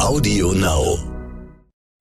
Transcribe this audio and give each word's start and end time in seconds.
Audio 0.00 0.52
Now. 0.52 0.98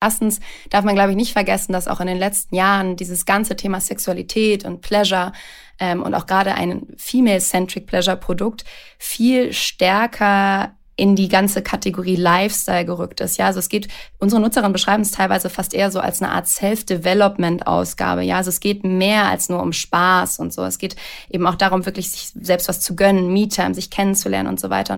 Erstens 0.02 0.40
darf 0.70 0.84
man, 0.86 0.96
glaube 0.96 1.12
ich, 1.12 1.18
nicht 1.18 1.34
vergessen, 1.34 1.74
dass 1.74 1.88
auch 1.88 2.00
in 2.00 2.08
den 2.08 2.18
letzten 2.18 2.56
Jahren 2.56 2.96
dieses 2.96 3.26
ganze 3.26 3.56
Thema 3.56 3.82
Sexualität 3.82 4.66
und 4.66 4.82
Pleasure 4.82 5.34
ähm, 5.80 6.02
und 6.02 6.14
auch 6.16 6.26
gerade 6.26 6.56
ein 6.56 6.88
female-centric 6.98 7.86
Pleasure-Produkt 7.86 8.66
viel 8.98 9.54
stärker 9.54 10.74
in 11.00 11.16
die 11.16 11.30
ganze 11.30 11.62
Kategorie 11.62 12.18
Lifestyle 12.18 12.84
gerückt 12.84 13.22
ist. 13.22 13.38
Ja, 13.38 13.46
also 13.46 13.60
es 13.60 13.70
geht, 13.70 13.88
unsere 14.20 14.42
Nutzerinnen 14.42 14.74
beschreiben 14.74 15.02
es 15.02 15.12
teilweise 15.12 15.50
fast 15.50 15.74
eher 15.74 15.92
so 15.92 16.02
als 16.02 16.22
eine 16.22 16.32
Art 16.32 16.48
Self-Development-Ausgabe. 16.48 18.22
Ja, 18.24 18.36
also 18.38 18.50
es 18.50 18.60
geht 18.60 18.84
mehr 18.84 19.30
als 19.30 19.48
nur 19.48 19.62
um 19.62 19.72
Spaß 19.72 20.40
und 20.40 20.54
so. 20.54 20.64
Es 20.66 20.78
geht 20.78 20.98
eben 21.30 21.48
auch 21.48 21.56
darum, 21.56 21.86
wirklich 21.86 22.12
sich 22.12 22.34
selbst 22.42 22.68
was 22.68 22.82
zu 22.82 22.98
gönnen, 22.98 23.32
Me-Time, 23.32 23.74
sich 23.76 23.90
kennenzulernen 23.90 24.50
und 24.50 24.60
so 24.60 24.70
weiter. 24.70 24.98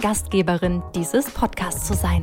Gastgeberin 0.01 0.81
dieses 0.95 1.29
Podcasts 1.29 1.87
zu 1.87 1.93
sein. 1.93 2.21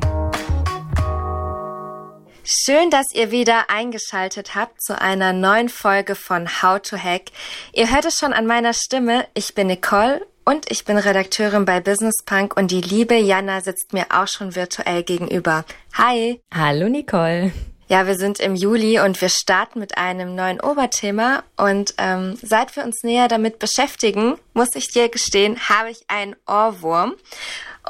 Schön, 2.43 2.89
dass 2.89 3.05
ihr 3.13 3.31
wieder 3.31 3.69
eingeschaltet 3.69 4.55
habt 4.55 4.81
zu 4.81 4.99
einer 4.99 5.33
neuen 5.33 5.69
Folge 5.69 6.15
von 6.15 6.47
How 6.61 6.81
to 6.81 6.97
Hack. 6.97 7.31
Ihr 7.73 7.91
hört 7.91 8.05
es 8.05 8.17
schon 8.17 8.33
an 8.33 8.47
meiner 8.47 8.73
Stimme. 8.73 9.27
Ich 9.33 9.55
bin 9.55 9.67
Nicole 9.67 10.25
und 10.45 10.69
ich 10.71 10.83
bin 10.83 10.97
Redakteurin 10.97 11.65
bei 11.65 11.79
Business 11.79 12.23
Punk 12.25 12.57
und 12.57 12.71
die 12.71 12.81
liebe 12.81 13.15
Jana 13.15 13.61
sitzt 13.61 13.93
mir 13.93 14.07
auch 14.09 14.27
schon 14.27 14.55
virtuell 14.55 15.03
gegenüber. 15.03 15.63
Hi. 15.93 16.41
Hallo 16.53 16.89
Nicole. 16.89 17.51
Ja, 17.91 18.05
wir 18.05 18.17
sind 18.17 18.39
im 18.39 18.53
Juli 18.53 18.99
und 18.99 19.19
wir 19.19 19.29
starten 19.29 19.79
mit 19.79 19.97
einem 19.97 20.35
neuen 20.35 20.61
Oberthema. 20.61 21.41
Und 21.57 21.95
ähm, 21.97 22.37
seit 22.39 22.75
wir 22.75 22.83
uns 22.83 23.01
näher 23.01 23.27
damit 23.27 23.57
beschäftigen, 23.57 24.35
muss 24.53 24.75
ich 24.75 24.89
dir 24.89 25.09
gestehen, 25.09 25.57
habe 25.69 25.89
ich 25.89 26.01
einen 26.07 26.35
Ohrwurm. 26.47 27.15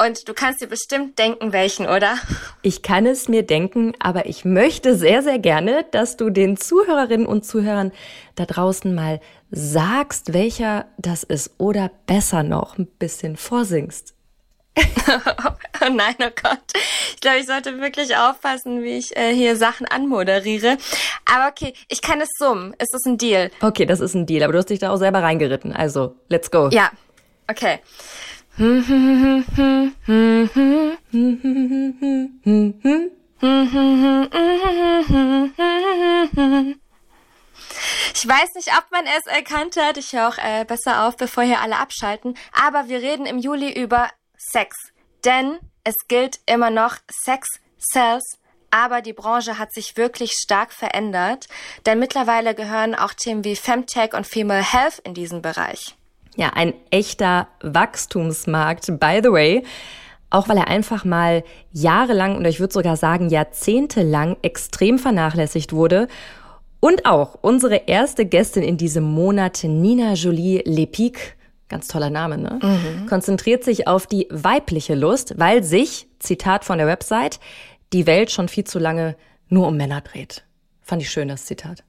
Und 0.02 0.30
du 0.30 0.33
kannst 0.33 0.61
dir 0.61 0.67
bestimmt 0.67 1.20
denken, 1.20 1.52
welchen, 1.52 1.86
oder? 1.86 2.17
Ich 2.61 2.81
kann 2.81 3.05
es 3.05 3.27
mir 3.27 3.44
denken, 3.44 3.92
aber 4.00 4.25
ich 4.25 4.45
möchte 4.45 4.95
sehr, 4.95 5.22
sehr 5.22 5.38
gerne, 5.38 5.86
dass 5.92 6.16
du 6.16 6.30
den 6.30 6.55
Zuhörerinnen 6.55 7.27
und 7.27 7.44
Zuhörern 7.44 7.92
da 8.36 8.45
draußen 8.45 8.95
mal 8.95 9.20
sagst, 9.52 10.31
welcher 10.33 10.86
das 10.97 11.23
ist 11.23 11.55
oder 11.58 11.92
besser 12.05 12.44
noch 12.44 12.77
ein 12.77 12.86
bisschen 12.86 13.36
vorsingst. 13.36 14.14
Oh 15.81 15.89
nein, 15.91 16.16
oh 16.19 16.30
Gott. 16.41 16.59
Ich 17.13 17.22
glaube, 17.22 17.39
ich 17.39 17.45
sollte 17.45 17.80
wirklich 17.80 18.16
aufpassen, 18.16 18.83
wie 18.83 18.97
ich 18.97 19.16
äh, 19.17 19.33
hier 19.33 19.55
Sachen 19.55 19.86
anmoderiere. 19.88 20.77
Aber 21.25 21.47
okay, 21.49 21.73
ich 21.88 22.02
kann 22.02 22.21
es 22.21 22.30
summen. 22.38 22.73
Ist 22.80 22.94
das 22.94 23.05
ein 23.05 23.17
Deal? 23.17 23.52
Okay, 23.61 23.86
das 23.86 23.99
ist 23.99 24.16
ein 24.16 24.25
Deal, 24.25 24.44
aber 24.44 24.53
du 24.53 24.59
hast 24.59 24.69
dich 24.69 24.80
da 24.80 24.91
auch 24.91 24.97
selber 24.97 25.21
reingeritten. 25.21 25.73
Also, 25.73 26.16
let's 26.27 26.52
go. 26.52 26.69
Ja, 26.71 26.91
okay. 27.49 27.80
Ich 38.21 38.27
weiß 38.27 38.49
nicht, 38.55 38.70
ob 38.77 38.92
man 38.92 39.05
es 39.05 39.25
erkannt 39.27 39.77
hat. 39.77 39.98
Ich 39.98 40.11
höre 40.11 40.27
auch 40.27 40.37
äh, 40.37 40.65
besser 40.65 41.08
auf, 41.08 41.15
bevor 41.15 41.43
hier 41.43 41.61
alle 41.61 41.77
abschalten. 41.77 42.36
Aber 42.52 42.89
wir 42.89 43.02
reden 43.02 43.25
im 43.25 43.37
Juli 43.39 43.71
über 43.71 44.09
Sex. 44.39 44.76
Denn 45.26 45.60
es 45.83 45.95
gilt 46.08 46.39
immer 46.45 46.70
noch 46.70 46.95
Sex 47.11 47.48
sells, 47.77 48.39
aber 48.72 49.02
die 49.02 49.14
Branche 49.14 49.58
hat 49.58 49.73
sich 49.73 49.98
wirklich 49.98 50.32
stark 50.32 50.72
verändert, 50.72 51.48
denn 51.86 52.00
mittlerweile 52.00 52.55
gehören 52.55 52.95
auch 52.95 53.14
Themen 53.14 53.44
wie 53.44 53.55
Femtech 53.55 54.14
und 54.14 54.26
Female 54.26 54.64
Health 54.64 54.99
in 55.04 55.14
diesen 55.14 55.42
Bereich. 55.42 55.95
Ja, 56.36 56.52
ein 56.54 56.73
echter 56.92 57.48
Wachstumsmarkt, 57.61 58.99
by 58.99 59.20
the 59.23 59.32
way. 59.32 59.66
Auch 60.30 60.48
weil 60.48 60.58
er 60.58 60.67
einfach 60.67 61.04
mal 61.04 61.44
jahrelang 61.72 62.38
und 62.38 62.45
ich 62.45 62.60
würde 62.60 62.73
sogar 62.73 62.95
sagen 62.95 63.30
jahrzehntelang 63.30 64.38
extrem 64.44 64.99
vernachlässigt 64.99 65.73
wurde. 65.73 66.08
Und 66.80 67.05
auch 67.05 67.39
unsere 67.42 67.88
erste 67.88 68.26
Gästin 68.26 68.64
in 68.64 68.78
diesem 68.78 69.04
Monat, 69.04 69.64
Nina 69.64 70.14
Jolie 70.14 70.61
Lepic, 70.66 71.36
ganz 71.69 71.87
toller 71.87 72.09
Name, 72.09 72.37
ne? 72.37 72.59
Mhm. 72.61 73.05
Konzentriert 73.07 73.63
sich 73.63 73.87
auf 73.87 74.07
die 74.07 74.27
weibliche 74.30 74.95
Lust, 74.95 75.35
weil 75.37 75.63
sich, 75.63 76.07
Zitat 76.19 76.65
von 76.65 76.77
der 76.77 76.87
Website, 76.87 77.39
die 77.93 78.05
Welt 78.05 78.31
schon 78.31 78.49
viel 78.49 78.65
zu 78.65 78.80
lange 78.80 79.15
nur 79.47 79.67
um 79.67 79.77
Männer 79.77 80.02
dreht. 80.02 80.43
Fand 80.81 81.02
ich 81.02 81.09
schön, 81.09 81.27
das 81.27 81.45
Zitat. 81.45 81.83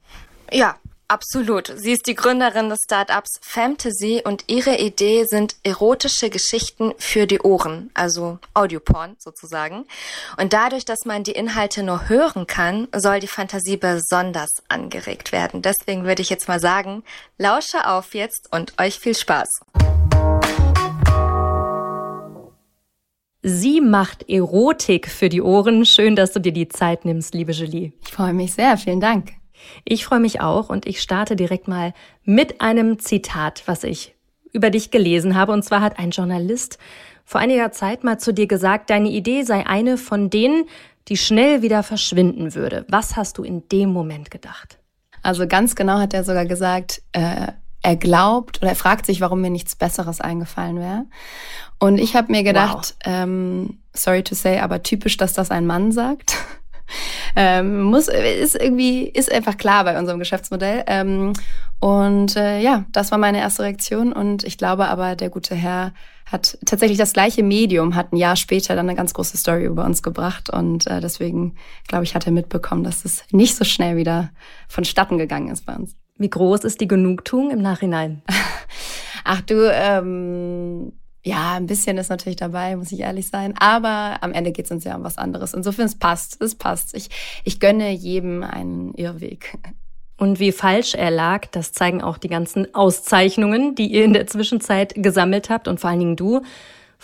Ja, 0.51 0.75
absolut. 1.11 1.71
Sie 1.75 1.91
ist 1.91 2.07
die 2.07 2.15
Gründerin 2.15 2.69
des 2.69 2.79
Startups 2.85 3.39
Fantasy 3.41 4.21
und 4.23 4.45
ihre 4.47 4.77
Idee 4.77 5.25
sind 5.25 5.55
erotische 5.63 6.29
Geschichten 6.29 6.93
für 6.97 7.27
die 7.27 7.41
Ohren, 7.41 7.91
also 7.93 8.39
Audioporn 8.53 9.17
sozusagen. 9.19 9.85
Und 10.37 10.53
dadurch, 10.53 10.85
dass 10.85 11.05
man 11.05 11.23
die 11.23 11.33
Inhalte 11.33 11.83
nur 11.83 12.07
hören 12.07 12.47
kann, 12.47 12.87
soll 12.95 13.19
die 13.19 13.27
Fantasie 13.27 13.77
besonders 13.77 14.49
angeregt 14.69 15.31
werden. 15.31 15.61
Deswegen 15.61 16.05
würde 16.05 16.21
ich 16.21 16.29
jetzt 16.29 16.47
mal 16.47 16.59
sagen, 16.59 17.03
lausche 17.37 17.87
auf 17.87 18.13
jetzt 18.13 18.47
und 18.51 18.79
euch 18.79 18.99
viel 18.99 19.15
Spaß. 19.15 19.49
Sie 23.43 23.81
macht 23.81 24.29
Erotik 24.29 25.09
für 25.09 25.27
die 25.27 25.41
Ohren. 25.41 25.85
Schön, 25.85 26.15
dass 26.15 26.31
du 26.31 26.39
dir 26.39 26.53
die 26.53 26.69
Zeit 26.69 27.05
nimmst, 27.05 27.33
liebe 27.33 27.51
Julie. 27.51 27.91
Ich 28.05 28.11
freue 28.11 28.33
mich 28.33 28.53
sehr. 28.53 28.77
Vielen 28.77 29.01
Dank. 29.01 29.40
Ich 29.85 30.05
freue 30.05 30.19
mich 30.19 30.41
auch 30.41 30.69
und 30.69 30.85
ich 30.85 31.01
starte 31.01 31.35
direkt 31.35 31.67
mal 31.67 31.93
mit 32.23 32.61
einem 32.61 32.99
Zitat, 32.99 33.63
was 33.65 33.83
ich 33.83 34.15
über 34.51 34.69
dich 34.69 34.91
gelesen 34.91 35.35
habe. 35.35 35.51
Und 35.51 35.63
zwar 35.63 35.81
hat 35.81 35.99
ein 35.99 36.11
Journalist 36.11 36.77
vor 37.25 37.39
einiger 37.39 37.71
Zeit 37.71 38.03
mal 38.03 38.19
zu 38.19 38.33
dir 38.33 38.47
gesagt, 38.47 38.89
deine 38.89 39.09
Idee 39.09 39.43
sei 39.43 39.65
eine 39.65 39.97
von 39.97 40.29
denen, 40.29 40.65
die 41.07 41.17
schnell 41.17 41.61
wieder 41.61 41.83
verschwinden 41.83 42.55
würde. 42.55 42.85
Was 42.89 43.15
hast 43.15 43.37
du 43.37 43.43
in 43.43 43.67
dem 43.69 43.91
Moment 43.91 44.31
gedacht? 44.31 44.77
Also 45.23 45.47
ganz 45.47 45.75
genau 45.75 45.99
hat 45.99 46.13
er 46.13 46.23
sogar 46.23 46.45
gesagt, 46.45 47.01
äh, 47.11 47.47
er 47.83 47.95
glaubt 47.95 48.61
oder 48.61 48.69
er 48.69 48.75
fragt 48.75 49.05
sich, 49.05 49.21
warum 49.21 49.41
mir 49.41 49.49
nichts 49.49 49.75
Besseres 49.75 50.21
eingefallen 50.21 50.79
wäre. 50.79 51.05
Und 51.79 51.97
ich 51.97 52.15
habe 52.15 52.31
mir 52.31 52.43
gedacht, 52.43 52.95
wow. 53.03 53.13
ähm, 53.13 53.79
sorry 53.93 54.23
to 54.23 54.35
say, 54.35 54.59
aber 54.59 54.83
typisch, 54.83 55.17
dass 55.17 55.33
das 55.33 55.51
ein 55.51 55.65
Mann 55.65 55.91
sagt. 55.91 56.35
Ähm, 57.35 57.83
muss 57.83 58.07
ist 58.07 58.55
irgendwie 58.55 59.05
ist 59.05 59.31
einfach 59.31 59.57
klar 59.57 59.83
bei 59.83 59.97
unserem 59.97 60.19
Geschäftsmodell. 60.19 60.83
Ähm, 60.87 61.33
und 61.79 62.35
äh, 62.35 62.59
ja, 62.59 62.85
das 62.91 63.11
war 63.11 63.17
meine 63.17 63.39
erste 63.39 63.63
Reaktion. 63.63 64.13
Und 64.13 64.43
ich 64.43 64.57
glaube 64.57 64.87
aber, 64.87 65.15
der 65.15 65.29
gute 65.29 65.55
Herr 65.55 65.93
hat 66.31 66.57
tatsächlich 66.65 66.97
das 66.97 67.13
gleiche 67.13 67.43
Medium, 67.43 67.95
hat 67.95 68.13
ein 68.13 68.17
Jahr 68.17 68.35
später 68.35 68.75
dann 68.75 68.87
eine 68.87 68.95
ganz 68.95 69.13
große 69.13 69.35
Story 69.35 69.65
über 69.65 69.83
uns 69.83 70.03
gebracht. 70.03 70.49
Und 70.49 70.87
äh, 70.87 71.01
deswegen, 71.01 71.55
glaube 71.87 72.03
ich, 72.03 72.15
hat 72.15 72.25
er 72.25 72.31
mitbekommen, 72.31 72.83
dass 72.83 73.03
es 73.03 73.23
nicht 73.31 73.55
so 73.55 73.65
schnell 73.65 73.97
wieder 73.97 74.29
vonstatten 74.67 75.17
gegangen 75.17 75.49
ist 75.49 75.65
bei 75.65 75.75
uns. 75.75 75.95
Wie 76.17 76.29
groß 76.29 76.63
ist 76.63 76.79
die 76.81 76.87
Genugtuung 76.87 77.49
im 77.49 77.61
Nachhinein? 77.61 78.21
Ach 79.23 79.41
du, 79.41 79.69
ähm, 79.73 80.93
ja, 81.23 81.53
ein 81.53 81.67
bisschen 81.67 81.97
ist 81.97 82.09
natürlich 82.09 82.37
dabei, 82.37 82.75
muss 82.75 82.91
ich 82.91 83.01
ehrlich 83.01 83.27
sein. 83.27 83.53
Aber 83.59 84.17
am 84.21 84.33
Ende 84.33 84.51
geht 84.51 84.65
es 84.65 84.71
uns 84.71 84.83
ja 84.83 84.95
um 84.95 85.03
was 85.03 85.17
anderes. 85.17 85.53
Insofern, 85.53 85.85
es 85.85 85.95
passt, 85.95 86.41
es 86.41 86.55
passt. 86.55 86.95
Ich, 86.95 87.09
ich 87.43 87.59
gönne 87.59 87.91
jedem 87.91 88.43
einen 88.43 88.93
Irrweg. 88.95 89.57
Und 90.17 90.39
wie 90.39 90.51
falsch 90.51 90.95
er 90.95 91.11
lag, 91.11 91.47
das 91.47 91.73
zeigen 91.73 92.01
auch 92.01 92.17
die 92.17 92.27
ganzen 92.27 92.73
Auszeichnungen, 92.75 93.75
die 93.75 93.87
ihr 93.87 94.05
in 94.05 94.13
der 94.13 94.27
Zwischenzeit 94.27 94.93
gesammelt 94.95 95.49
habt 95.49 95.67
und 95.67 95.79
vor 95.79 95.89
allen 95.89 95.99
Dingen 95.99 96.15
du. 96.15 96.41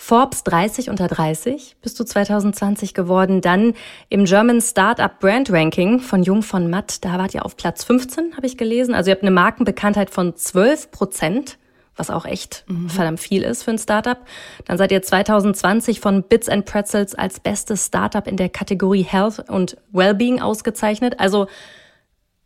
Forbes 0.00 0.44
30 0.44 0.90
unter 0.90 1.08
30 1.08 1.76
bist 1.82 1.98
du 1.98 2.04
2020 2.04 2.94
geworden. 2.94 3.40
Dann 3.40 3.74
im 4.08 4.24
German 4.24 4.60
Startup 4.60 5.18
Brand 5.18 5.50
Ranking 5.50 5.98
von 5.98 6.22
Jung 6.22 6.42
von 6.42 6.70
Matt, 6.70 7.04
da 7.04 7.18
wart 7.18 7.34
ihr 7.34 7.44
auf 7.44 7.56
Platz 7.56 7.82
15, 7.82 8.36
habe 8.36 8.46
ich 8.46 8.56
gelesen. 8.56 8.94
Also 8.94 9.10
ihr 9.10 9.14
habt 9.16 9.24
eine 9.24 9.32
Markenbekanntheit 9.32 10.10
von 10.10 10.36
12 10.36 10.92
Prozent 10.92 11.58
was 11.98 12.10
auch 12.10 12.24
echt 12.24 12.64
mhm. 12.68 12.88
verdammt 12.88 13.20
viel 13.20 13.42
ist 13.42 13.62
für 13.62 13.70
ein 13.70 13.78
Startup. 13.78 14.18
Dann 14.64 14.78
seid 14.78 14.92
ihr 14.92 15.02
2020 15.02 16.00
von 16.00 16.22
Bits 16.22 16.48
and 16.48 16.64
Pretzels 16.64 17.14
als 17.14 17.40
bestes 17.40 17.86
Startup 17.86 18.26
in 18.26 18.36
der 18.36 18.48
Kategorie 18.48 19.02
Health 19.02 19.48
und 19.48 19.76
Wellbeing 19.92 20.40
ausgezeichnet. 20.40 21.18
Also 21.18 21.46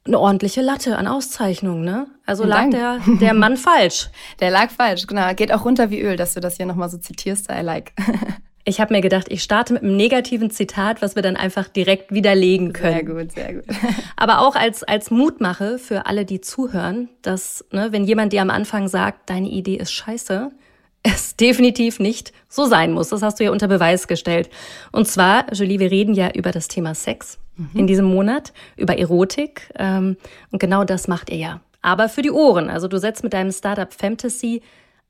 eine 0.05 0.19
ordentliche 0.19 0.63
Latte 0.63 0.97
an 0.97 1.07
Auszeichnungen, 1.07 1.85
ne? 1.85 2.09
Also 2.27 2.45
lag 2.45 2.71
der, 2.71 2.99
der 3.21 3.35
Mann 3.35 3.57
falsch. 3.59 4.11
Der 4.41 4.51
lag 4.51 4.71
falsch, 4.71 5.07
genau. 5.07 5.33
Geht 5.35 5.53
auch 5.53 5.65
runter 5.65 5.91
wie 5.91 6.01
Öl, 6.01 6.17
dass 6.17 6.35
du 6.35 6.41
das 6.41 6.57
hier 6.57 6.67
nochmal 6.67 6.89
so 6.89 6.99
zitierst. 6.99 7.51
I 7.51 7.61
like. 7.63 7.93
Ich 8.65 8.81
habe 8.81 8.95
mir 8.95 9.01
gedacht, 9.01 9.27
ich 9.29 9.43
starte 9.43 9.73
mit 9.73 9.83
einem 9.83 9.97
negativen 9.97 10.51
Zitat, 10.51 11.03
was 11.03 11.17
wir 11.17 11.23
dann 11.23 11.37
einfach 11.37 11.69
direkt 11.69 12.13
widerlegen 12.13 12.73
können. 12.73 13.07
Sehr 13.07 13.25
gut, 13.25 13.33
sehr 13.33 13.55
gut. 13.55 13.65
Aber 14.17 14.41
auch 14.41 14.55
als, 14.55 14.85
als 14.85 15.11
Mutmache 15.11 15.79
für 15.79 16.07
alle, 16.07 16.25
die 16.25 16.41
zuhören, 16.41 17.09
dass, 17.23 17.65
ne, 17.73 17.89
wenn 17.91 18.05
jemand 18.05 18.33
dir 18.33 18.43
am 18.43 18.51
Anfang 18.51 18.87
sagt, 18.87 19.31
deine 19.31 19.49
Idee 19.49 19.77
ist 19.77 19.93
scheiße, 19.93 20.51
es 21.03 21.35
definitiv 21.35 21.99
nicht 21.99 22.33
so 22.49 22.67
sein 22.67 22.93
muss. 22.93 23.09
Das 23.09 23.23
hast 23.23 23.41
du 23.41 23.45
ja 23.45 23.51
unter 23.51 23.67
Beweis 23.67 24.07
gestellt. 24.07 24.49
Und 24.93 25.09
zwar, 25.09 25.53
Julie, 25.53 25.81
wir 25.81 25.91
reden 25.91 26.15
ja 26.15 26.31
über 26.33 26.53
das 26.53 26.69
Thema 26.69 26.95
Sex 26.95 27.39
mhm. 27.57 27.71
in 27.75 27.87
diesem 27.89 28.05
Monat, 28.05 28.53
über 28.77 28.97
Erotik. 28.97 29.71
Ähm, 29.77 30.17
und 30.53 30.61
genau 30.61 30.85
das 30.85 31.09
macht 31.09 31.31
ihr 31.31 31.39
ja. 31.39 31.61
Aber 31.81 32.09
für 32.09 32.23
die 32.23 32.31
Ohren. 32.31 32.71
Also 32.71 32.87
du 32.87 32.99
setzt 32.99 33.25
mit 33.25 33.33
deinem 33.33 33.51
Startup 33.51 33.93
Fantasy 33.93 34.63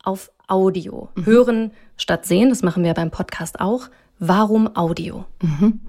auf 0.02 0.31
Audio. 0.46 1.08
Mhm. 1.14 1.26
Hören 1.26 1.70
statt 1.96 2.26
sehen, 2.26 2.49
das 2.50 2.62
machen 2.62 2.84
wir 2.84 2.94
beim 2.94 3.10
Podcast 3.10 3.60
auch. 3.60 3.88
Warum 4.19 4.76
Audio? 4.76 5.25
Mhm. 5.40 5.81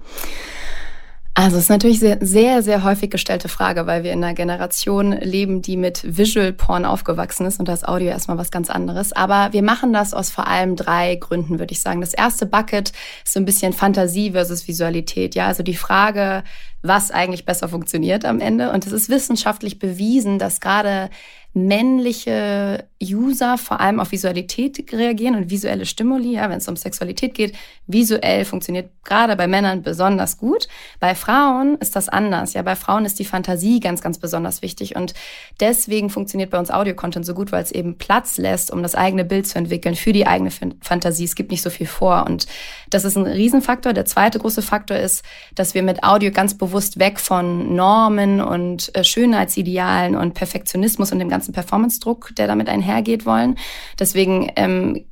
Also 1.36 1.56
es 1.56 1.64
ist 1.64 1.68
natürlich 1.68 1.98
sehr, 1.98 2.18
sehr, 2.20 2.62
sehr 2.62 2.84
häufig 2.84 3.10
gestellte 3.10 3.48
Frage, 3.48 3.88
weil 3.88 4.04
wir 4.04 4.12
in 4.12 4.22
einer 4.22 4.34
Generation 4.34 5.10
leben, 5.10 5.62
die 5.62 5.76
mit 5.76 6.16
Visual 6.16 6.52
Porn 6.52 6.84
aufgewachsen 6.84 7.44
ist 7.44 7.58
und 7.58 7.66
das 7.66 7.82
Audio 7.82 8.10
erstmal 8.10 8.38
was 8.38 8.52
ganz 8.52 8.70
anderes. 8.70 9.12
Aber 9.12 9.52
wir 9.52 9.64
machen 9.64 9.92
das 9.92 10.14
aus 10.14 10.30
vor 10.30 10.46
allem 10.46 10.76
drei 10.76 11.16
Gründen, 11.16 11.58
würde 11.58 11.72
ich 11.72 11.80
sagen. 11.80 12.00
Das 12.00 12.14
erste 12.14 12.46
Bucket 12.46 12.92
ist 13.24 13.32
so 13.32 13.40
ein 13.40 13.44
bisschen 13.44 13.72
Fantasie 13.72 14.30
versus 14.30 14.68
Visualität. 14.68 15.34
Ja, 15.34 15.48
also 15.48 15.64
die 15.64 15.74
Frage, 15.74 16.44
was 16.82 17.10
eigentlich 17.10 17.44
besser 17.44 17.68
funktioniert 17.68 18.24
am 18.24 18.38
Ende. 18.38 18.70
Und 18.70 18.86
es 18.86 18.92
ist 18.92 19.08
wissenschaftlich 19.08 19.80
bewiesen, 19.80 20.38
dass 20.38 20.60
gerade 20.60 21.10
männliche 21.52 22.84
User 23.04 23.58
vor 23.58 23.80
allem 23.80 24.00
auf 24.00 24.12
Visualität 24.12 24.92
reagieren 24.92 25.34
und 25.34 25.50
visuelle 25.50 25.86
Stimuli, 25.86 26.32
ja, 26.34 26.48
wenn 26.50 26.58
es 26.58 26.68
um 26.68 26.76
Sexualität 26.76 27.34
geht, 27.34 27.54
visuell 27.86 28.44
funktioniert 28.44 28.90
gerade 29.04 29.36
bei 29.36 29.46
Männern 29.46 29.82
besonders 29.82 30.38
gut. 30.38 30.68
Bei 31.00 31.14
Frauen 31.14 31.76
ist 31.78 31.96
das 31.96 32.08
anders. 32.08 32.54
Ja, 32.54 32.62
bei 32.62 32.76
Frauen 32.76 33.04
ist 33.04 33.18
die 33.18 33.24
Fantasie 33.24 33.80
ganz, 33.80 34.00
ganz 34.00 34.18
besonders 34.18 34.62
wichtig 34.62 34.96
und 34.96 35.14
deswegen 35.60 36.10
funktioniert 36.10 36.50
bei 36.50 36.58
uns 36.58 36.70
Audio-Content 36.70 37.26
so 37.26 37.34
gut, 37.34 37.52
weil 37.52 37.62
es 37.62 37.72
eben 37.72 37.98
Platz 37.98 38.38
lässt, 38.38 38.70
um 38.70 38.82
das 38.82 38.94
eigene 38.94 39.24
Bild 39.24 39.46
zu 39.46 39.58
entwickeln 39.58 39.94
für 39.94 40.12
die 40.12 40.26
eigene 40.26 40.50
Fantasie. 40.50 41.24
Es 41.24 41.34
gibt 41.34 41.50
nicht 41.50 41.62
so 41.62 41.70
viel 41.70 41.86
vor 41.86 42.24
und 42.26 42.46
das 42.90 43.04
ist 43.04 43.16
ein 43.16 43.26
Riesenfaktor. 43.26 43.92
Der 43.92 44.04
zweite 44.04 44.38
große 44.38 44.62
Faktor 44.62 44.96
ist, 44.96 45.24
dass 45.54 45.74
wir 45.74 45.82
mit 45.82 46.02
Audio 46.02 46.30
ganz 46.30 46.54
bewusst 46.54 46.98
weg 46.98 47.20
von 47.20 47.74
Normen 47.74 48.40
und 48.40 48.94
äh, 48.94 49.04
Schönheitsidealen 49.04 50.16
und 50.16 50.34
Perfektionismus 50.34 51.12
und 51.12 51.18
dem 51.18 51.28
ganzen 51.28 51.52
Performance-Druck, 51.52 52.34
der 52.36 52.46
damit 52.46 52.68
einhergeht, 52.68 52.93
einhergeht 52.94 53.26
wollen. 53.26 53.56
Deswegen 53.98 54.50
ähm, 54.56 55.04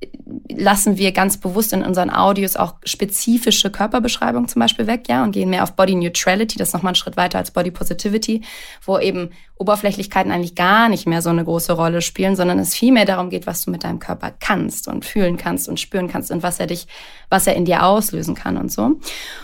lassen 0.49 0.96
wir 0.96 1.12
ganz 1.12 1.37
bewusst 1.37 1.73
in 1.73 1.82
unseren 1.82 2.11
Audios 2.11 2.56
auch 2.56 2.75
spezifische 2.84 3.70
Körperbeschreibungen 3.70 4.49
zum 4.49 4.61
Beispiel 4.61 4.87
weg, 4.87 5.08
ja, 5.08 5.25
und 5.25 5.32
gehen 5.32 5.50
mehr 5.50 5.62
auf 5.62 5.75
Body 5.75 5.94
Neutrality, 5.94 6.58
das 6.58 6.69
ist 6.69 6.75
nochmal 6.75 6.93
ein 6.93 6.96
Schritt 6.96 7.17
weiter 7.17 7.38
als 7.38 7.50
Body 7.50 7.70
Positivity, 7.70 8.43
wo 8.84 8.99
eben 8.99 9.31
Oberflächlichkeiten 9.58 10.32
eigentlich 10.32 10.55
gar 10.55 10.88
nicht 10.88 11.06
mehr 11.06 11.23
so 11.23 11.31
eine 11.31 11.44
große 11.44 11.73
Rolle 11.73 12.02
spielen, 12.02 12.37
sondern 12.37 12.58
es 12.58 12.75
viel 12.75 12.93
mehr 12.93 13.05
darum 13.05 13.31
geht, 13.31 13.46
was 13.46 13.64
du 13.64 13.70
mit 13.70 13.85
deinem 13.85 13.99
Körper 13.99 14.32
kannst 14.40 14.88
und 14.88 15.05
fühlen 15.05 15.37
kannst 15.37 15.69
und 15.69 15.78
spüren 15.78 16.08
kannst 16.08 16.31
und 16.31 16.43
was 16.43 16.58
er 16.58 16.67
dich, 16.67 16.87
was 17.28 17.46
er 17.46 17.55
in 17.55 17.64
dir 17.64 17.85
auslösen 17.85 18.35
kann 18.35 18.56
und 18.56 18.73
so. 18.73 18.99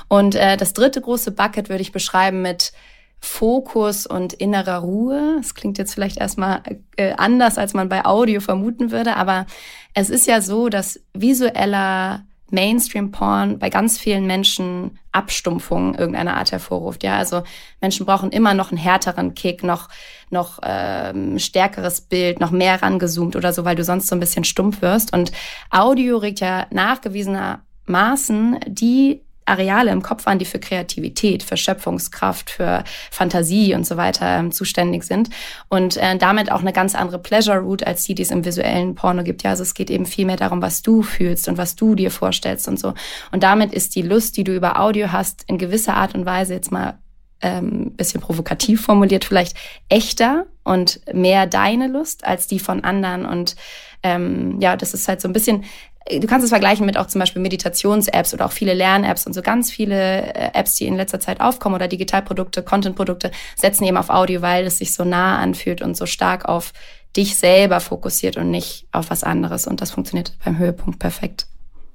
Und 0.08 0.34
äh, 0.34 0.56
das 0.56 0.72
dritte 0.72 1.00
große 1.00 1.32
Bucket 1.32 1.68
würde 1.68 1.82
ich 1.82 1.92
beschreiben 1.92 2.42
mit 2.42 2.72
Fokus 3.20 4.06
und 4.06 4.32
innerer 4.32 4.78
Ruhe. 4.78 5.36
Das 5.38 5.54
klingt 5.54 5.78
jetzt 5.78 5.94
vielleicht 5.94 6.18
erstmal 6.18 6.62
äh, 6.96 7.14
anders, 7.16 7.58
als 7.58 7.74
man 7.74 7.88
bei 7.88 8.04
Audio 8.04 8.40
vermuten 8.40 8.90
würde, 8.90 9.16
aber 9.16 9.46
es 9.94 10.10
ist 10.10 10.26
ja 10.26 10.40
so, 10.40 10.68
dass 10.68 11.00
visueller 11.14 12.24
Mainstream-Porn 12.50 13.58
bei 13.58 13.68
ganz 13.68 13.98
vielen 13.98 14.26
Menschen 14.26 14.98
Abstumpfung 15.12 15.94
irgendeiner 15.94 16.36
Art 16.36 16.52
hervorruft. 16.52 17.02
Ja, 17.02 17.18
also 17.18 17.42
Menschen 17.80 18.06
brauchen 18.06 18.30
immer 18.30 18.54
noch 18.54 18.70
einen 18.70 18.78
härteren 18.78 19.34
Kick, 19.34 19.62
noch 19.62 19.88
noch 20.30 20.58
ähm, 20.62 21.38
stärkeres 21.38 22.00
Bild, 22.00 22.40
noch 22.40 22.50
mehr 22.50 22.80
rangezoomt 22.80 23.36
oder 23.36 23.52
so, 23.52 23.64
weil 23.64 23.76
du 23.76 23.84
sonst 23.84 24.06
so 24.06 24.16
ein 24.16 24.20
bisschen 24.20 24.44
stumpf 24.44 24.82
wirst. 24.82 25.12
Und 25.12 25.32
Audio 25.70 26.18
regt 26.18 26.40
ja 26.40 26.66
nachgewiesenermaßen 26.70 28.60
die 28.66 29.22
Areale 29.48 29.90
im 29.90 30.02
Kopf 30.02 30.26
an, 30.26 30.38
die 30.38 30.44
für 30.44 30.58
Kreativität, 30.58 31.42
für 31.42 31.56
Schöpfungskraft, 31.56 32.50
für 32.50 32.84
Fantasie 33.10 33.74
und 33.74 33.86
so 33.86 33.96
weiter 33.96 34.26
ähm, 34.38 34.52
zuständig 34.52 35.04
sind 35.04 35.30
und 35.68 35.96
äh, 35.96 36.16
damit 36.16 36.52
auch 36.52 36.60
eine 36.60 36.72
ganz 36.72 36.94
andere 36.94 37.18
Pleasure 37.18 37.58
Route 37.58 37.86
als 37.86 38.04
die, 38.04 38.14
die 38.14 38.22
es 38.22 38.30
im 38.30 38.44
visuellen 38.44 38.94
Porno 38.94 39.22
gibt. 39.22 39.42
Ja, 39.42 39.50
also 39.50 39.62
es 39.62 39.74
geht 39.74 39.90
eben 39.90 40.06
viel 40.06 40.26
mehr 40.26 40.36
darum, 40.36 40.62
was 40.62 40.82
du 40.82 41.02
fühlst 41.02 41.48
und 41.48 41.58
was 41.58 41.76
du 41.76 41.94
dir 41.94 42.10
vorstellst 42.10 42.68
und 42.68 42.78
so. 42.78 42.94
Und 43.32 43.42
damit 43.42 43.72
ist 43.72 43.94
die 43.94 44.02
Lust, 44.02 44.36
die 44.36 44.44
du 44.44 44.54
über 44.54 44.80
Audio 44.80 45.12
hast, 45.12 45.44
in 45.46 45.58
gewisser 45.58 45.94
Art 45.94 46.14
und 46.14 46.26
Weise 46.26 46.54
jetzt 46.54 46.70
mal 46.70 46.98
ähm, 47.40 47.92
bisschen 47.92 48.20
provokativ 48.20 48.82
formuliert, 48.82 49.24
vielleicht 49.24 49.56
echter 49.88 50.46
und 50.64 51.00
mehr 51.12 51.46
deine 51.46 51.86
Lust 51.86 52.24
als 52.24 52.46
die 52.46 52.58
von 52.58 52.84
anderen. 52.84 53.24
Und 53.24 53.56
ähm, 54.02 54.60
ja, 54.60 54.76
das 54.76 54.94
ist 54.94 55.08
halt 55.08 55.20
so 55.20 55.28
ein 55.28 55.32
bisschen 55.32 55.64
du 56.10 56.26
kannst 56.26 56.44
es 56.44 56.50
vergleichen 56.50 56.86
mit 56.86 56.96
auch 56.96 57.06
zum 57.06 57.18
Beispiel 57.20 57.42
Meditations-Apps 57.42 58.34
oder 58.34 58.46
auch 58.46 58.52
viele 58.52 58.74
Lern-Apps 58.74 59.26
und 59.26 59.32
so 59.32 59.42
ganz 59.42 59.70
viele 59.70 60.34
äh, 60.34 60.50
Apps, 60.54 60.76
die 60.76 60.86
in 60.86 60.96
letzter 60.96 61.20
Zeit 61.20 61.40
aufkommen 61.40 61.74
oder 61.74 61.88
Digitalprodukte, 61.88 62.62
Content-Produkte 62.62 63.30
setzen 63.56 63.84
eben 63.84 63.96
auf 63.96 64.10
Audio, 64.10 64.42
weil 64.42 64.66
es 64.66 64.78
sich 64.78 64.94
so 64.94 65.04
nah 65.04 65.38
anfühlt 65.38 65.82
und 65.82 65.96
so 65.96 66.06
stark 66.06 66.46
auf 66.46 66.72
dich 67.16 67.36
selber 67.36 67.80
fokussiert 67.80 68.36
und 68.36 68.50
nicht 68.50 68.86
auf 68.92 69.10
was 69.10 69.24
anderes. 69.24 69.66
Und 69.66 69.80
das 69.80 69.90
funktioniert 69.90 70.32
beim 70.44 70.58
Höhepunkt 70.58 70.98
perfekt. 70.98 71.46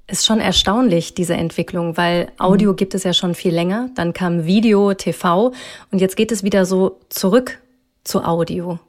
Ist 0.05 0.25
schon 0.25 0.41
erstaunlich, 0.41 1.13
diese 1.13 1.35
Entwicklung, 1.35 1.95
weil 1.95 2.31
Audio 2.37 2.71
mhm. 2.71 2.75
gibt 2.75 2.93
es 2.93 3.03
ja 3.03 3.13
schon 3.13 3.35
viel 3.35 3.53
länger. 3.53 3.89
Dann 3.95 4.13
kam 4.13 4.45
Video, 4.45 4.93
TV 4.93 5.53
und 5.91 5.99
jetzt 5.99 6.17
geht 6.17 6.31
es 6.31 6.43
wieder 6.43 6.65
so 6.65 6.99
zurück 7.09 7.61
zu 8.03 8.23
Audio. 8.23 8.79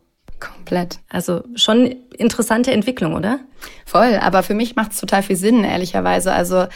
Komplett. 0.44 0.98
Also 1.08 1.42
schon 1.54 1.86
interessante 2.16 2.72
Entwicklung, 2.72 3.14
oder? 3.14 3.40
Voll, 3.86 4.18
aber 4.20 4.42
für 4.42 4.54
mich 4.54 4.76
macht 4.76 4.92
es 4.92 5.00
total 5.00 5.22
viel 5.22 5.36
Sinn, 5.36 5.64
ehrlicherweise. 5.64 6.32
Also 6.32 6.66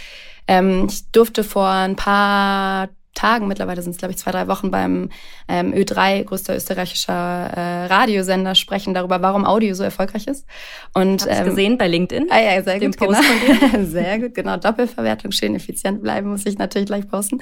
ähm, 0.46 0.86
ich 0.88 1.10
durfte 1.10 1.44
vor 1.44 1.68
ein 1.68 1.96
paar 1.96 2.88
Tagen, 3.18 3.48
mittlerweile 3.48 3.82
sind 3.82 3.90
es, 3.90 3.98
glaube 3.98 4.12
ich, 4.12 4.18
zwei, 4.18 4.30
drei 4.30 4.46
Wochen 4.46 4.70
beim 4.70 5.10
ähm, 5.48 5.72
Ö3, 5.72 6.24
größter 6.24 6.54
österreichischer 6.54 7.12
äh, 7.12 7.86
Radiosender, 7.86 8.54
sprechen 8.54 8.94
darüber, 8.94 9.20
warum 9.20 9.44
Audio 9.44 9.74
so 9.74 9.82
erfolgreich 9.82 10.26
ist. 10.28 10.46
Und 10.94 11.26
ähm, 11.28 11.44
gesehen 11.44 11.78
bei 11.78 11.88
LinkedIn. 11.88 12.28
Ah 12.30 12.40
ja, 12.40 12.62
sehr 12.62 12.78
gut, 12.78 12.96
Post 12.96 13.20
genau. 13.46 13.84
sehr 13.84 14.18
gut, 14.20 14.34
genau. 14.34 14.56
Doppelverwertung, 14.56 15.32
schön 15.32 15.54
effizient 15.56 16.00
bleiben, 16.00 16.30
muss 16.30 16.46
ich 16.46 16.58
natürlich 16.58 16.86
gleich 16.86 17.08
posten. 17.08 17.40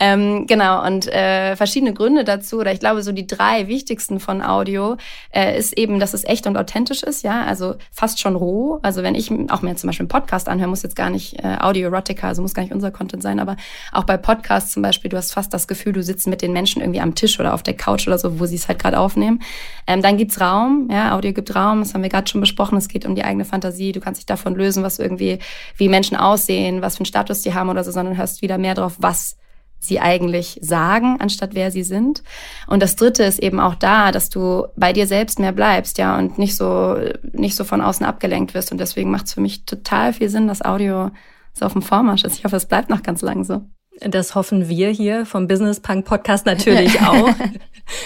Ähm, 0.00 0.46
genau, 0.46 0.84
und 0.86 1.06
äh, 1.08 1.56
verschiedene 1.56 1.92
Gründe 1.92 2.24
dazu, 2.24 2.58
oder 2.58 2.72
ich 2.72 2.80
glaube, 2.80 3.02
so 3.02 3.12
die 3.12 3.26
drei 3.26 3.68
wichtigsten 3.68 4.18
von 4.18 4.42
Audio 4.42 4.96
äh, 5.30 5.58
ist 5.58 5.76
eben, 5.76 6.00
dass 6.00 6.14
es 6.14 6.24
echt 6.24 6.46
und 6.46 6.56
authentisch 6.56 7.02
ist, 7.02 7.22
ja, 7.22 7.44
also 7.44 7.74
fast 7.90 8.18
schon 8.18 8.34
roh. 8.34 8.80
Also 8.82 9.02
wenn 9.02 9.14
ich 9.14 9.30
auch 9.50 9.60
mir 9.60 9.76
zum 9.76 9.88
Beispiel 9.88 10.04
einen 10.04 10.08
Podcast 10.08 10.48
anhöre, 10.48 10.70
muss 10.70 10.82
jetzt 10.82 10.96
gar 10.96 11.10
nicht 11.10 11.38
äh, 11.44 11.58
Audio-Erotica, 11.60 12.28
also 12.28 12.40
muss 12.40 12.54
gar 12.54 12.62
nicht 12.62 12.72
unser 12.72 12.90
Content 12.90 13.22
sein, 13.22 13.38
aber 13.38 13.56
auch 13.92 14.04
bei 14.04 14.16
Podcasts 14.16 14.72
zum 14.72 14.82
Beispiel 14.82 15.01
Beispiel, 15.02 15.10
du 15.10 15.16
hast 15.16 15.32
fast 15.32 15.52
das 15.52 15.66
Gefühl, 15.66 15.92
du 15.92 16.02
sitzt 16.02 16.28
mit 16.28 16.42
den 16.42 16.52
Menschen 16.52 16.80
irgendwie 16.80 17.00
am 17.00 17.14
Tisch 17.14 17.40
oder 17.40 17.54
auf 17.54 17.62
der 17.62 17.74
Couch 17.74 18.06
oder 18.06 18.18
so, 18.18 18.38
wo 18.38 18.46
sie 18.46 18.54
es 18.54 18.68
halt 18.68 18.78
gerade 18.78 18.98
aufnehmen. 18.98 19.40
Ähm, 19.86 20.00
dann 20.00 20.16
gibt's 20.16 20.40
Raum, 20.40 20.88
ja, 20.90 21.16
Audio 21.16 21.32
gibt 21.32 21.54
Raum, 21.54 21.80
das 21.80 21.94
haben 21.94 22.02
wir 22.02 22.08
gerade 22.08 22.30
schon 22.30 22.40
besprochen. 22.40 22.78
Es 22.78 22.88
geht 22.88 23.04
um 23.04 23.14
die 23.14 23.24
eigene 23.24 23.44
Fantasie. 23.44 23.92
Du 23.92 24.00
kannst 24.00 24.20
dich 24.20 24.26
davon 24.26 24.54
lösen, 24.54 24.82
was 24.84 24.98
irgendwie, 24.98 25.40
wie 25.76 25.88
Menschen 25.88 26.16
aussehen, 26.16 26.82
was 26.82 26.94
für 26.96 27.00
einen 27.00 27.06
Status 27.06 27.42
die 27.42 27.52
haben 27.52 27.68
oder 27.68 27.82
so, 27.82 27.90
sondern 27.90 28.16
hörst 28.16 28.42
wieder 28.42 28.58
mehr 28.58 28.74
drauf, 28.74 28.94
was 28.98 29.36
sie 29.80 29.98
eigentlich 29.98 30.60
sagen, 30.62 31.16
anstatt 31.18 31.56
wer 31.56 31.72
sie 31.72 31.82
sind. 31.82 32.22
Und 32.68 32.80
das 32.80 32.94
dritte 32.94 33.24
ist 33.24 33.40
eben 33.40 33.58
auch 33.58 33.74
da, 33.74 34.12
dass 34.12 34.28
du 34.30 34.68
bei 34.76 34.92
dir 34.92 35.08
selbst 35.08 35.40
mehr 35.40 35.50
bleibst, 35.50 35.98
ja, 35.98 36.16
und 36.16 36.38
nicht 36.38 36.54
so, 36.54 36.96
nicht 37.32 37.56
so 37.56 37.64
von 37.64 37.80
außen 37.80 38.06
abgelenkt 38.06 38.54
wirst. 38.54 38.70
Und 38.70 38.78
deswegen 38.78 39.10
macht 39.10 39.26
es 39.26 39.34
für 39.34 39.40
mich 39.40 39.64
total 39.64 40.12
viel 40.12 40.28
Sinn, 40.28 40.46
dass 40.46 40.62
Audio 40.62 41.10
so 41.54 41.66
auf 41.66 41.72
dem 41.72 41.82
Vormarsch 41.82 42.22
ist. 42.22 42.38
Ich 42.38 42.44
hoffe, 42.44 42.54
es 42.54 42.66
bleibt 42.66 42.90
noch 42.90 43.02
ganz 43.02 43.22
lang 43.22 43.42
so. 43.42 43.62
Das 44.00 44.34
hoffen 44.34 44.68
wir 44.68 44.88
hier 44.90 45.26
vom 45.26 45.46
Business 45.46 45.80
Punk 45.80 46.06
Podcast 46.06 46.46
natürlich 46.46 47.00
auch. 47.06 47.30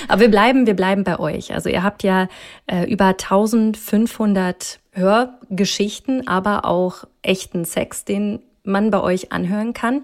Aber 0.08 0.20
wir 0.20 0.30
bleiben, 0.30 0.66
wir 0.66 0.74
bleiben 0.74 1.04
bei 1.04 1.18
euch. 1.18 1.54
Also 1.54 1.68
ihr 1.68 1.82
habt 1.82 2.02
ja 2.02 2.28
äh, 2.66 2.90
über 2.90 3.06
1500 3.06 4.80
Hörgeschichten, 4.92 6.26
aber 6.26 6.64
auch 6.64 7.04
echten 7.22 7.64
Sex, 7.64 8.04
den 8.04 8.40
man 8.64 8.90
bei 8.90 9.00
euch 9.00 9.32
anhören 9.32 9.74
kann. 9.74 10.02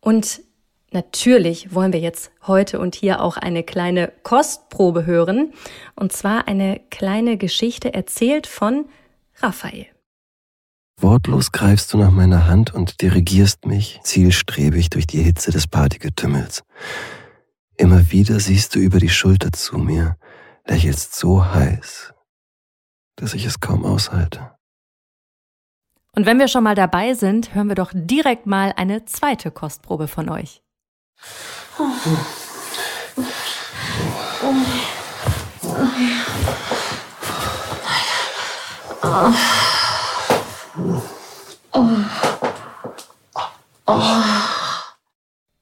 Und 0.00 0.42
natürlich 0.90 1.74
wollen 1.74 1.92
wir 1.92 2.00
jetzt 2.00 2.30
heute 2.46 2.78
und 2.78 2.94
hier 2.94 3.22
auch 3.22 3.36
eine 3.36 3.62
kleine 3.62 4.12
Kostprobe 4.22 5.06
hören. 5.06 5.52
Und 5.96 6.12
zwar 6.12 6.46
eine 6.48 6.80
kleine 6.90 7.36
Geschichte 7.36 7.94
erzählt 7.94 8.46
von 8.46 8.86
Raphael. 9.40 9.93
Wortlos 11.00 11.52
greifst 11.52 11.92
du 11.92 11.98
nach 11.98 12.10
meiner 12.10 12.46
Hand 12.46 12.72
und 12.72 13.02
dirigierst 13.02 13.66
mich 13.66 14.00
zielstrebig 14.02 14.90
durch 14.90 15.06
die 15.06 15.22
Hitze 15.22 15.50
des 15.50 15.66
Partygetümmels. 15.66 16.62
Immer 17.76 18.10
wieder 18.10 18.38
siehst 18.38 18.74
du 18.74 18.78
über 18.78 18.98
die 18.98 19.08
Schulter 19.08 19.52
zu 19.52 19.78
mir, 19.78 20.16
lächelst 20.66 21.16
so 21.16 21.44
heiß, 21.44 22.14
dass 23.16 23.34
ich 23.34 23.44
es 23.44 23.60
kaum 23.60 23.84
aushalte. 23.84 24.52
Und 26.12 26.26
wenn 26.26 26.38
wir 26.38 26.46
schon 26.46 26.62
mal 26.62 26.76
dabei 26.76 27.14
sind, 27.14 27.54
hören 27.54 27.68
wir 27.68 27.74
doch 27.74 27.90
direkt 27.92 28.46
mal 28.46 28.72
eine 28.76 29.04
zweite 29.04 29.50
Kostprobe 29.50 30.06
von 30.06 30.28
euch. 30.28 30.62
Oh. 39.02 39.32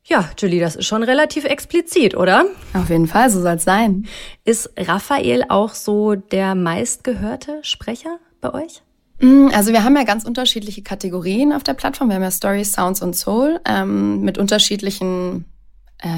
Ja, 0.04 0.30
Julie, 0.38 0.60
das 0.60 0.76
ist 0.76 0.86
schon 0.86 1.02
relativ 1.02 1.44
explizit, 1.44 2.16
oder? 2.16 2.44
Auf 2.74 2.90
jeden 2.90 3.06
Fall, 3.06 3.30
so 3.30 3.40
soll 3.40 3.54
es 3.54 3.64
sein. 3.64 4.06
Ist 4.44 4.70
Raphael 4.76 5.44
auch 5.48 5.74
so 5.74 6.14
der 6.14 6.54
meistgehörte 6.54 7.60
Sprecher 7.62 8.18
bei 8.40 8.52
euch? 8.52 8.82
Mm, 9.20 9.48
also 9.54 9.72
wir 9.72 9.84
haben 9.84 9.96
ja 9.96 10.04
ganz 10.04 10.24
unterschiedliche 10.24 10.82
Kategorien 10.82 11.52
auf 11.52 11.62
der 11.62 11.74
Plattform. 11.74 12.08
Wir 12.08 12.16
haben 12.16 12.22
ja 12.22 12.30
Stories, 12.30 12.72
Sounds 12.72 13.02
und 13.02 13.14
Soul 13.14 13.60
ähm, 13.66 14.20
mit 14.20 14.36
unterschiedlichen 14.38 15.44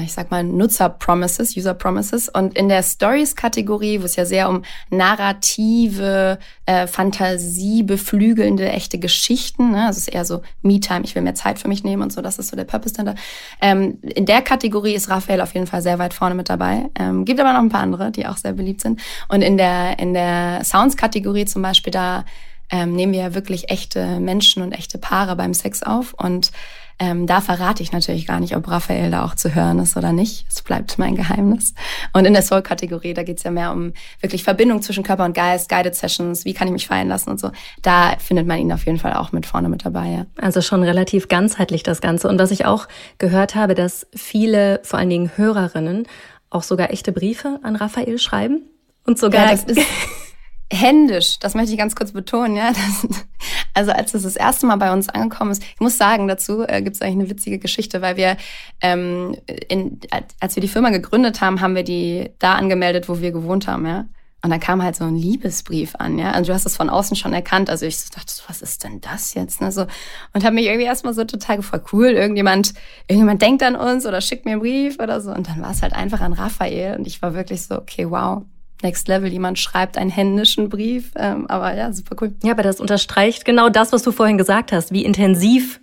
ich 0.03 0.13
sag 0.13 0.31
mal, 0.31 0.43
Nutzer-Promises, 0.43 1.55
User-Promises. 1.55 2.29
Und 2.29 2.57
in 2.57 2.69
der 2.69 2.81
Stories-Kategorie, 2.81 4.01
wo 4.01 4.05
es 4.05 4.15
ja 4.15 4.25
sehr 4.25 4.49
um 4.49 4.63
narrative, 4.89 6.39
äh, 6.65 6.87
fantasiebeflügelnde, 6.87 8.69
echte 8.69 8.97
Geschichten, 8.97 9.71
ne? 9.71 9.85
also 9.85 9.97
es 9.97 10.07
ist 10.07 10.13
eher 10.13 10.25
so 10.25 10.41
Me-Time, 10.63 11.01
ich 11.03 11.13
will 11.13 11.21
mehr 11.21 11.35
Zeit 11.35 11.59
für 11.59 11.67
mich 11.67 11.83
nehmen 11.83 12.01
und 12.01 12.11
so, 12.11 12.21
das 12.21 12.39
ist 12.39 12.49
so 12.49 12.55
der 12.55 12.63
Purpose 12.63 12.95
dahinter. 12.95 13.15
Ähm, 13.61 13.99
in 14.01 14.25
der 14.25 14.41
Kategorie 14.41 14.95
ist 14.95 15.09
Raphael 15.09 15.41
auf 15.41 15.53
jeden 15.53 15.67
Fall 15.67 15.81
sehr 15.81 15.99
weit 15.99 16.13
vorne 16.13 16.35
mit 16.35 16.49
dabei. 16.49 16.89
Ähm, 16.97 17.25
gibt 17.25 17.39
aber 17.39 17.53
noch 17.53 17.59
ein 17.59 17.69
paar 17.69 17.81
andere, 17.81 18.11
die 18.11 18.25
auch 18.25 18.37
sehr 18.37 18.53
beliebt 18.53 18.81
sind. 18.81 18.99
Und 19.27 19.41
in 19.41 19.57
der, 19.57 19.99
in 19.99 20.13
der 20.13 20.63
Sounds-Kategorie 20.63 21.45
zum 21.45 21.61
Beispiel, 21.61 21.91
da 21.91 22.25
ähm, 22.71 22.93
nehmen 22.93 23.13
wir 23.13 23.19
ja 23.19 23.35
wirklich 23.35 23.69
echte 23.69 24.19
Menschen 24.19 24.63
und 24.63 24.71
echte 24.71 24.97
Paare 24.97 25.35
beim 25.35 25.53
Sex 25.53 25.83
auf 25.83 26.13
und 26.13 26.51
ähm, 26.97 27.27
da 27.27 27.41
verrate 27.41 27.83
ich 27.83 27.91
natürlich 27.91 28.25
gar 28.25 28.39
nicht, 28.39 28.55
ob 28.55 28.69
Raphael 28.69 29.11
da 29.11 29.25
auch 29.25 29.35
zu 29.35 29.53
hören 29.53 29.79
ist 29.79 29.97
oder 29.97 30.13
nicht. 30.13 30.45
Es 30.49 30.61
bleibt 30.61 30.97
mein 30.97 31.15
Geheimnis. 31.15 31.73
Und 32.13 32.25
in 32.25 32.33
der 32.33 32.41
Soul-Kategorie, 32.41 33.13
da 33.13 33.23
geht's 33.23 33.43
ja 33.43 33.51
mehr 33.51 33.71
um 33.71 33.91
wirklich 34.21 34.43
Verbindung 34.43 34.81
zwischen 34.81 35.03
Körper 35.03 35.25
und 35.25 35.33
Geist, 35.33 35.67
Guided 35.67 35.95
Sessions, 35.95 36.45
wie 36.45 36.53
kann 36.53 36.67
ich 36.67 36.73
mich 36.73 36.87
fallen 36.87 37.09
lassen 37.09 37.29
und 37.29 37.39
so. 37.39 37.51
Da 37.81 38.15
findet 38.19 38.47
man 38.47 38.59
ihn 38.59 38.71
auf 38.71 38.85
jeden 38.85 38.97
Fall 38.97 39.13
auch 39.13 39.33
mit 39.33 39.45
vorne 39.45 39.67
mit 39.67 39.83
dabei. 39.83 40.07
Ja. 40.09 40.25
Also 40.41 40.61
schon 40.61 40.83
relativ 40.83 41.27
ganzheitlich 41.27 41.83
das 41.83 41.99
Ganze. 41.99 42.29
Und 42.29 42.39
was 42.39 42.51
ich 42.51 42.65
auch 42.65 42.87
gehört 43.17 43.55
habe, 43.55 43.75
dass 43.75 44.07
viele, 44.15 44.79
vor 44.83 44.99
allen 44.99 45.09
Dingen 45.09 45.31
Hörerinnen, 45.35 46.07
auch 46.49 46.63
sogar 46.63 46.91
echte 46.91 47.11
Briefe 47.11 47.59
an 47.63 47.75
Raphael 47.75 48.17
schreiben. 48.19 48.61
Und 49.05 49.19
sogar. 49.19 49.45
Ja, 49.45 49.51
das 49.51 49.63
ist 49.65 49.81
händisch, 50.71 51.39
das 51.39 51.53
möchte 51.53 51.71
ich 51.71 51.77
ganz 51.77 51.95
kurz 51.95 52.11
betonen, 52.11 52.55
ja. 52.55 52.71
Das, 53.03 53.25
also 53.73 53.91
als 53.91 54.13
es 54.13 54.23
das 54.23 54.37
erste 54.37 54.65
Mal 54.65 54.77
bei 54.77 54.93
uns 54.93 55.09
angekommen 55.09 55.51
ist, 55.51 55.61
ich 55.61 55.79
muss 55.79 55.97
sagen, 55.97 56.27
dazu 56.27 56.63
äh, 56.65 56.81
gibt 56.81 56.95
es 56.95 57.01
eigentlich 57.01 57.19
eine 57.19 57.29
witzige 57.29 57.59
Geschichte, 57.59 58.01
weil 58.01 58.15
wir, 58.15 58.37
ähm, 58.81 59.35
in, 59.67 59.99
als 60.39 60.55
wir 60.55 60.61
die 60.61 60.69
Firma 60.69 60.89
gegründet 60.89 61.41
haben, 61.41 61.59
haben 61.59 61.75
wir 61.75 61.83
die 61.83 62.31
da 62.39 62.53
angemeldet, 62.53 63.09
wo 63.09 63.19
wir 63.19 63.31
gewohnt 63.31 63.67
haben, 63.67 63.85
ja. 63.85 64.05
Und 64.45 64.51
dann 64.51 64.59
kam 64.59 64.83
halt 64.83 64.95
so 64.95 65.03
ein 65.05 65.15
Liebesbrief 65.15 65.95
an, 65.95 66.19
ja. 66.19 66.31
Also 66.31 66.51
du 66.51 66.53
hast 66.53 66.67
es 66.67 66.77
von 66.77 66.87
außen 66.87 67.17
schon 67.17 67.33
erkannt. 67.33 67.67
Also 67.69 67.87
ich 67.87 67.97
dachte, 68.11 68.31
was 68.47 68.61
ist 68.61 68.83
denn 68.83 69.01
das 69.01 69.33
jetzt? 69.33 69.59
Ne? 69.59 69.71
So, 69.71 69.87
und 70.33 70.43
habe 70.45 70.53
mich 70.53 70.65
irgendwie 70.65 70.85
erstmal 70.85 71.15
so 71.15 71.23
total 71.23 71.57
gefragt, 71.57 71.91
cool, 71.91 72.09
irgendjemand, 72.09 72.75
irgendjemand 73.07 73.41
denkt 73.41 73.63
an 73.63 73.75
uns 73.75 74.05
oder 74.05 74.21
schickt 74.21 74.45
mir 74.45 74.51
einen 74.51 74.61
Brief 74.61 74.99
oder 74.99 75.19
so. 75.19 75.31
Und 75.31 75.49
dann 75.49 75.63
war 75.63 75.71
es 75.71 75.81
halt 75.81 75.93
einfach 75.93 76.21
an 76.21 76.33
Raphael. 76.33 76.95
Und 76.95 77.07
ich 77.07 77.23
war 77.23 77.33
wirklich 77.33 77.63
so, 77.63 77.75
okay, 77.75 78.07
wow, 78.11 78.43
Next 78.83 79.07
Level. 79.07 79.31
Jemand 79.31 79.59
schreibt 79.59 79.97
einen 79.97 80.09
händischen 80.09 80.69
Brief. 80.69 81.11
Ähm, 81.15 81.47
aber 81.47 81.75
ja, 81.75 81.91
super 81.93 82.15
cool. 82.21 82.33
Ja, 82.43 82.51
aber 82.51 82.63
das 82.63 82.79
unterstreicht 82.79 83.45
genau 83.45 83.69
das, 83.69 83.91
was 83.91 84.03
du 84.03 84.11
vorhin 84.11 84.37
gesagt 84.37 84.71
hast, 84.71 84.91
wie 84.91 85.05
intensiv 85.05 85.79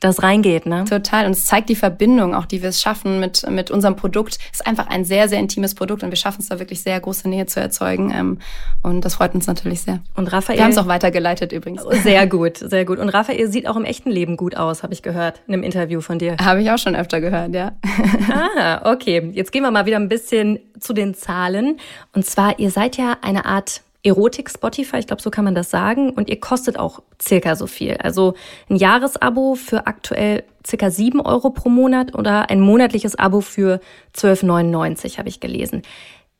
das 0.00 0.22
reingeht, 0.22 0.66
ne? 0.66 0.84
Total. 0.84 1.26
Und 1.26 1.32
es 1.32 1.44
zeigt 1.46 1.68
die 1.68 1.74
Verbindung, 1.74 2.34
auch 2.34 2.44
die 2.44 2.62
wir 2.62 2.68
es 2.68 2.80
schaffen 2.80 3.18
mit, 3.20 3.48
mit 3.48 3.70
unserem 3.70 3.96
Produkt. 3.96 4.38
Es 4.52 4.60
ist 4.60 4.66
einfach 4.66 4.88
ein 4.88 5.04
sehr, 5.04 5.28
sehr 5.28 5.38
intimes 5.38 5.74
Produkt 5.74 6.02
und 6.02 6.10
wir 6.10 6.16
schaffen 6.16 6.40
es 6.40 6.48
da 6.48 6.58
wirklich 6.58 6.82
sehr 6.82 7.00
große 7.00 7.28
Nähe 7.28 7.46
zu 7.46 7.60
erzeugen. 7.60 8.12
Ähm, 8.14 8.38
und 8.82 9.04
das 9.04 9.14
freut 9.14 9.34
uns 9.34 9.46
natürlich 9.46 9.82
sehr. 9.82 10.00
Und 10.14 10.32
Raphael. 10.32 10.58
Wir 10.58 10.64
haben 10.64 10.72
es 10.72 10.78
auch 10.78 10.86
weitergeleitet 10.86 11.52
übrigens. 11.52 11.82
Sehr 12.02 12.26
gut, 12.26 12.58
sehr 12.58 12.84
gut. 12.84 12.98
Und 12.98 13.08
Raphael 13.08 13.48
sieht 13.48 13.66
auch 13.66 13.76
im 13.76 13.84
echten 13.84 14.10
Leben 14.10 14.36
gut 14.36 14.56
aus, 14.56 14.82
habe 14.82 14.92
ich 14.92 15.02
gehört, 15.02 15.40
in 15.46 15.54
einem 15.54 15.62
Interview 15.62 16.00
von 16.00 16.18
dir. 16.18 16.36
Habe 16.42 16.62
ich 16.62 16.70
auch 16.70 16.78
schon 16.78 16.94
öfter 16.94 17.20
gehört, 17.20 17.54
ja. 17.54 17.72
ah, 18.58 18.92
okay. 18.92 19.30
Jetzt 19.32 19.52
gehen 19.52 19.62
wir 19.62 19.70
mal 19.70 19.86
wieder 19.86 19.96
ein 19.96 20.08
bisschen 20.08 20.58
zu 20.78 20.92
den 20.92 21.14
Zahlen. 21.14 21.78
Und 22.12 22.26
zwar, 22.26 22.58
ihr 22.58 22.70
seid 22.70 22.96
ja 22.96 23.16
eine 23.22 23.46
Art 23.46 23.82
Erotik-Spotify, 24.06 24.98
ich 24.98 25.06
glaube, 25.06 25.22
so 25.22 25.30
kann 25.30 25.44
man 25.44 25.54
das 25.54 25.70
sagen. 25.70 26.10
Und 26.10 26.28
ihr 26.28 26.40
kostet 26.40 26.78
auch 26.78 27.02
circa 27.20 27.56
so 27.56 27.66
viel. 27.66 27.96
Also 27.96 28.34
ein 28.70 28.76
Jahresabo 28.76 29.54
für 29.54 29.86
aktuell 29.86 30.44
circa 30.66 30.90
7 30.90 31.20
Euro 31.20 31.50
pro 31.50 31.68
Monat 31.68 32.14
oder 32.14 32.50
ein 32.50 32.60
monatliches 32.60 33.16
Abo 33.16 33.40
für 33.40 33.80
12,99 34.14 35.18
habe 35.18 35.28
ich 35.28 35.40
gelesen. 35.40 35.82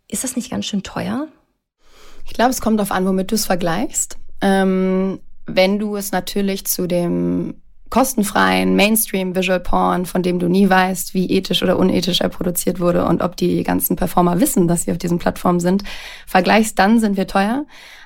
Ist 0.09 0.25
das 0.25 0.37
nicht 0.37 0.51
ganz 0.51 0.67
schön 0.67 0.83
teuer? 0.83 1.29
Ich 2.25 2.33
glaube, 2.33 2.51
es 2.51 2.61
kommt 2.61 2.79
darauf 2.79 2.93
an, 2.93 3.07
womit 3.07 3.31
du 3.31 3.35
es 3.35 3.47
vergleichst. 3.47 4.19
Ähm, 4.41 5.21
wenn 5.47 5.79
du 5.79 5.97
es 5.97 6.13
natürlich 6.13 6.67
zu 6.67 6.87
dem 6.87 7.55
kostenfreien 7.91 8.75
Mainstream 8.77 9.37
Visual 9.37 9.61
Porn, 9.61 10.07
von 10.07 10.23
dem 10.23 10.39
du 10.39 10.49
nie 10.49 10.69
weißt, 10.69 11.15
wie 11.15 11.31
ethisch 11.31 11.63
oder 11.63 11.79
unethisch 11.79 12.21
er 12.21 12.29
produziert 12.29 12.81
wurde 12.81 13.05
und 13.05 13.23
ob 13.23 13.37
die 13.37 13.63
ganzen 13.63 13.97
Performer 13.97 14.41
wissen, 14.41 14.69
dass 14.69 14.83
sie 14.85 14.93
auf 14.93 14.99
diesen 14.99 15.19
Plattformen 15.19 15.61
sind, 15.61 15.85
vergleichst, 16.27 16.79
dann 16.79 16.99
sind 16.99 17.17
wir 17.17 17.27
teuer. 17.27 17.65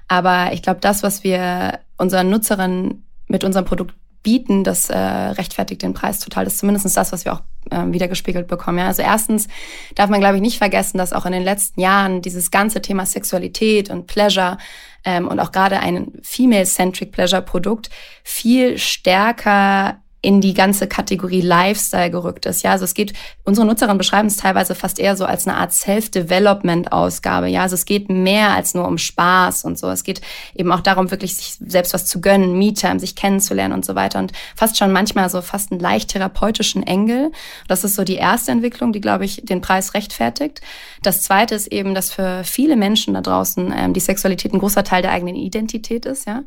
Aber 0.09 0.53
ich 0.53 0.63
glaube, 0.63 0.81
das, 0.81 1.03
was 1.03 1.25
wir 1.25 1.79
unseren 1.97 2.31
Nutzerinnen 2.31 3.05
mit 3.29 3.45
unserem 3.45 3.65
Produkt 3.65 3.95
bieten, 4.23 4.65
das 4.65 4.91
äh, 4.91 4.97
rechtfertigt 4.97 5.83
den 5.83 5.95
Preis 5.95 6.21
total. 6.21 6.45
Das 6.45 6.55
ist 6.55 6.61
zumindest 6.61 6.97
das, 6.97 7.13
was 7.13 7.25
wir 7.25 7.33
auch 7.33 7.43
äh, 7.71 7.85
wieder 7.93 8.09
gespiegelt 8.09 8.49
bekommen. 8.49 8.79
Ja? 8.79 8.87
Also 8.87 9.03
erstens 9.03 9.49
darf 9.95 10.11
man, 10.11 10.21
glaube 10.21 10.37
ich, 10.37 10.43
nicht 10.43 10.59
vergessen, 10.59 10.99
dass 10.99 11.13
auch 11.13 11.27
in 11.27 11.33
den 11.33 11.43
letzten 11.43 11.81
Jahren 11.81 12.23
dieses 12.23 12.51
ganze 12.51 12.83
Thema 12.83 13.07
Sexualität 13.07 13.91
und 13.91 14.07
Pleasure 14.07 14.59
ähm, 15.05 15.29
und 15.29 15.41
auch 15.41 15.53
gerade 15.53 15.81
ein 15.81 16.13
female-centric 16.23 17.13
Pleasure-Produkt 17.13 17.91
viel 18.23 18.79
stärker 18.79 20.01
in 20.23 20.41
die 20.41 20.53
ganze 20.53 20.87
Kategorie 20.87 21.41
Lifestyle 21.41 22.11
gerückt 22.11 22.45
ist. 22.45 22.63
Ja, 22.63 22.73
also 22.73 22.85
es 22.85 22.93
geht, 22.93 23.15
unsere 23.45 23.67
Nutzerinnen 23.67 23.97
beschreiben 23.97 24.29
es 24.29 24.37
teilweise 24.37 24.75
fast 24.75 24.99
eher 24.99 25.17
so 25.17 25.25
als 25.25 25.47
eine 25.47 25.57
Art 25.57 25.73
Self-Development-Ausgabe. 25.73 27.47
Ja, 27.47 27.63
also 27.63 27.75
es 27.75 27.87
geht 27.87 28.11
mehr 28.11 28.51
als 28.51 28.75
nur 28.75 28.87
um 28.87 28.99
Spaß 28.99 29.65
und 29.65 29.79
so. 29.79 29.89
Es 29.89 30.05
geht 30.05 30.21
eben 30.55 30.73
auch 30.73 30.81
darum, 30.81 31.11
wirklich 31.11 31.37
sich 31.37 31.57
selbst 31.67 31.95
was 31.95 32.05
zu 32.05 32.21
gönnen, 32.21 32.59
Me-Time, 32.59 33.01
sich 33.01 33.17
kennenzulernen 33.17 33.73
und 33.73 33.85
so 33.85 33.95
weiter 33.95 34.19
und 34.19 34.33
fast 34.55 34.77
schon 34.77 34.93
manchmal 34.93 35.31
so 35.31 35.41
fast 35.41 35.73
einen 35.73 35.81
leicht 35.81 36.11
therapeutischen 36.11 36.83
Engel. 36.83 37.33
Das 37.67 37.85
ist 37.85 37.95
so 37.95 38.05
die 38.05 38.17
erste 38.17 38.53
Entwicklung, 38.53 38.93
die, 38.93 39.01
glaube 39.01 39.25
ich, 39.25 39.43
den 39.43 39.63
Preis 39.63 39.95
rechtfertigt. 39.95 40.61
Das 41.03 41.23
zweite 41.23 41.55
ist 41.55 41.69
eben, 41.69 41.95
dass 41.95 42.13
für 42.13 42.45
viele 42.45 42.77
Menschen 42.77 43.15
da 43.15 43.23
draußen 43.23 43.73
ähm, 43.75 43.95
die 43.95 44.01
Sexualität 44.01 44.53
ein 44.53 44.59
großer 44.59 44.85
Teil 44.85 45.01
der 45.01 45.13
eigenen 45.13 45.37
Identität 45.37 46.05
ist, 46.05 46.27
ja. 46.27 46.43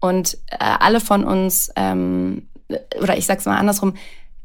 Und 0.00 0.36
äh, 0.50 0.58
alle 0.58 1.00
von 1.00 1.24
uns 1.24 1.70
ähm, 1.76 2.48
oder 3.00 3.16
ich 3.16 3.26
sag's 3.26 3.46
mal 3.46 3.56
andersrum, 3.56 3.94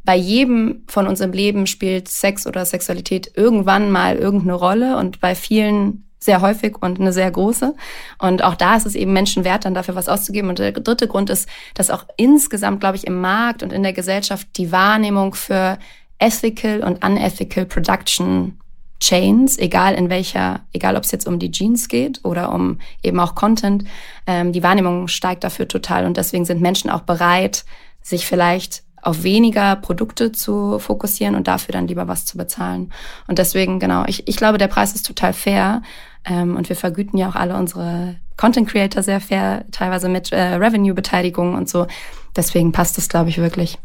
bei 0.05 0.15
jedem 0.15 0.83
von 0.87 1.07
uns 1.07 1.19
im 1.19 1.33
Leben 1.33 1.67
spielt 1.67 2.07
Sex 2.07 2.47
oder 2.47 2.65
Sexualität 2.65 3.31
irgendwann 3.35 3.91
mal 3.91 4.15
irgendeine 4.15 4.53
Rolle 4.53 4.97
und 4.97 5.19
bei 5.19 5.35
vielen 5.35 6.05
sehr 6.19 6.41
häufig 6.41 6.75
und 6.81 6.99
eine 6.99 7.13
sehr 7.13 7.31
große. 7.31 7.75
Und 8.19 8.43
auch 8.43 8.55
da 8.55 8.75
ist 8.75 8.85
es 8.85 8.95
eben 8.95 9.13
Menschen 9.13 9.45
wert, 9.45 9.65
dann 9.65 9.73
dafür 9.73 9.95
was 9.95 10.09
auszugeben. 10.09 10.49
Und 10.49 10.59
der 10.59 10.71
dritte 10.73 11.07
Grund 11.07 11.29
ist, 11.29 11.47
dass 11.75 11.89
auch 11.89 12.05
insgesamt, 12.17 12.81
glaube 12.81 12.97
ich, 12.97 13.07
im 13.07 13.21
Markt 13.21 13.63
und 13.63 13.71
in 13.71 13.83
der 13.83 13.93
Gesellschaft 13.93 14.47
die 14.57 14.71
Wahrnehmung 14.71 15.33
für 15.33 15.79
ethical 16.19 16.83
und 16.83 17.03
unethical 17.03 17.65
Production 17.65 18.59
Chains, 18.99 19.57
egal 19.57 19.95
in 19.95 20.09
welcher, 20.09 20.61
egal 20.73 20.97
ob 20.97 21.03
es 21.03 21.11
jetzt 21.11 21.25
um 21.25 21.39
die 21.39 21.51
Jeans 21.51 21.87
geht 21.87 22.19
oder 22.25 22.53
um 22.53 22.79
eben 23.01 23.19
auch 23.21 23.33
Content, 23.33 23.85
ähm, 24.27 24.51
die 24.51 24.61
Wahrnehmung 24.61 25.07
steigt 25.07 25.45
dafür 25.45 25.69
total 25.69 26.05
und 26.05 26.17
deswegen 26.17 26.43
sind 26.43 26.59
Menschen 26.59 26.89
auch 26.89 27.01
bereit, 27.01 27.63
sich 28.01 28.25
vielleicht 28.25 28.83
auf 29.01 29.23
weniger 29.23 29.75
Produkte 29.75 30.31
zu 30.31 30.79
fokussieren 30.79 31.35
und 31.35 31.47
dafür 31.47 31.73
dann 31.73 31.87
lieber 31.87 32.07
was 32.07 32.25
zu 32.25 32.37
bezahlen. 32.37 32.91
Und 33.27 33.39
deswegen, 33.39 33.79
genau, 33.79 34.03
ich, 34.07 34.27
ich 34.27 34.35
glaube, 34.35 34.57
der 34.57 34.67
Preis 34.67 34.93
ist 34.93 35.05
total 35.05 35.33
fair. 35.33 35.81
Ähm, 36.25 36.57
und 36.57 36.67
wir 36.67 36.75
vergüten 36.75 37.17
ja 37.17 37.29
auch 37.29 37.35
alle 37.35 37.55
unsere 37.55 38.17
Content 38.35 38.67
Creator 38.67 39.03
sehr 39.03 39.21
fair, 39.21 39.65
teilweise 39.71 40.09
mit 40.09 40.31
äh, 40.31 40.55
Revenue-Beteiligung 40.55 41.55
und 41.55 41.69
so. 41.69 41.87
Deswegen 42.35 42.71
passt 42.71 42.97
es, 42.97 43.09
glaube 43.09 43.29
ich, 43.29 43.37
wirklich. 43.37 43.77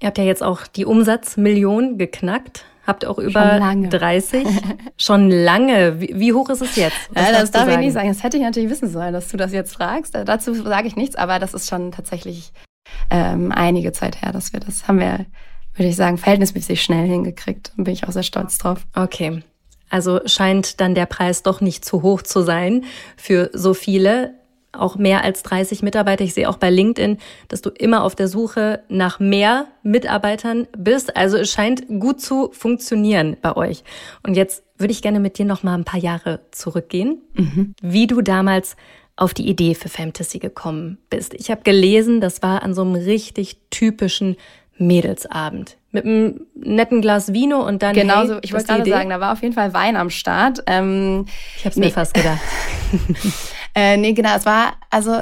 Ihr 0.00 0.08
habt 0.08 0.18
ja 0.18 0.24
jetzt 0.24 0.42
auch 0.42 0.66
die 0.66 0.84
Umsatzmillion 0.84 1.98
geknackt. 1.98 2.64
Habt 2.86 3.06
auch 3.06 3.18
über 3.18 3.48
Schon 3.48 3.58
lange. 3.58 3.88
30. 3.88 4.46
Schon 4.98 5.30
lange. 5.30 6.00
Wie, 6.00 6.12
wie, 6.14 6.32
hoch 6.34 6.50
ist 6.50 6.60
es 6.60 6.76
jetzt? 6.76 6.96
Ja, 7.16 7.32
das 7.32 7.50
darf 7.50 7.66
ich 7.66 7.78
nicht 7.78 7.94
sagen. 7.94 8.08
Das 8.08 8.22
hätte 8.22 8.36
ich 8.36 8.42
natürlich 8.42 8.68
wissen 8.68 8.90
sollen, 8.90 9.14
dass 9.14 9.28
du 9.28 9.38
das 9.38 9.52
jetzt 9.52 9.74
fragst. 9.74 10.14
Dazu 10.14 10.52
sage 10.54 10.86
ich 10.86 10.94
nichts, 10.94 11.16
aber 11.16 11.38
das 11.38 11.54
ist 11.54 11.70
schon 11.70 11.92
tatsächlich 11.92 12.52
ähm, 13.10 13.52
einige 13.52 13.92
Zeit 13.92 14.22
her, 14.22 14.32
dass 14.32 14.52
wir 14.52 14.60
das 14.60 14.88
haben 14.88 14.98
wir, 14.98 15.26
würde 15.74 15.88
ich 15.88 15.96
sagen, 15.96 16.18
verhältnismäßig 16.18 16.82
schnell 16.82 17.06
hingekriegt. 17.06 17.72
Und 17.76 17.84
bin 17.84 17.94
ich 17.94 18.06
auch 18.06 18.12
sehr 18.12 18.22
stolz 18.22 18.58
drauf. 18.58 18.86
Okay. 18.94 19.42
Also 19.90 20.20
scheint 20.26 20.80
dann 20.80 20.94
der 20.94 21.06
Preis 21.06 21.42
doch 21.42 21.60
nicht 21.60 21.84
zu 21.84 22.02
hoch 22.02 22.22
zu 22.22 22.42
sein 22.42 22.84
für 23.16 23.50
so 23.52 23.74
viele. 23.74 24.34
auch 24.72 24.96
mehr 24.96 25.22
als 25.22 25.44
30 25.44 25.84
Mitarbeiter. 25.84 26.24
Ich 26.24 26.34
sehe 26.34 26.48
auch 26.48 26.56
bei 26.56 26.68
LinkedIn, 26.68 27.18
dass 27.46 27.62
du 27.62 27.70
immer 27.70 28.02
auf 28.02 28.16
der 28.16 28.26
Suche 28.26 28.82
nach 28.88 29.20
mehr 29.20 29.68
Mitarbeitern 29.84 30.66
bist. 30.76 31.16
Also 31.16 31.36
es 31.36 31.52
scheint 31.52 31.86
gut 32.00 32.20
zu 32.20 32.50
funktionieren 32.50 33.36
bei 33.40 33.56
euch. 33.56 33.84
Und 34.24 34.34
jetzt 34.34 34.63
würde 34.76 34.92
ich 34.92 35.02
gerne 35.02 35.20
mit 35.20 35.38
dir 35.38 35.44
noch 35.44 35.62
mal 35.62 35.74
ein 35.74 35.84
paar 35.84 36.00
Jahre 36.00 36.40
zurückgehen, 36.50 37.22
mhm. 37.34 37.74
wie 37.80 38.06
du 38.06 38.20
damals 38.22 38.76
auf 39.16 39.32
die 39.32 39.48
Idee 39.48 39.74
für 39.74 39.88
Fantasy 39.88 40.38
gekommen 40.38 40.98
bist. 41.08 41.34
Ich 41.34 41.50
habe 41.50 41.62
gelesen, 41.62 42.20
das 42.20 42.42
war 42.42 42.62
an 42.62 42.74
so 42.74 42.82
einem 42.82 42.94
richtig 42.94 43.58
typischen 43.70 44.36
Mädelsabend 44.76 45.76
mit 45.94 46.04
einem 46.04 46.40
netten 46.56 47.00
Glas 47.00 47.32
Vino 47.32 47.64
und 47.64 47.82
dann. 47.82 47.94
Genau 47.94 48.18
hey, 48.18 48.26
so, 48.26 48.38
ich 48.42 48.52
wollte 48.52 48.66
gerade 48.66 48.90
sagen, 48.90 49.10
da 49.10 49.20
war 49.20 49.32
auf 49.32 49.42
jeden 49.42 49.54
Fall 49.54 49.72
Wein 49.72 49.94
am 49.96 50.10
Start. 50.10 50.64
Ähm, 50.66 51.26
ich 51.56 51.64
habe 51.64 51.70
es 51.70 51.76
nee. 51.76 51.86
mir 51.86 51.92
fast 51.92 52.14
gedacht. 52.14 52.40
äh, 53.76 53.96
nee, 53.96 54.12
genau, 54.12 54.34
es 54.34 54.44
war, 54.44 54.74
also 54.90 55.20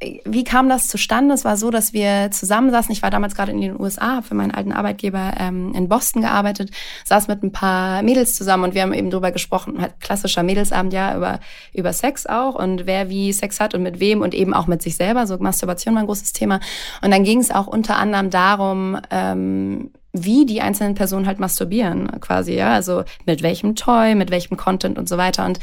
wie 0.00 0.44
kam 0.44 0.68
das 0.68 0.88
zustande? 0.88 1.34
Es 1.34 1.44
war 1.44 1.56
so, 1.56 1.70
dass 1.70 1.92
wir 1.92 2.30
zusammensaßen. 2.30 2.92
Ich 2.92 3.02
war 3.02 3.10
damals 3.10 3.34
gerade 3.34 3.52
in 3.52 3.60
den 3.60 3.80
USA, 3.80 4.16
habe 4.16 4.26
für 4.26 4.34
meinen 4.34 4.50
alten 4.50 4.72
Arbeitgeber 4.72 5.34
ähm, 5.38 5.72
in 5.74 5.88
Boston 5.88 6.22
gearbeitet, 6.22 6.70
saß 7.04 7.28
mit 7.28 7.42
ein 7.42 7.52
paar 7.52 8.02
Mädels 8.02 8.34
zusammen 8.34 8.64
und 8.64 8.74
wir 8.74 8.82
haben 8.82 8.92
eben 8.92 9.10
drüber 9.10 9.30
gesprochen, 9.30 9.80
halt 9.80 10.00
klassischer 10.00 10.42
Mädelsabend, 10.42 10.92
ja, 10.92 11.16
über, 11.16 11.40
über 11.72 11.92
Sex 11.92 12.26
auch 12.26 12.54
und 12.54 12.86
wer 12.86 13.08
wie 13.08 13.32
Sex 13.32 13.60
hat 13.60 13.74
und 13.74 13.82
mit 13.82 14.00
wem 14.00 14.20
und 14.20 14.34
eben 14.34 14.52
auch 14.52 14.66
mit 14.66 14.82
sich 14.82 14.96
selber. 14.96 15.26
So 15.26 15.38
Masturbation 15.38 15.94
war 15.94 16.02
ein 16.02 16.06
großes 16.06 16.32
Thema. 16.32 16.60
Und 17.02 17.10
dann 17.10 17.24
ging 17.24 17.38
es 17.38 17.50
auch 17.50 17.66
unter 17.66 17.96
anderem 17.96 18.30
darum, 18.30 18.98
ähm, 19.10 19.90
wie 20.12 20.46
die 20.46 20.60
einzelnen 20.60 20.94
Personen 20.94 21.26
halt 21.26 21.40
masturbieren, 21.40 22.20
quasi, 22.20 22.54
ja, 22.54 22.72
also 22.72 23.04
mit 23.26 23.42
welchem 23.42 23.74
Toy, 23.74 24.14
mit 24.14 24.30
welchem 24.30 24.56
Content 24.56 24.96
und 24.96 25.08
so 25.08 25.18
weiter. 25.18 25.44
Und 25.44 25.58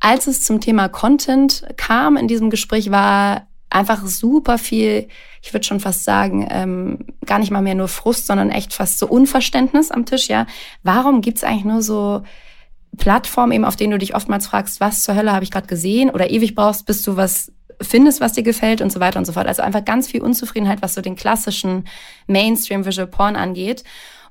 als 0.00 0.26
es 0.26 0.42
zum 0.42 0.60
Thema 0.60 0.88
Content 0.88 1.64
kam 1.76 2.16
in 2.16 2.28
diesem 2.28 2.50
Gespräch, 2.50 2.90
war 2.90 3.46
einfach 3.70 4.06
super 4.06 4.58
viel, 4.58 5.08
ich 5.42 5.52
würde 5.52 5.66
schon 5.66 5.80
fast 5.80 6.04
sagen, 6.04 6.46
ähm, 6.50 7.06
gar 7.26 7.38
nicht 7.38 7.50
mal 7.50 7.62
mehr 7.62 7.74
nur 7.74 7.88
Frust, 7.88 8.26
sondern 8.26 8.50
echt 8.50 8.72
fast 8.72 8.98
so 8.98 9.06
Unverständnis 9.06 9.90
am 9.90 10.06
Tisch, 10.06 10.28
ja. 10.28 10.46
Warum 10.82 11.20
gibt's 11.20 11.44
eigentlich 11.44 11.64
nur 11.64 11.82
so 11.82 12.22
Plattformen, 12.96 13.52
eben 13.52 13.64
auf 13.64 13.76
denen 13.76 13.92
du 13.92 13.98
dich 13.98 14.14
oftmals 14.14 14.46
fragst, 14.46 14.80
was 14.80 15.02
zur 15.02 15.14
Hölle 15.14 15.32
habe 15.32 15.44
ich 15.44 15.50
gerade 15.50 15.66
gesehen 15.66 16.10
oder 16.10 16.30
ewig 16.30 16.54
brauchst, 16.54 16.86
bis 16.86 17.02
du 17.02 17.16
was 17.16 17.52
findest, 17.80 18.20
was 18.20 18.32
dir 18.32 18.42
gefällt 18.42 18.80
und 18.80 18.90
so 18.90 19.00
weiter 19.00 19.18
und 19.18 19.24
so 19.24 19.32
fort. 19.32 19.46
Also 19.46 19.62
einfach 19.62 19.84
ganz 19.84 20.08
viel 20.08 20.22
Unzufriedenheit, 20.22 20.82
was 20.82 20.94
so 20.94 21.00
den 21.00 21.14
klassischen 21.14 21.86
Mainstream 22.26 22.84
Visual 22.84 23.06
Porn 23.06 23.36
angeht. 23.36 23.84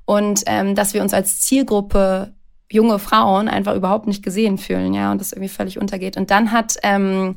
Und 0.05 0.43
ähm, 0.47 0.75
dass 0.75 0.93
wir 0.93 1.01
uns 1.01 1.13
als 1.13 1.39
Zielgruppe 1.41 2.33
junge 2.71 3.00
Frauen 3.00 3.47
einfach 3.47 3.75
überhaupt 3.75 4.07
nicht 4.07 4.24
gesehen 4.24 4.57
fühlen, 4.57 4.93
ja, 4.93 5.12
und 5.12 5.21
das 5.21 5.31
irgendwie 5.31 5.50
völlig 5.50 5.79
untergeht. 5.79 6.17
Und 6.17 6.31
dann 6.31 6.51
hat 6.51 6.75
ähm, 6.83 7.36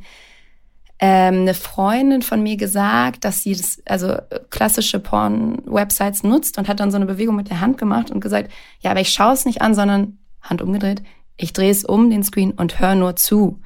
ähm, 0.98 1.40
eine 1.42 1.54
Freundin 1.54 2.22
von 2.22 2.42
mir 2.42 2.56
gesagt, 2.56 3.24
dass 3.24 3.42
sie 3.42 3.54
das, 3.54 3.80
also 3.86 4.16
klassische 4.50 5.00
Porn-Websites 5.00 6.22
nutzt 6.24 6.58
und 6.58 6.68
hat 6.68 6.80
dann 6.80 6.90
so 6.90 6.96
eine 6.96 7.06
Bewegung 7.06 7.36
mit 7.36 7.48
der 7.48 7.60
Hand 7.60 7.78
gemacht 7.78 8.10
und 8.10 8.20
gesagt, 8.20 8.50
ja, 8.80 8.90
aber 8.90 9.00
ich 9.00 9.10
schaue 9.10 9.32
es 9.32 9.46
nicht 9.46 9.62
an, 9.62 9.74
sondern 9.74 10.18
Hand 10.42 10.62
umgedreht, 10.62 11.02
ich 11.36 11.52
drehe 11.52 11.70
es 11.70 11.84
um 11.84 12.10
den 12.10 12.22
Screen 12.22 12.52
und 12.52 12.80
höre 12.80 12.96
nur 12.96 13.16
zu. 13.16 13.60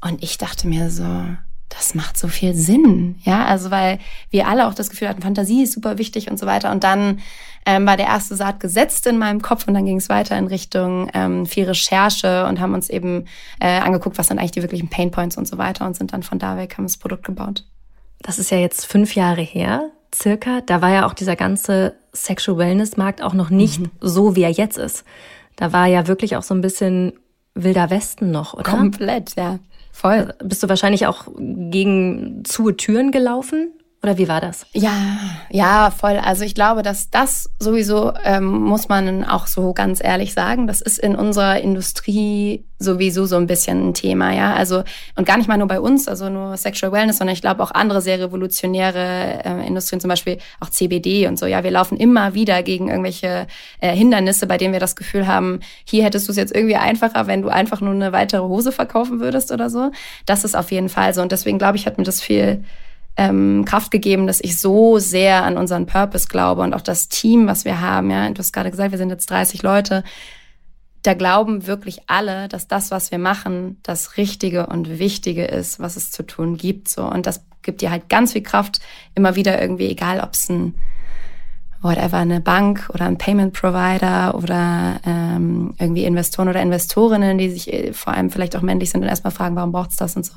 Und 0.00 0.22
ich 0.22 0.38
dachte 0.38 0.68
mir 0.68 0.90
so, 0.90 1.04
das 1.70 1.94
macht 1.94 2.18
so 2.18 2.28
viel 2.28 2.54
Sinn, 2.54 3.16
ja, 3.22 3.46
also 3.46 3.70
weil 3.70 3.98
wir 4.30 4.48
alle 4.48 4.66
auch 4.66 4.74
das 4.74 4.90
Gefühl 4.90 5.08
hatten, 5.08 5.22
Fantasie 5.22 5.62
ist 5.62 5.72
super 5.72 5.98
wichtig 5.98 6.30
und 6.30 6.38
so 6.38 6.44
weiter. 6.44 6.70
Und 6.72 6.84
dann 6.84 7.20
ähm, 7.64 7.86
war 7.86 7.96
der 7.96 8.06
erste 8.06 8.36
Saat 8.36 8.60
gesetzt 8.60 9.06
in 9.06 9.18
meinem 9.18 9.40
Kopf 9.40 9.66
und 9.68 9.74
dann 9.74 9.84
ging 9.84 9.96
es 9.96 10.08
weiter 10.08 10.36
in 10.36 10.46
Richtung 10.46 11.10
ähm, 11.14 11.46
viel 11.46 11.64
Recherche 11.64 12.46
und 12.46 12.60
haben 12.60 12.74
uns 12.74 12.90
eben 12.90 13.26
äh, 13.60 13.78
angeguckt, 13.78 14.18
was 14.18 14.28
sind 14.28 14.38
eigentlich 14.38 14.50
die 14.50 14.62
wirklichen 14.62 14.88
Painpoints 14.88 15.36
und 15.36 15.46
so 15.46 15.58
weiter 15.58 15.86
und 15.86 15.96
sind 15.96 16.12
dann 16.12 16.22
von 16.22 16.38
da 16.38 16.56
weg, 16.56 16.76
haben 16.76 16.84
das 16.84 16.96
Produkt 16.96 17.24
gebaut. 17.24 17.64
Das 18.20 18.38
ist 18.38 18.50
ja 18.50 18.58
jetzt 18.58 18.86
fünf 18.86 19.14
Jahre 19.14 19.42
her, 19.42 19.90
circa. 20.14 20.60
Da 20.62 20.82
war 20.82 20.90
ja 20.90 21.06
auch 21.06 21.14
dieser 21.14 21.36
ganze 21.36 21.94
Sexual 22.12 22.58
Wellness 22.58 22.96
Markt 22.96 23.22
auch 23.22 23.34
noch 23.34 23.50
nicht 23.50 23.80
mhm. 23.80 23.90
so, 24.00 24.36
wie 24.36 24.42
er 24.42 24.50
jetzt 24.50 24.76
ist. 24.76 25.04
Da 25.56 25.72
war 25.72 25.86
ja 25.86 26.06
wirklich 26.08 26.36
auch 26.36 26.42
so 26.42 26.54
ein 26.54 26.60
bisschen 26.60 27.12
wilder 27.54 27.90
Westen 27.90 28.30
noch, 28.30 28.54
oder? 28.54 28.64
Komplett, 28.64 29.36
ja. 29.36 29.58
Voll. 29.92 30.34
Bist 30.42 30.62
du 30.62 30.68
wahrscheinlich 30.68 31.06
auch 31.06 31.26
gegen 31.36 32.44
zu 32.44 32.70
Türen 32.72 33.10
gelaufen? 33.12 33.72
Oder 34.02 34.16
wie 34.16 34.28
war 34.28 34.40
das? 34.40 34.64
Ja, 34.72 35.18
ja, 35.50 35.90
voll. 35.90 36.16
Also 36.16 36.42
ich 36.42 36.54
glaube, 36.54 36.82
dass 36.82 37.10
das 37.10 37.50
sowieso, 37.58 38.14
ähm, 38.24 38.46
muss 38.46 38.88
man 38.88 39.24
auch 39.24 39.46
so 39.46 39.74
ganz 39.74 40.02
ehrlich 40.02 40.32
sagen, 40.32 40.66
das 40.66 40.80
ist 40.80 40.98
in 40.98 41.14
unserer 41.14 41.60
Industrie 41.60 42.64
sowieso 42.78 43.26
so 43.26 43.36
ein 43.36 43.46
bisschen 43.46 43.90
ein 43.90 43.92
Thema, 43.92 44.32
ja. 44.32 44.54
Also, 44.54 44.84
und 45.16 45.26
gar 45.26 45.36
nicht 45.36 45.48
mal 45.48 45.58
nur 45.58 45.68
bei 45.68 45.80
uns, 45.80 46.08
also 46.08 46.30
nur 46.30 46.56
Sexual 46.56 46.92
Wellness, 46.92 47.18
sondern 47.18 47.34
ich 47.34 47.42
glaube 47.42 47.62
auch 47.62 47.72
andere 47.72 48.00
sehr 48.00 48.18
revolutionäre 48.18 49.44
äh, 49.44 49.66
Industrien, 49.66 50.00
zum 50.00 50.08
Beispiel 50.08 50.38
auch 50.60 50.70
CBD 50.70 51.26
und 51.26 51.38
so, 51.38 51.44
ja. 51.44 51.62
Wir 51.62 51.70
laufen 51.70 51.98
immer 51.98 52.32
wieder 52.32 52.62
gegen 52.62 52.88
irgendwelche 52.88 53.46
äh, 53.80 53.94
Hindernisse, 53.94 54.46
bei 54.46 54.56
denen 54.56 54.72
wir 54.72 54.80
das 54.80 54.96
Gefühl 54.96 55.26
haben, 55.26 55.60
hier 55.84 56.04
hättest 56.04 56.26
du 56.26 56.30
es 56.30 56.38
jetzt 56.38 56.54
irgendwie 56.54 56.76
einfacher, 56.76 57.26
wenn 57.26 57.42
du 57.42 57.50
einfach 57.50 57.82
nur 57.82 57.92
eine 57.92 58.12
weitere 58.12 58.44
Hose 58.44 58.72
verkaufen 58.72 59.20
würdest 59.20 59.52
oder 59.52 59.68
so. 59.68 59.90
Das 60.24 60.44
ist 60.44 60.56
auf 60.56 60.70
jeden 60.72 60.88
Fall 60.88 61.12
so. 61.12 61.20
Und 61.20 61.32
deswegen 61.32 61.58
glaube 61.58 61.76
ich, 61.76 61.84
hat 61.84 61.98
mir 61.98 62.04
das 62.04 62.22
viel 62.22 62.64
ähm, 63.20 63.66
Kraft 63.66 63.90
gegeben, 63.90 64.26
dass 64.26 64.40
ich 64.40 64.58
so 64.58 64.98
sehr 64.98 65.44
an 65.44 65.58
unseren 65.58 65.84
Purpose 65.84 66.26
glaube 66.26 66.62
und 66.62 66.72
auch 66.72 66.80
das 66.80 67.10
Team, 67.10 67.46
was 67.46 67.66
wir 67.66 67.82
haben. 67.82 68.10
Ja, 68.10 68.30
du 68.30 68.38
hast 68.38 68.52
gerade 68.52 68.70
gesagt, 68.70 68.92
wir 68.92 68.98
sind 68.98 69.10
jetzt 69.10 69.28
30 69.28 69.62
Leute. 69.62 70.04
Da 71.02 71.12
glauben 71.12 71.66
wirklich 71.66 72.00
alle, 72.06 72.48
dass 72.48 72.66
das, 72.66 72.90
was 72.90 73.10
wir 73.10 73.18
machen, 73.18 73.78
das 73.82 74.16
Richtige 74.16 74.66
und 74.66 74.98
Wichtige 74.98 75.44
ist, 75.44 75.80
was 75.80 75.96
es 75.96 76.10
zu 76.10 76.22
tun 76.22 76.56
gibt. 76.56 76.88
So 76.88 77.04
und 77.04 77.26
das 77.26 77.44
gibt 77.60 77.82
dir 77.82 77.90
halt 77.90 78.08
ganz 78.08 78.32
viel 78.32 78.42
Kraft, 78.42 78.80
immer 79.14 79.36
wieder 79.36 79.60
irgendwie, 79.60 79.90
egal 79.90 80.20
ob 80.20 80.32
es 80.32 80.48
ein 80.48 80.74
whatever, 81.82 82.16
eine 82.16 82.40
Bank 82.40 82.88
oder 82.94 83.04
ein 83.04 83.18
Payment 83.18 83.52
Provider 83.52 84.34
oder 84.34 84.98
ähm, 85.04 85.74
irgendwie 85.78 86.04
Investoren 86.04 86.48
oder 86.48 86.62
Investorinnen, 86.62 87.36
die 87.36 87.50
sich 87.50 87.70
äh, 87.70 87.92
vor 87.92 88.14
allem 88.14 88.30
vielleicht 88.30 88.56
auch 88.56 88.62
männlich 88.62 88.90
sind 88.90 89.02
und 89.02 89.08
erstmal 89.08 89.30
fragen, 89.30 89.56
warum 89.56 89.72
braucht's 89.72 89.96
das 89.96 90.16
und 90.16 90.24
so 90.24 90.32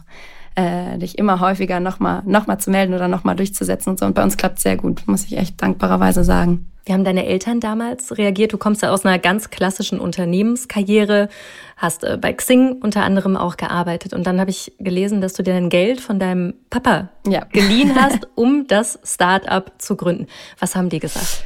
äh, 0.56 0.98
dich 0.98 1.18
immer 1.18 1.40
häufiger 1.40 1.80
nochmal 1.80 2.22
noch 2.26 2.48
mal 2.48 2.60
zu 2.60 2.70
melden 2.70 2.94
oder 2.94 3.08
nochmal 3.08 3.36
durchzusetzen 3.36 3.92
und 3.92 4.00
so. 4.00 4.06
Und 4.06 4.14
bei 4.14 4.24
uns 4.24 4.38
klappt 4.38 4.60
sehr 4.60 4.78
gut, 4.78 5.04
muss 5.08 5.26
ich 5.26 5.38
echt 5.38 5.62
dankbarerweise 5.62 6.24
sagen. 6.24 6.68
Wie 6.86 6.92
haben 6.92 7.06
deine 7.06 7.26
Eltern 7.26 7.62
damals 7.62 8.18
reagiert? 8.18 8.52
Du 8.52 8.58
kommst 8.58 8.82
ja 8.82 8.92
aus 8.92 9.06
einer 9.06 9.18
ganz 9.18 9.50
klassischen 9.50 10.00
Unternehmenskarriere, 10.02 11.30
hast 11.78 12.04
äh, 12.04 12.18
bei 12.20 12.34
Xing 12.34 12.82
unter 12.82 13.04
anderem 13.04 13.38
auch 13.38 13.56
gearbeitet. 13.56 14.14
Und 14.14 14.28
dann 14.28 14.40
habe 14.42 14.50
ich 14.50 14.74
gelesen, 14.80 15.22
dass 15.22 15.32
du 15.32 15.44
dir 15.44 15.54
dein 15.54 15.70
Geld 15.70 16.02
von 16.02 16.20
deinem 16.20 16.56
Papa 16.70 17.10
ja. 17.26 17.46
geliehen 17.54 17.96
hast, 18.02 18.28
um 18.36 18.68
das 18.68 19.00
Start-up 19.04 19.74
zu 19.78 19.96
gründen. 19.96 20.28
Was 20.60 20.76
haben 20.76 20.90
die 20.90 21.00
gesagt? 21.00 21.46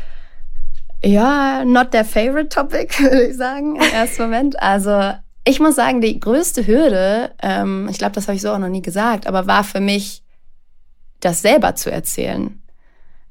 Ja, 1.04 1.63
not 1.63 1.91
their 1.91 2.04
favorite 2.04 2.50
topic, 2.50 3.00
würde 3.00 3.28
ich 3.28 3.38
sagen, 3.38 3.76
im 3.76 3.93
ersten 3.93 4.24
Moment. 4.24 4.60
Also 4.60 5.13
ich 5.47 5.60
muss 5.60 5.75
sagen, 5.75 6.01
die 6.01 6.19
größte 6.19 6.67
Hürde, 6.67 7.31
ähm, 7.41 7.88
ich 7.89 7.97
glaube, 7.97 8.13
das 8.13 8.27
habe 8.27 8.36
ich 8.36 8.41
so 8.41 8.51
auch 8.51 8.60
noch 8.60 8.69
nie 8.69 8.81
gesagt, 8.81 9.27
aber 9.27 9.47
war 9.47 9.63
für 9.63 9.79
mich, 9.79 10.23
das 11.19 11.41
selber 11.41 11.73
zu 11.75 11.91
erzählen. 11.91 12.62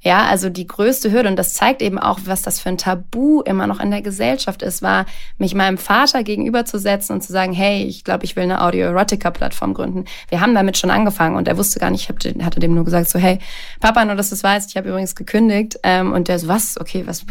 Ja, 0.00 0.26
also 0.26 0.50
die 0.50 0.66
größte 0.66 1.10
Hürde, 1.10 1.28
und 1.28 1.36
das 1.36 1.54
zeigt 1.54 1.82
eben 1.82 1.98
auch, 1.98 2.20
was 2.26 2.42
das 2.42 2.60
für 2.60 2.68
ein 2.68 2.78
Tabu 2.78 3.40
immer 3.40 3.66
noch 3.66 3.80
in 3.80 3.90
der 3.90 4.02
Gesellschaft 4.02 4.62
ist, 4.62 4.82
war, 4.82 5.06
mich 5.38 5.54
meinem 5.54 5.78
Vater 5.78 6.22
gegenüberzusetzen 6.22 7.14
und 7.14 7.22
zu 7.22 7.32
sagen, 7.32 7.52
hey, 7.52 7.82
ich 7.84 8.04
glaube, 8.04 8.24
ich 8.24 8.36
will 8.36 8.44
eine 8.44 8.62
Audio-Erotica-Plattform 8.62 9.74
gründen. 9.74 10.04
Wir 10.28 10.40
haben 10.40 10.54
damit 10.54 10.78
schon 10.78 10.90
angefangen 10.90 11.34
und 11.34 11.48
er 11.48 11.56
wusste 11.56 11.80
gar 11.80 11.90
nicht, 11.90 12.08
ich 12.08 12.44
hatte 12.44 12.60
dem 12.60 12.74
nur 12.74 12.84
gesagt, 12.84 13.08
so, 13.08 13.18
hey, 13.18 13.40
Papa, 13.80 14.04
nur 14.04 14.14
dass 14.14 14.28
du 14.28 14.36
es 14.36 14.44
weißt, 14.44 14.70
ich 14.70 14.76
habe 14.76 14.88
übrigens 14.88 15.16
gekündigt. 15.16 15.78
Ähm, 15.82 16.12
und 16.12 16.28
der 16.28 16.38
so, 16.38 16.46
was, 16.46 16.78
okay, 16.78 17.02
was, 17.06 17.24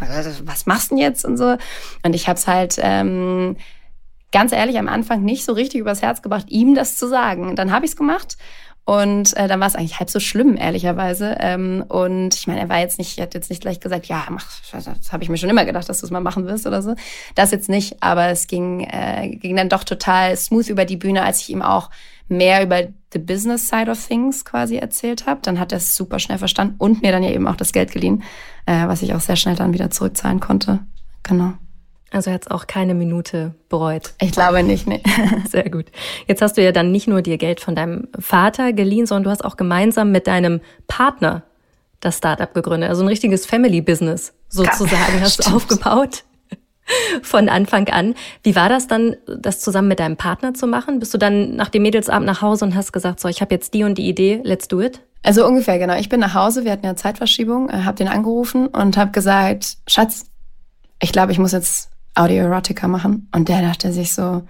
was 0.43 0.65
machst 0.65 0.91
du 0.91 0.95
denn 0.95 1.03
jetzt? 1.03 1.23
Und 1.23 1.37
so. 1.37 1.57
Und 2.03 2.13
ich 2.13 2.27
habe 2.27 2.37
es 2.37 2.47
halt 2.47 2.77
ähm, 2.81 3.55
ganz 4.31 4.51
ehrlich 4.51 4.77
am 4.77 4.87
Anfang 4.87 5.23
nicht 5.23 5.45
so 5.45 5.53
richtig 5.53 5.81
übers 5.81 6.01
Herz 6.01 6.21
gebracht, 6.21 6.45
ihm 6.49 6.75
das 6.75 6.97
zu 6.97 7.07
sagen. 7.07 7.55
Dann 7.55 7.71
habe 7.71 7.85
ich 7.85 7.91
es 7.91 7.97
gemacht 7.97 8.37
und 8.85 9.35
äh, 9.35 9.47
dann 9.47 9.59
war 9.59 9.67
es 9.67 9.75
eigentlich 9.75 9.99
halb 9.99 10.11
so 10.11 10.19
schlimm, 10.19 10.57
ehrlicherweise. 10.57 11.35
Ähm, 11.39 11.83
und 11.87 12.35
ich 12.35 12.45
meine, 12.45 12.59
er 12.59 12.69
war 12.69 12.79
jetzt 12.79 12.99
nicht, 12.99 13.17
er 13.17 13.23
hat 13.23 13.33
jetzt 13.33 13.49
nicht 13.49 13.61
gleich 13.61 13.79
gesagt, 13.79 14.05
ja, 14.05 14.23
mach, 14.29 14.45
das 14.71 15.11
habe 15.11 15.23
ich 15.23 15.29
mir 15.29 15.37
schon 15.37 15.49
immer 15.49 15.65
gedacht, 15.65 15.89
dass 15.89 16.01
du 16.01 16.05
es 16.05 16.11
mal 16.11 16.19
machen 16.19 16.45
wirst 16.45 16.67
oder 16.67 16.83
so. 16.83 16.95
Das 17.33 17.49
jetzt 17.49 17.67
nicht, 17.67 18.03
aber 18.03 18.27
es 18.27 18.45
ging, 18.45 18.81
äh, 18.81 19.29
ging 19.29 19.55
dann 19.55 19.69
doch 19.69 19.83
total 19.83 20.37
smooth 20.37 20.69
über 20.69 20.85
die 20.85 20.97
Bühne, 20.97 21.23
als 21.23 21.41
ich 21.41 21.49
ihm 21.49 21.63
auch 21.63 21.89
mehr 22.27 22.61
über 22.63 22.83
the 23.11 23.19
business 23.19 23.67
side 23.67 23.89
of 23.89 24.05
things 24.05 24.45
quasi 24.45 24.75
erzählt 24.75 25.25
habe. 25.25 25.41
Dann 25.41 25.59
hat 25.59 25.71
er 25.71 25.79
es 25.79 25.95
super 25.95 26.19
schnell 26.19 26.37
verstanden 26.37 26.75
und 26.77 27.01
mir 27.01 27.11
dann 27.11 27.23
ja 27.23 27.31
eben 27.31 27.47
auch 27.47 27.55
das 27.55 27.73
Geld 27.73 27.91
geliehen, 27.91 28.21
äh, 28.67 28.85
was 28.85 29.01
ich 29.01 29.15
auch 29.15 29.19
sehr 29.19 29.35
schnell 29.35 29.55
dann 29.55 29.73
wieder 29.73 29.89
zurückzahlen 29.89 30.39
konnte. 30.39 30.81
Genau. 31.23 31.53
Also 32.15 32.31
hat 32.31 32.43
es 32.43 32.47
auch 32.51 32.65
keine 32.65 32.93
Minute 32.93 33.55
bereut. 33.67 34.13
Ich 34.21 34.31
glaube 34.31 34.63
nicht, 34.63 34.87
nee. 34.87 35.03
Sehr 35.49 35.69
gut. 35.69 35.87
Jetzt 36.27 36.41
hast 36.41 36.55
du 36.55 36.63
ja 36.63 36.71
dann 36.71 36.89
nicht 36.89 37.07
nur 37.09 37.21
dir 37.21 37.37
Geld 37.37 37.59
von 37.59 37.75
deinem 37.75 38.07
Vater 38.17 38.71
geliehen, 38.71 39.05
sondern 39.05 39.25
du 39.25 39.29
hast 39.31 39.43
auch 39.43 39.57
gemeinsam 39.57 40.13
mit 40.13 40.25
deinem 40.25 40.61
Partner 40.87 41.43
das 41.99 42.19
Startup 42.19 42.53
gegründet. 42.53 42.89
Also 42.89 43.03
ein 43.03 43.09
richtiges 43.09 43.45
Family-Business 43.45 44.33
sozusagen 44.47 45.19
hast 45.19 45.45
du 45.45 45.53
aufgebaut. 45.53 46.23
von 47.21 47.49
Anfang 47.49 47.89
an. 47.89 48.13
Wie 48.43 48.55
war 48.55 48.69
das 48.69 48.87
dann, 48.87 49.17
das 49.25 49.59
zusammen 49.59 49.87
mit 49.89 49.99
deinem 49.99 50.15
Partner 50.15 50.53
zu 50.53 50.67
machen? 50.67 50.99
Bist 50.99 51.13
du 51.13 51.17
dann 51.17 51.55
nach 51.55 51.69
dem 51.69 51.81
Mädelsabend 51.81 52.27
nach 52.27 52.41
Hause 52.41 52.63
und 52.63 52.75
hast 52.75 52.93
gesagt, 52.93 53.19
so, 53.19 53.27
ich 53.27 53.41
habe 53.41 53.53
jetzt 53.53 53.73
die 53.73 53.83
und 53.83 53.97
die 53.97 54.07
Idee, 54.07 54.39
let's 54.43 54.69
do 54.69 54.79
it? 54.79 55.01
Also 55.23 55.45
ungefähr, 55.45 55.79
genau. 55.79 55.95
Ich 55.95 56.07
bin 56.07 56.19
nach 56.19 56.35
Hause, 56.35 56.63
wir 56.63 56.71
hatten 56.71 56.85
ja 56.85 56.95
Zeitverschiebung, 56.95 57.69
äh, 57.71 57.83
habe 57.83 57.97
den 57.97 58.07
angerufen 58.07 58.67
und 58.67 58.95
habe 58.95 59.11
gesagt, 59.11 59.77
Schatz, 59.87 60.27
ich 61.01 61.11
glaube, 61.11 61.31
ich 61.31 61.39
muss 61.39 61.51
jetzt 61.51 61.89
Audio-Erotica 62.15 62.87
machen. 62.87 63.29
Und 63.33 63.49
der 63.49 63.61
dachte 63.61 63.91
sich 63.91 64.13
so, 64.13 64.43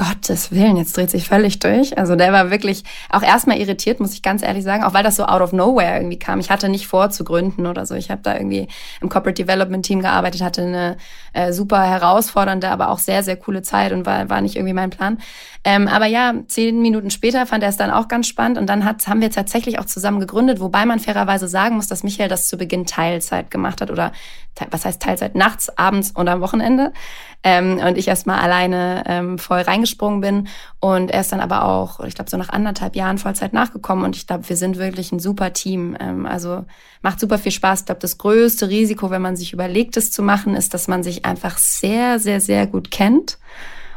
Gottes 0.00 0.50
Willen, 0.50 0.78
jetzt 0.78 0.96
dreht 0.96 1.10
sich 1.10 1.28
völlig 1.28 1.58
durch. 1.58 1.98
Also 1.98 2.16
der 2.16 2.32
war 2.32 2.50
wirklich 2.50 2.84
auch 3.10 3.22
erstmal 3.22 3.58
irritiert, 3.58 4.00
muss 4.00 4.14
ich 4.14 4.22
ganz 4.22 4.42
ehrlich 4.42 4.64
sagen, 4.64 4.82
auch 4.82 4.94
weil 4.94 5.02
das 5.02 5.16
so 5.16 5.24
out 5.24 5.42
of 5.42 5.52
nowhere 5.52 5.96
irgendwie 5.96 6.18
kam. 6.18 6.40
Ich 6.40 6.48
hatte 6.48 6.70
nicht 6.70 6.86
vor 6.86 7.10
zu 7.10 7.22
gründen 7.22 7.66
oder 7.66 7.84
so. 7.84 7.94
Ich 7.94 8.10
habe 8.10 8.22
da 8.22 8.34
irgendwie 8.34 8.68
im 9.02 9.10
Corporate 9.10 9.42
Development 9.42 9.84
Team 9.84 10.00
gearbeitet, 10.00 10.40
hatte 10.40 10.62
eine 10.62 10.96
äh, 11.34 11.52
super 11.52 11.82
herausfordernde, 11.82 12.70
aber 12.70 12.88
auch 12.88 12.98
sehr, 12.98 13.22
sehr 13.22 13.36
coole 13.36 13.60
Zeit 13.60 13.92
und 13.92 14.06
war, 14.06 14.30
war 14.30 14.40
nicht 14.40 14.56
irgendwie 14.56 14.72
mein 14.72 14.88
Plan. 14.88 15.18
Ähm, 15.62 15.88
aber 15.88 16.06
ja, 16.06 16.34
zehn 16.46 16.80
Minuten 16.80 17.10
später 17.10 17.44
fand 17.44 17.62
er 17.62 17.68
es 17.68 17.76
dann 17.76 17.90
auch 17.90 18.08
ganz 18.08 18.26
spannend 18.26 18.56
und 18.56 18.66
dann 18.66 18.84
hat, 18.84 19.06
haben 19.06 19.20
wir 19.20 19.30
tatsächlich 19.30 19.78
auch 19.78 19.84
zusammen 19.84 20.18
gegründet, 20.18 20.58
wobei 20.58 20.86
man 20.86 21.00
fairerweise 21.00 21.48
sagen 21.48 21.76
muss, 21.76 21.86
dass 21.86 22.02
Michael 22.02 22.30
das 22.30 22.48
zu 22.48 22.56
Beginn 22.56 22.86
Teilzeit 22.86 23.50
gemacht 23.50 23.82
hat 23.82 23.90
oder 23.90 24.12
was 24.70 24.84
heißt 24.84 25.00
Teilzeit, 25.00 25.34
nachts, 25.34 25.76
abends 25.76 26.12
und 26.12 26.28
am 26.28 26.40
Wochenende. 26.40 26.92
Ähm, 27.42 27.78
und 27.78 27.96
ich 27.96 28.08
erstmal 28.08 28.40
alleine 28.40 29.04
ähm, 29.06 29.38
voll 29.38 29.60
reingesprungen 29.60 30.20
bin. 30.20 30.48
Und 30.80 31.10
er 31.10 31.22
ist 31.22 31.32
dann 31.32 31.40
aber 31.40 31.64
auch, 31.64 32.00
ich 32.00 32.14
glaube, 32.14 32.30
so 32.30 32.36
nach 32.36 32.50
anderthalb 32.50 32.96
Jahren 32.96 33.16
Vollzeit 33.16 33.54
nachgekommen. 33.54 34.04
Und 34.04 34.16
ich 34.16 34.26
glaube, 34.26 34.48
wir 34.48 34.56
sind 34.56 34.76
wirklich 34.76 35.12
ein 35.12 35.20
super 35.20 35.54
Team. 35.54 35.96
Ähm, 35.98 36.26
also 36.26 36.64
macht 37.00 37.20
super 37.20 37.38
viel 37.38 37.52
Spaß. 37.52 37.80
Ich 37.80 37.86
glaube, 37.86 38.00
das 38.00 38.18
größte 38.18 38.68
Risiko, 38.68 39.10
wenn 39.10 39.22
man 39.22 39.36
sich 39.36 39.54
überlegt, 39.54 39.96
es 39.96 40.12
zu 40.12 40.22
machen, 40.22 40.54
ist, 40.54 40.74
dass 40.74 40.88
man 40.88 41.02
sich 41.02 41.24
einfach 41.24 41.56
sehr, 41.56 42.18
sehr, 42.18 42.40
sehr 42.40 42.66
gut 42.66 42.90
kennt 42.90 43.38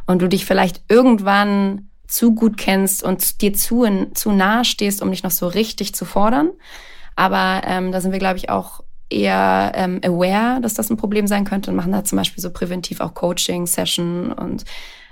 und 0.06 0.22
du 0.22 0.28
dich 0.28 0.46
vielleicht 0.46 0.82
irgendwann 0.90 1.90
zu 2.08 2.36
gut 2.36 2.58
kennst 2.58 3.04
und 3.04 3.42
dir 3.42 3.54
zu, 3.54 3.84
in, 3.84 4.16
zu 4.16 4.32
nahe 4.32 4.66
stehst, 4.66 5.02
um 5.02 5.10
dich 5.10 5.24
noch 5.24 5.32
so 5.32 5.48
richtig 5.48 5.96
zu 5.96 6.06
fordern. 6.06 6.52
Aber 7.16 7.62
ähm, 7.66 7.92
da 7.92 8.02
sind 8.02 8.12
wir, 8.12 8.20
glaube 8.20 8.38
ich, 8.38 8.50
auch 8.50 8.84
eher 9.10 9.72
ähm, 9.76 10.02
aware, 10.04 10.60
dass 10.62 10.74
das 10.74 10.90
ein 10.90 10.98
Problem 10.98 11.28
sein 11.28 11.46
könnte 11.46 11.72
und 11.72 11.78
machen 11.78 11.92
da 11.92 12.04
zum 12.04 12.18
Beispiel 12.18 12.42
so 12.42 12.52
präventiv 12.52 13.00
auch 13.00 13.14
Coaching-Session 13.14 14.32
und 14.32 14.66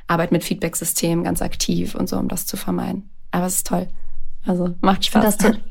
arbeiten 0.07 0.33
mit 0.33 0.43
Feedback-Systemen 0.43 1.23
ganz 1.23 1.41
aktiv 1.41 1.95
und 1.95 2.09
so, 2.09 2.17
um 2.17 2.27
das 2.27 2.45
zu 2.45 2.57
vermeiden. 2.57 3.09
Aber 3.31 3.45
es 3.45 3.55
ist 3.55 3.67
toll. 3.67 3.87
Also 4.45 4.73
macht 4.81 5.05
Spaß. 5.05 5.35
Ich 5.35 5.41
finde 5.41 5.57
das 5.57 5.70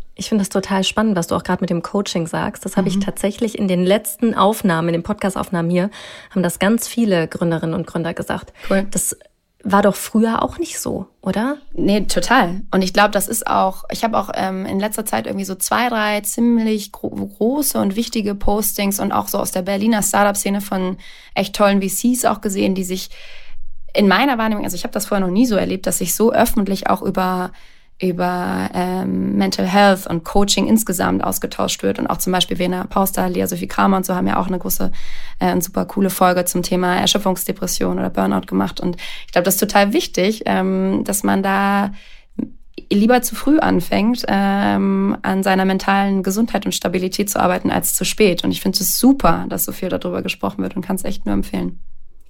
total 0.51 0.85
spannend, 0.85 1.17
was 1.17 1.27
du 1.27 1.35
auch 1.35 1.43
gerade 1.43 1.63
mit 1.63 1.71
dem 1.71 1.83
Coaching 1.83 2.27
sagst. 2.27 2.65
Das 2.65 2.77
habe 2.77 2.91
mhm. 2.91 2.99
ich 2.99 3.05
tatsächlich 3.05 3.59
in 3.59 3.69
den 3.69 3.85
letzten 3.85 4.35
Aufnahmen, 4.35 4.89
in 4.89 4.95
den 4.95 5.03
Podcast-Aufnahmen 5.03 5.71
hier, 5.71 5.91
haben 6.31 6.43
das 6.43 6.59
ganz 6.59 6.87
viele 6.89 7.29
Gründerinnen 7.29 7.75
und 7.75 7.87
Gründer 7.87 8.15
gesagt. 8.15 8.53
Cool. 8.69 8.87
Das 8.91 9.17
war 9.63 9.83
doch 9.83 9.95
früher 9.95 10.43
auch 10.43 10.59
nicht 10.59 10.79
so, 10.79 11.07
oder? 11.21 11.59
Nee, 11.73 12.03
total. 12.03 12.63
Und 12.71 12.83
ich 12.83 12.95
glaube, 12.95 13.11
das 13.11 13.29
ist 13.29 13.47
auch, 13.47 13.85
ich 13.91 14.05
habe 14.05 14.17
auch 14.17 14.31
ähm, 14.35 14.65
in 14.65 14.81
letzter 14.81 15.05
Zeit 15.05 15.27
irgendwie 15.27 15.45
so 15.45 15.55
zwei, 15.55 15.89
drei 15.89 16.21
ziemlich 16.23 16.93
gro 16.93 17.11
große 17.11 17.79
und 17.79 17.95
wichtige 17.95 18.35
Postings 18.35 19.01
und 19.01 19.13
auch 19.13 19.29
so 19.29 19.39
aus 19.39 19.53
der 19.53 19.63
Berliner 19.63 20.03
Startup-Szene 20.03 20.61
von 20.61 20.97
echt 21.35 21.55
tollen 21.55 21.83
VCs 21.83 22.25
auch 22.25 22.41
gesehen, 22.41 22.75
die 22.75 22.85
sich 22.85 23.11
in 23.93 24.09
meiner 24.09 24.39
Wahrnehmung, 24.39 24.65
also 24.65 24.77
ich 24.77 24.85
habe 24.85 24.93
das 24.93 25.07
vorher 25.07 25.27
noch 25.27 25.33
nie 25.33 25.47
so 25.47 25.57
erlebt, 25.57 25.87
dass 25.87 25.99
sich 25.99 26.15
so 26.15 26.33
öffentlich 26.33 26.89
auch 26.89 27.03
über 27.03 27.53
über 28.01 28.71
ähm, 28.73 29.37
Mental 29.37 29.67
Health 29.67 30.07
und 30.07 30.25
Coaching 30.25 30.67
insgesamt 30.67 31.23
ausgetauscht 31.23 31.83
wird. 31.83 31.99
Und 31.99 32.07
auch 32.07 32.17
zum 32.17 32.33
Beispiel 32.33 32.59
Vena 32.59 32.85
Pauster, 32.87 33.29
Lea 33.29 33.47
Sophie 33.47 33.67
Kramer 33.69 33.99
und 33.99 34.07
so 34.07 34.15
haben 34.15 34.27
ja 34.27 34.39
auch 34.39 34.47
eine 34.47 34.59
große 34.59 34.91
äh, 35.39 35.53
und 35.53 35.63
super 35.63 35.85
coole 35.85 36.11
Folge 36.11 36.45
zum 36.47 36.63
Thema 36.63 36.97
Erschöpfungsdepression 36.97 37.99
oder 37.99 38.11
Burnout 38.11 38.47
gemacht. 38.47 38.81
Und 38.81 38.97
ich 39.27 39.33
glaube, 39.33 39.45
das 39.45 39.55
ist 39.55 39.61
total 39.61 39.93
wichtig, 39.93 40.43
ähm, 40.47 41.03
dass 41.05 41.23
man 41.23 41.43
da 41.43 41.93
lieber 42.91 43.21
zu 43.21 43.35
früh 43.35 43.59
anfängt, 43.59 44.25
ähm, 44.29 45.17
an 45.23 45.43
seiner 45.43 45.67
mentalen 45.67 46.23
Gesundheit 46.23 46.65
und 46.65 46.73
Stabilität 46.73 47.29
zu 47.29 47.39
arbeiten, 47.39 47.71
als 47.71 47.95
zu 47.95 48.05
spät. 48.05 48.45
Und 48.45 48.51
ich 48.51 48.61
finde 48.63 48.79
es 48.81 48.99
super, 48.99 49.45
dass 49.49 49.65
so 49.65 49.73
viel 49.73 49.91
darüber 49.91 50.23
gesprochen 50.23 50.63
wird 50.63 50.75
und 50.75 50.83
kann 50.83 50.97
es 50.97 51.05
echt 51.05 51.27
nur 51.27 51.35
empfehlen. 51.35 51.81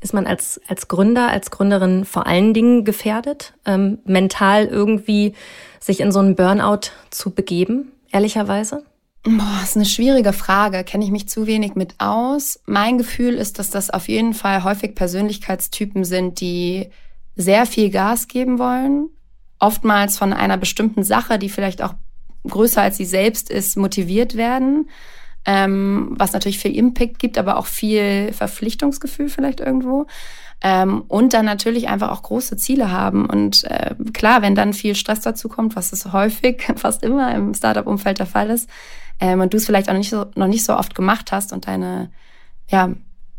Ist 0.00 0.14
man 0.14 0.26
als, 0.26 0.60
als 0.66 0.88
Gründer, 0.88 1.28
als 1.28 1.50
Gründerin 1.50 2.04
vor 2.04 2.26
allen 2.26 2.54
Dingen 2.54 2.84
gefährdet, 2.84 3.52
ähm, 3.66 3.98
mental 4.04 4.66
irgendwie 4.66 5.34
sich 5.78 6.00
in 6.00 6.10
so 6.10 6.20
einen 6.20 6.36
Burnout 6.36 6.90
zu 7.10 7.30
begeben, 7.30 7.92
ehrlicherweise? 8.10 8.84
Boah, 9.22 9.60
ist 9.62 9.76
eine 9.76 9.84
schwierige 9.84 10.32
Frage. 10.32 10.82
Kenne 10.82 11.04
ich 11.04 11.10
mich 11.10 11.28
zu 11.28 11.46
wenig 11.46 11.74
mit 11.74 11.94
aus. 11.98 12.60
Mein 12.64 12.96
Gefühl 12.96 13.34
ist, 13.34 13.58
dass 13.58 13.68
das 13.68 13.90
auf 13.90 14.08
jeden 14.08 14.32
Fall 14.32 14.64
häufig 14.64 14.94
Persönlichkeitstypen 14.94 16.04
sind, 16.04 16.40
die 16.40 16.88
sehr 17.36 17.66
viel 17.66 17.90
Gas 17.90 18.28
geben 18.28 18.58
wollen. 18.58 19.10
Oftmals 19.58 20.16
von 20.16 20.32
einer 20.32 20.56
bestimmten 20.56 21.04
Sache, 21.04 21.38
die 21.38 21.50
vielleicht 21.50 21.82
auch 21.82 21.94
größer 22.48 22.80
als 22.80 22.96
sie 22.96 23.04
selbst 23.04 23.50
ist, 23.50 23.76
motiviert 23.76 24.36
werden 24.36 24.88
ähm, 25.46 26.14
was 26.16 26.32
natürlich 26.32 26.58
viel 26.58 26.76
Impact 26.76 27.18
gibt, 27.18 27.38
aber 27.38 27.56
auch 27.56 27.66
viel 27.66 28.32
Verpflichtungsgefühl 28.32 29.28
vielleicht 29.28 29.60
irgendwo. 29.60 30.06
Ähm, 30.62 31.04
und 31.08 31.32
dann 31.32 31.46
natürlich 31.46 31.88
einfach 31.88 32.10
auch 32.10 32.22
große 32.22 32.56
Ziele 32.56 32.92
haben. 32.92 33.26
Und 33.26 33.64
äh, 33.64 33.94
klar, 34.12 34.42
wenn 34.42 34.54
dann 34.54 34.74
viel 34.74 34.94
Stress 34.94 35.20
dazu 35.20 35.48
kommt, 35.48 35.74
was 35.76 35.92
es 35.92 36.12
häufig, 36.12 36.70
fast 36.76 37.02
immer 37.02 37.34
im 37.34 37.54
Startup-Umfeld 37.54 38.18
der 38.18 38.26
Fall 38.26 38.50
ist, 38.50 38.68
ähm, 39.20 39.40
und 39.40 39.52
du 39.52 39.58
es 39.58 39.66
vielleicht 39.66 39.88
auch 39.90 39.94
nicht 39.94 40.10
so, 40.10 40.26
noch 40.34 40.46
nicht 40.46 40.64
so 40.64 40.76
oft 40.76 40.94
gemacht 40.94 41.32
hast 41.32 41.52
und 41.52 41.66
deine 41.66 42.10
ja, 42.68 42.90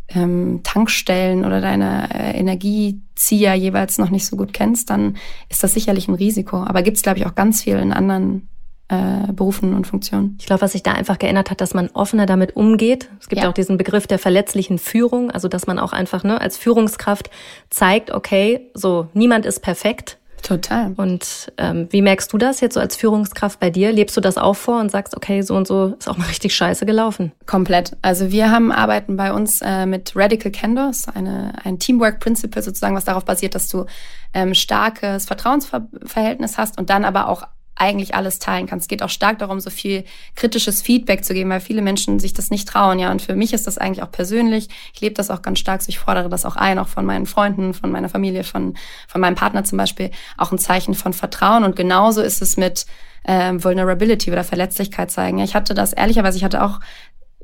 ähm, 0.10 0.62
Tankstellen 0.64 1.46
oder 1.46 1.62
deine 1.62 2.10
äh, 2.14 2.38
Energiezieher 2.38 3.54
jeweils 3.56 3.98
noch 3.98 4.10
nicht 4.10 4.26
so 4.26 4.36
gut 4.36 4.54
kennst, 4.54 4.90
dann 4.90 5.18
ist 5.50 5.64
das 5.64 5.74
sicherlich 5.74 6.08
ein 6.08 6.16
Risiko. 6.16 6.58
Aber 6.58 6.82
gibt 6.82 6.98
es, 6.98 7.04
glaube 7.04 7.20
ich, 7.20 7.26
auch 7.26 7.36
ganz 7.36 7.64
viel 7.64 7.78
in 7.78 7.94
anderen 7.94 8.48
äh, 8.92 9.32
Berufen 9.32 9.74
und 9.74 9.88
Funktionen. 9.88 10.36
Ich 10.38 10.46
glaube, 10.46 10.62
was 10.62 10.74
sich 10.74 10.84
da 10.84 10.92
einfach 10.92 11.18
geändert 11.18 11.50
hat, 11.50 11.62
dass 11.62 11.74
man 11.74 11.90
offener 11.94 12.26
damit 12.26 12.58
umgeht. 12.58 13.10
Es 13.22 13.30
gibt 13.30 13.42
ja. 13.42 13.50
auch 13.50 13.54
diesen 13.54 13.78
Begriff 13.78 14.06
der 14.06 14.20
verletzlichen 14.20 14.78
Führung, 14.78 15.32
also 15.32 15.48
dass 15.48 15.66
man 15.66 15.80
auch 15.80 15.94
einfach 15.94 16.26
ne, 16.26 16.42
als 16.42 16.58
Führungskraft 16.58 17.30
zeigt, 17.70 18.12
okay, 18.12 18.70
so 18.74 19.08
niemand 19.14 19.46
ist 19.46 19.62
perfekt. 19.62 20.18
Total. 20.42 20.94
Und 20.98 21.54
ähm, 21.58 21.88
wie 21.92 22.02
merkst 22.02 22.34
du 22.34 22.38
das 22.38 22.60
jetzt 22.60 22.74
so 22.74 22.80
als 22.80 22.96
Führungskraft 22.96 23.60
bei 23.60 23.70
dir? 23.70 23.92
Lebst 23.92 24.18
du 24.18 24.22
das 24.22 24.38
auch 24.38 24.56
vor 24.56 24.82
und 24.82 24.92
sagst, 24.92 25.16
okay, 25.16 25.42
so 25.42 25.56
und 25.56 25.68
so 25.68 25.94
ist 25.98 26.10
auch 26.10 26.18
mal 26.18 26.28
richtig 26.28 26.54
scheiße 26.54 26.86
gelaufen? 26.86 27.32
Komplett. 27.46 27.96
Also 28.02 28.32
wir 28.32 28.52
haben 28.52 28.72
arbeiten 28.72 29.16
bei 29.16 29.32
uns 29.32 29.62
äh, 29.62 29.86
mit 29.86 30.14
Radical 30.16 30.52
Candor, 30.52 30.92
eine, 31.14 31.54
ein 31.64 31.80
Teamwork 31.80 32.20
Principle 32.20 32.62
sozusagen, 32.62 32.96
was 32.96 33.06
darauf 33.06 33.24
basiert, 33.24 33.56
dass 33.56 33.70
du 33.70 33.86
ähm, 34.34 34.54
starkes 34.54 35.26
Vertrauensverhältnis 35.26 36.58
hast 36.58 36.78
und 36.78 36.90
dann 36.90 37.06
aber 37.06 37.30
auch 37.30 37.44
eigentlich 37.82 38.14
alles 38.14 38.38
teilen 38.38 38.68
kannst. 38.68 38.84
Es 38.84 38.88
geht 38.88 39.02
auch 39.02 39.10
stark 39.10 39.40
darum, 39.40 39.60
so 39.60 39.72
viel 39.72 40.06
kritisches 40.36 40.84
Feedback 40.84 41.26
zu 41.26 41.34
geben, 41.34 41.50
weil 41.50 41.60
viele 41.60 41.82
Menschen 41.82 42.20
sich 42.20 42.34
das 42.34 42.52
nicht 42.52 42.68
trauen. 42.68 43.00
Ja, 43.00 43.10
und 43.10 43.24
für 43.24 43.36
mich 43.36 43.54
ist 43.54 43.66
das 43.66 43.80
eigentlich 43.80 44.04
auch 44.04 44.12
persönlich. 44.12 44.68
Ich 44.94 45.02
lebe 45.02 45.16
das 45.16 45.32
auch 45.32 45.42
ganz 45.42 45.58
stark. 45.58 45.82
So 45.82 45.90
ich 45.90 45.98
fordere 45.98 46.30
das 46.30 46.46
auch 46.46 46.56
ein, 46.56 46.78
auch 46.78 46.88
von 46.88 47.06
meinen 47.06 47.26
Freunden, 47.26 47.74
von 47.74 47.92
meiner 47.92 48.08
Familie, 48.08 48.44
von, 48.44 48.76
von 49.08 49.20
meinem 49.20 49.34
Partner 49.34 49.64
zum 49.64 49.80
Beispiel. 49.80 50.12
Auch 50.38 50.52
ein 50.52 50.60
Zeichen 50.60 50.94
von 50.94 51.14
Vertrauen. 51.14 51.64
Und 51.64 51.76
genauso 51.76 52.22
ist 52.22 52.44
es 52.44 52.56
mit 52.56 52.86
ähm, 53.26 53.64
Vulnerability 53.64 54.32
oder 54.32 54.44
Verletzlichkeit 54.44 55.10
zeigen. 55.10 55.40
Ja, 55.40 55.44
ich 55.44 55.56
hatte 55.56 55.74
das 55.74 55.92
ehrlicherweise, 55.92 56.38
ich 56.38 56.44
hatte 56.44 56.64
auch 56.64 56.80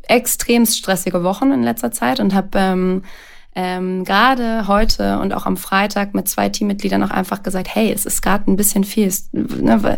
extrem 0.07 0.67
stressige 0.67 1.23
Wochen 1.23 1.51
in 1.51 1.63
letzter 1.63 1.91
Zeit 1.91 2.19
und 2.19 2.35
habe 2.35 2.49
ähm, 2.53 3.03
ähm, 3.59 4.03
gerade 4.03 4.67
heute 4.67 5.17
und 5.17 5.33
auch 5.33 5.47
am 5.47 5.57
Freitag 5.57 6.13
mit 6.13 6.29
zwei 6.29 6.47
Teammitgliedern 6.47 7.01
auch 7.01 7.09
einfach 7.09 7.41
gesagt, 7.41 7.73
hey, 7.73 7.91
es 7.91 8.05
ist 8.05 8.21
gerade 8.21 8.49
ein 8.51 8.55
bisschen 8.55 8.83
viel. 8.83 9.11
Ne, 9.31 9.97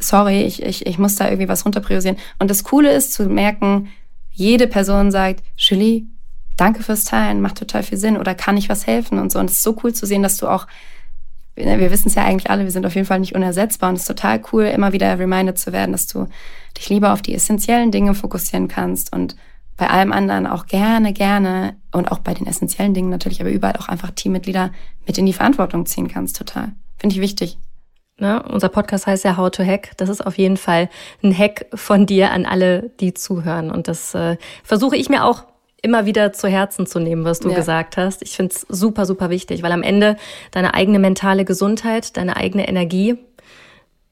sorry, 0.00 0.44
ich, 0.44 0.62
ich, 0.62 0.86
ich 0.86 0.98
muss 0.98 1.16
da 1.16 1.26
irgendwie 1.26 1.50
was 1.50 1.66
runterpriorisieren. 1.66 2.16
Und 2.38 2.50
das 2.50 2.64
Coole 2.64 2.90
ist 2.92 3.12
zu 3.12 3.24
merken, 3.26 3.88
jede 4.32 4.66
Person 4.66 5.10
sagt, 5.10 5.42
Julie, 5.58 6.06
danke 6.56 6.82
fürs 6.82 7.04
Teilen, 7.04 7.42
macht 7.42 7.58
total 7.58 7.82
viel 7.82 7.98
Sinn 7.98 8.16
oder 8.16 8.34
kann 8.34 8.56
ich 8.56 8.70
was 8.70 8.86
helfen 8.86 9.18
und 9.18 9.30
so. 9.30 9.40
Und 9.40 9.50
es 9.50 9.58
ist 9.58 9.62
so 9.62 9.76
cool 9.84 9.92
zu 9.92 10.06
sehen, 10.06 10.22
dass 10.22 10.38
du 10.38 10.48
auch, 10.48 10.66
ne, 11.54 11.78
wir 11.78 11.90
wissen 11.90 12.08
es 12.08 12.14
ja 12.14 12.24
eigentlich 12.24 12.48
alle, 12.48 12.64
wir 12.64 12.70
sind 12.70 12.86
auf 12.86 12.94
jeden 12.94 13.06
Fall 13.06 13.20
nicht 13.20 13.34
unersetzbar 13.34 13.90
und 13.90 13.96
es 13.96 14.02
ist 14.02 14.08
total 14.08 14.40
cool, 14.52 14.64
immer 14.64 14.94
wieder 14.94 15.18
reminded 15.18 15.58
zu 15.58 15.70
werden, 15.70 15.92
dass 15.92 16.06
du 16.06 16.28
dich 16.78 16.88
lieber 16.88 17.12
auf 17.12 17.20
die 17.20 17.34
essentiellen 17.34 17.90
Dinge 17.90 18.14
fokussieren 18.14 18.68
kannst 18.68 19.12
und 19.12 19.36
bei 19.76 19.88
allem 19.88 20.12
anderen 20.12 20.46
auch 20.46 20.66
gerne, 20.66 21.12
gerne 21.12 21.76
und 21.92 22.10
auch 22.10 22.20
bei 22.20 22.34
den 22.34 22.46
essentiellen 22.46 22.94
Dingen 22.94 23.10
natürlich, 23.10 23.40
aber 23.40 23.50
überall 23.50 23.76
auch 23.76 23.88
einfach 23.88 24.10
Teammitglieder 24.10 24.72
mit 25.06 25.18
in 25.18 25.26
die 25.26 25.32
Verantwortung 25.32 25.86
ziehen 25.86 26.08
kannst, 26.08 26.36
total. 26.36 26.72
Finde 26.98 27.14
ich 27.14 27.22
wichtig. 27.22 27.58
Ne? 28.18 28.42
Unser 28.42 28.70
Podcast 28.70 29.06
heißt 29.06 29.24
ja 29.24 29.36
How 29.36 29.50
to 29.50 29.62
Hack. 29.62 29.90
Das 29.98 30.08
ist 30.08 30.24
auf 30.24 30.38
jeden 30.38 30.56
Fall 30.56 30.88
ein 31.22 31.36
Hack 31.36 31.66
von 31.74 32.06
dir 32.06 32.30
an 32.30 32.46
alle, 32.46 32.90
die 33.00 33.12
zuhören. 33.12 33.70
Und 33.70 33.88
das 33.88 34.14
äh, 34.14 34.38
versuche 34.64 34.96
ich 34.96 35.10
mir 35.10 35.24
auch 35.24 35.44
immer 35.82 36.06
wieder 36.06 36.32
zu 36.32 36.48
Herzen 36.48 36.86
zu 36.86 36.98
nehmen, 36.98 37.24
was 37.24 37.40
du 37.40 37.50
ja. 37.50 37.56
gesagt 37.56 37.98
hast. 37.98 38.22
Ich 38.22 38.34
finde 38.36 38.54
es 38.54 38.66
super, 38.68 39.04
super 39.04 39.28
wichtig, 39.28 39.62
weil 39.62 39.72
am 39.72 39.82
Ende 39.82 40.16
deine 40.50 40.72
eigene 40.72 40.98
mentale 40.98 41.44
Gesundheit, 41.44 42.16
deine 42.16 42.36
eigene 42.36 42.66
Energie 42.66 43.18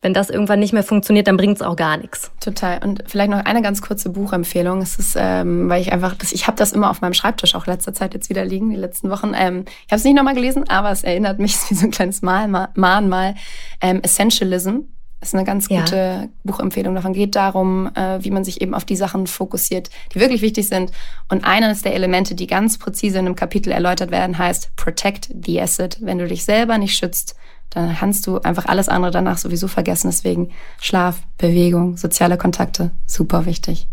wenn 0.05 0.13
das 0.13 0.29
irgendwann 0.29 0.59
nicht 0.59 0.75
mehr 0.75 0.83
funktioniert, 0.83 1.27
dann 1.29 1.39
bringt 1.39 1.57
es 1.57 1.63
auch 1.63 1.77
gar 1.77 1.97
nichts. 1.97 2.31
Total. 2.39 2.79
Und 2.85 3.03
vielleicht 3.07 3.31
noch 3.31 3.43
eine 3.43 3.63
ganz 3.63 3.81
kurze 3.81 4.11
Buchempfehlung. 4.11 4.83
Es 4.83 4.99
ist, 4.99 5.17
ähm, 5.19 5.71
weil 5.71 5.81
ich 5.81 5.95
einfach, 5.95 6.15
das, 6.15 6.33
ich 6.33 6.47
habe 6.47 6.59
das 6.59 6.73
immer 6.73 6.91
auf 6.91 7.01
meinem 7.01 7.15
Schreibtisch 7.15 7.55
auch 7.55 7.67
letzter 7.67 7.95
Zeit 7.95 8.13
jetzt 8.13 8.29
wieder 8.29 8.45
liegen, 8.45 8.69
die 8.69 8.77
letzten 8.77 9.09
Wochen. 9.09 9.33
Ähm, 9.35 9.65
ich 9.67 9.93
habe 9.93 9.97
es 9.97 10.05
nicht 10.05 10.15
nochmal 10.15 10.35
gelesen, 10.35 10.69
aber 10.69 10.91
es 10.91 11.05
erinnert 11.05 11.39
mich 11.39 11.57
wie 11.71 11.75
so 11.75 11.87
ein 11.87 11.91
kleines 11.91 12.21
Mal, 12.21 12.49
Mahnmal. 12.75 13.35
Ähm, 13.81 14.03
Essentialism 14.03 14.81
ist 15.23 15.35
eine 15.35 15.45
ganz 15.45 15.71
gute 15.71 15.97
ja. 15.97 16.29
Buchempfehlung. 16.43 16.95
Davon 16.95 17.15
geht 17.15 17.35
darum, 17.35 17.91
äh, 17.95 18.23
wie 18.23 18.31
man 18.31 18.45
sich 18.45 18.61
eben 18.61 18.75
auf 18.75 18.85
die 18.85 18.97
Sachen 18.97 19.27
fokussiert, 19.27 19.89
die 20.15 20.21
wirklich 20.21 20.43
wichtig 20.43 20.69
sind. 20.69 20.93
Und 21.31 21.45
eines 21.45 21.81
der 21.81 21.95
Elemente, 21.95 22.35
die 22.35 22.47
ganz 22.47 22.77
präzise 22.77 23.21
in 23.21 23.25
einem 23.25 23.37
Kapitel 23.37 23.73
erläutert 23.73 24.11
werden, 24.11 24.37
heißt 24.37 24.77
Protect 24.77 25.31
the 25.47 25.63
Asset. 25.63 25.97
Wenn 26.03 26.19
du 26.19 26.29
dich 26.29 26.45
selber 26.45 26.77
nicht 26.77 26.95
schützt, 26.95 27.37
dann 27.71 27.95
kannst 27.95 28.27
du 28.27 28.39
einfach 28.39 28.67
alles 28.67 28.89
andere 28.89 29.11
danach 29.11 29.39
sowieso 29.39 29.69
vergessen. 29.69 30.09
Deswegen 30.09 30.51
Schlaf, 30.81 31.21
Bewegung, 31.39 31.97
soziale 31.97 32.39
Kontakte, 32.39 32.93
super 33.07 33.47
wichtig. 33.47 33.89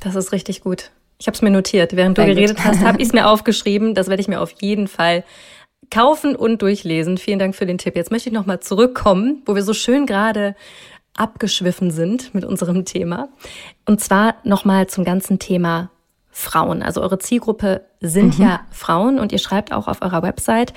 Das 0.00 0.14
ist 0.14 0.32
richtig 0.32 0.62
gut. 0.62 0.90
Ich 1.18 1.26
habe 1.26 1.34
es 1.34 1.42
mir 1.42 1.50
notiert. 1.50 1.96
Während 1.96 2.16
du 2.16 2.22
Sehr 2.22 2.34
geredet 2.34 2.56
gut. 2.56 2.66
hast, 2.66 2.80
habe 2.80 2.98
ich 3.00 3.08
es 3.08 3.12
mir 3.12 3.28
aufgeschrieben. 3.30 3.94
Das 3.94 4.08
werde 4.08 4.20
ich 4.20 4.28
mir 4.28 4.40
auf 4.40 4.54
jeden 4.60 4.88
Fall 4.88 5.24
kaufen 5.90 6.36
und 6.36 6.62
durchlesen. 6.62 7.18
Vielen 7.18 7.38
Dank 7.38 7.54
für 7.54 7.66
den 7.66 7.78
Tipp. 7.78 7.96
Jetzt 7.96 8.10
möchte 8.10 8.28
ich 8.28 8.34
nochmal 8.34 8.60
zurückkommen, 8.60 9.42
wo 9.46 9.54
wir 9.54 9.62
so 9.62 9.74
schön 9.74 10.06
gerade 10.06 10.54
abgeschwiffen 11.16 11.90
sind 11.90 12.34
mit 12.34 12.44
unserem 12.44 12.84
Thema. 12.84 13.28
Und 13.84 14.00
zwar 14.00 14.36
nochmal 14.44 14.86
zum 14.86 15.04
ganzen 15.04 15.38
Thema 15.38 15.90
Frauen. 16.30 16.82
Also 16.82 17.02
eure 17.02 17.18
Zielgruppe 17.18 17.84
sind 18.00 18.38
mhm. 18.38 18.44
ja 18.44 18.60
Frauen 18.70 19.18
und 19.18 19.32
ihr 19.32 19.38
schreibt 19.38 19.72
auch 19.72 19.88
auf 19.88 20.02
eurer 20.02 20.22
Website, 20.22 20.72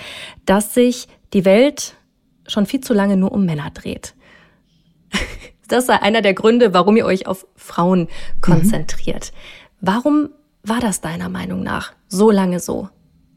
dass 0.45 0.73
sich 0.73 1.07
die 1.33 1.45
Welt 1.45 1.95
schon 2.51 2.65
viel 2.65 2.81
zu 2.81 2.93
lange 2.93 3.17
nur 3.17 3.31
um 3.31 3.45
Männer 3.45 3.69
dreht. 3.71 4.15
Das 5.67 5.85
sei 5.85 6.01
einer 6.01 6.21
der 6.21 6.33
Gründe, 6.33 6.73
warum 6.73 6.97
ihr 6.97 7.05
euch 7.05 7.27
auf 7.27 7.47
Frauen 7.55 8.09
konzentriert. 8.41 9.31
Mhm. 9.31 9.77
Warum 9.79 10.29
war 10.63 10.81
das 10.81 10.99
deiner 10.99 11.29
Meinung 11.29 11.63
nach 11.63 11.93
so 12.09 12.29
lange 12.29 12.59
so? 12.59 12.89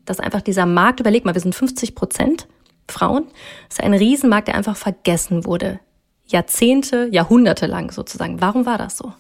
Dass 0.05 0.19
einfach 0.19 0.41
dieser 0.41 0.67
Markt, 0.67 0.99
überleg 0.99 1.25
mal, 1.25 1.35
wir 1.35 1.41
sind 1.41 1.55
50 1.55 1.95
Prozent 1.95 2.49
Frauen, 2.89 3.29
das 3.69 3.79
ist 3.79 3.85
ein 3.85 3.95
Riesenmarkt, 3.95 4.49
der 4.49 4.57
einfach 4.57 4.77
vergessen 4.77 5.45
wurde. 5.45 5.79
Jahrzehnte, 6.27 7.09
Jahrhunderte 7.13 7.67
lang 7.67 7.93
sozusagen. 7.93 8.41
Warum 8.41 8.67
war 8.67 8.79
das 8.79 8.97
so? 8.97 9.13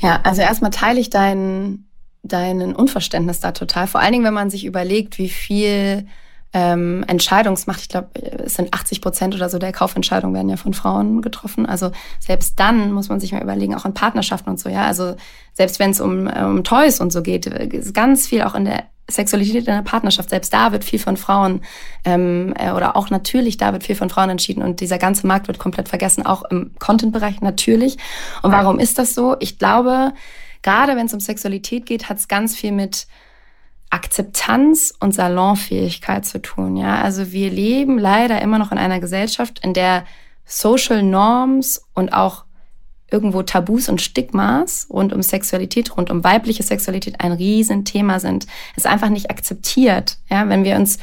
Ja, 0.00 0.20
also 0.24 0.42
erstmal 0.42 0.72
teile 0.72 1.00
ich 1.00 1.10
dein, 1.10 1.86
deinen 2.22 2.74
Unverständnis 2.74 3.40
da 3.40 3.52
total. 3.52 3.86
Vor 3.86 4.00
allen 4.00 4.12
Dingen, 4.12 4.24
wenn 4.24 4.34
man 4.34 4.50
sich 4.50 4.64
überlegt, 4.64 5.18
wie 5.18 5.28
viel 5.28 6.06
ähm, 6.52 7.04
Entscheidungsmacht, 7.06 7.80
ich 7.80 7.88
glaube, 7.88 8.08
es 8.44 8.54
sind 8.54 8.72
80 8.72 9.00
Prozent 9.00 9.34
oder 9.34 9.48
so 9.48 9.58
der 9.58 9.72
Kaufentscheidungen 9.72 10.34
werden 10.34 10.48
ja 10.48 10.56
von 10.56 10.74
Frauen 10.74 11.20
getroffen. 11.20 11.66
Also 11.66 11.90
selbst 12.18 12.58
dann 12.58 12.92
muss 12.92 13.08
man 13.08 13.20
sich 13.20 13.32
mal 13.32 13.42
überlegen, 13.42 13.74
auch 13.74 13.84
in 13.84 13.94
Partnerschaften 13.94 14.50
und 14.50 14.58
so, 14.58 14.68
ja. 14.68 14.86
Also 14.86 15.16
selbst 15.52 15.78
wenn 15.78 15.90
es 15.90 16.00
um, 16.00 16.26
um 16.26 16.64
Toys 16.64 17.00
und 17.00 17.12
so 17.12 17.22
geht, 17.22 17.46
ist 17.46 17.94
ganz 17.94 18.26
viel 18.26 18.42
auch 18.42 18.54
in 18.54 18.64
der 18.64 18.84
Sexualität 19.08 19.68
in 19.68 19.74
der 19.74 19.82
Partnerschaft, 19.82 20.30
selbst 20.30 20.52
da 20.52 20.72
wird 20.72 20.82
viel 20.82 20.98
von 20.98 21.16
Frauen 21.16 21.60
ähm, 22.04 22.54
äh, 22.58 22.72
oder 22.72 22.96
auch 22.96 23.10
natürlich 23.10 23.56
da 23.56 23.72
wird 23.72 23.84
viel 23.84 23.94
von 23.94 24.10
Frauen 24.10 24.30
entschieden 24.30 24.62
und 24.62 24.80
dieser 24.80 24.98
ganze 24.98 25.26
Markt 25.26 25.46
wird 25.46 25.58
komplett 25.58 25.88
vergessen, 25.88 26.26
auch 26.26 26.42
im 26.50 26.72
Content-Bereich 26.78 27.40
natürlich. 27.40 27.98
Und 28.42 28.50
warum 28.50 28.80
ist 28.80 28.98
das 28.98 29.14
so? 29.14 29.36
Ich 29.38 29.58
glaube, 29.58 30.12
gerade 30.62 30.96
wenn 30.96 31.06
es 31.06 31.14
um 31.14 31.20
Sexualität 31.20 31.86
geht, 31.86 32.08
hat 32.08 32.18
es 32.18 32.26
ganz 32.26 32.56
viel 32.56 32.72
mit 32.72 33.06
Akzeptanz 33.90 34.94
und 34.98 35.12
Salonfähigkeit 35.12 36.26
zu 36.26 36.40
tun. 36.42 36.76
Ja, 36.76 37.00
also 37.00 37.32
wir 37.32 37.50
leben 37.50 37.98
leider 37.98 38.40
immer 38.42 38.58
noch 38.58 38.72
in 38.72 38.78
einer 38.78 39.00
Gesellschaft, 39.00 39.60
in 39.62 39.74
der 39.74 40.04
Social 40.44 41.02
Norms 41.02 41.84
und 41.94 42.12
auch 42.12 42.44
irgendwo 43.10 43.42
Tabus 43.42 43.88
und 43.88 44.02
Stigmas 44.02 44.88
rund 44.90 45.12
um 45.12 45.22
Sexualität, 45.22 45.96
rund 45.96 46.10
um 46.10 46.24
weibliche 46.24 46.62
Sexualität 46.62 47.20
ein 47.20 47.32
Riesenthema 47.32 48.18
sind. 48.18 48.46
Es 48.72 48.84
ist 48.84 48.90
einfach 48.90 49.10
nicht 49.10 49.30
akzeptiert. 49.30 50.18
Ja, 50.28 50.48
wenn 50.48 50.64
wir 50.64 50.76
uns 50.76 50.98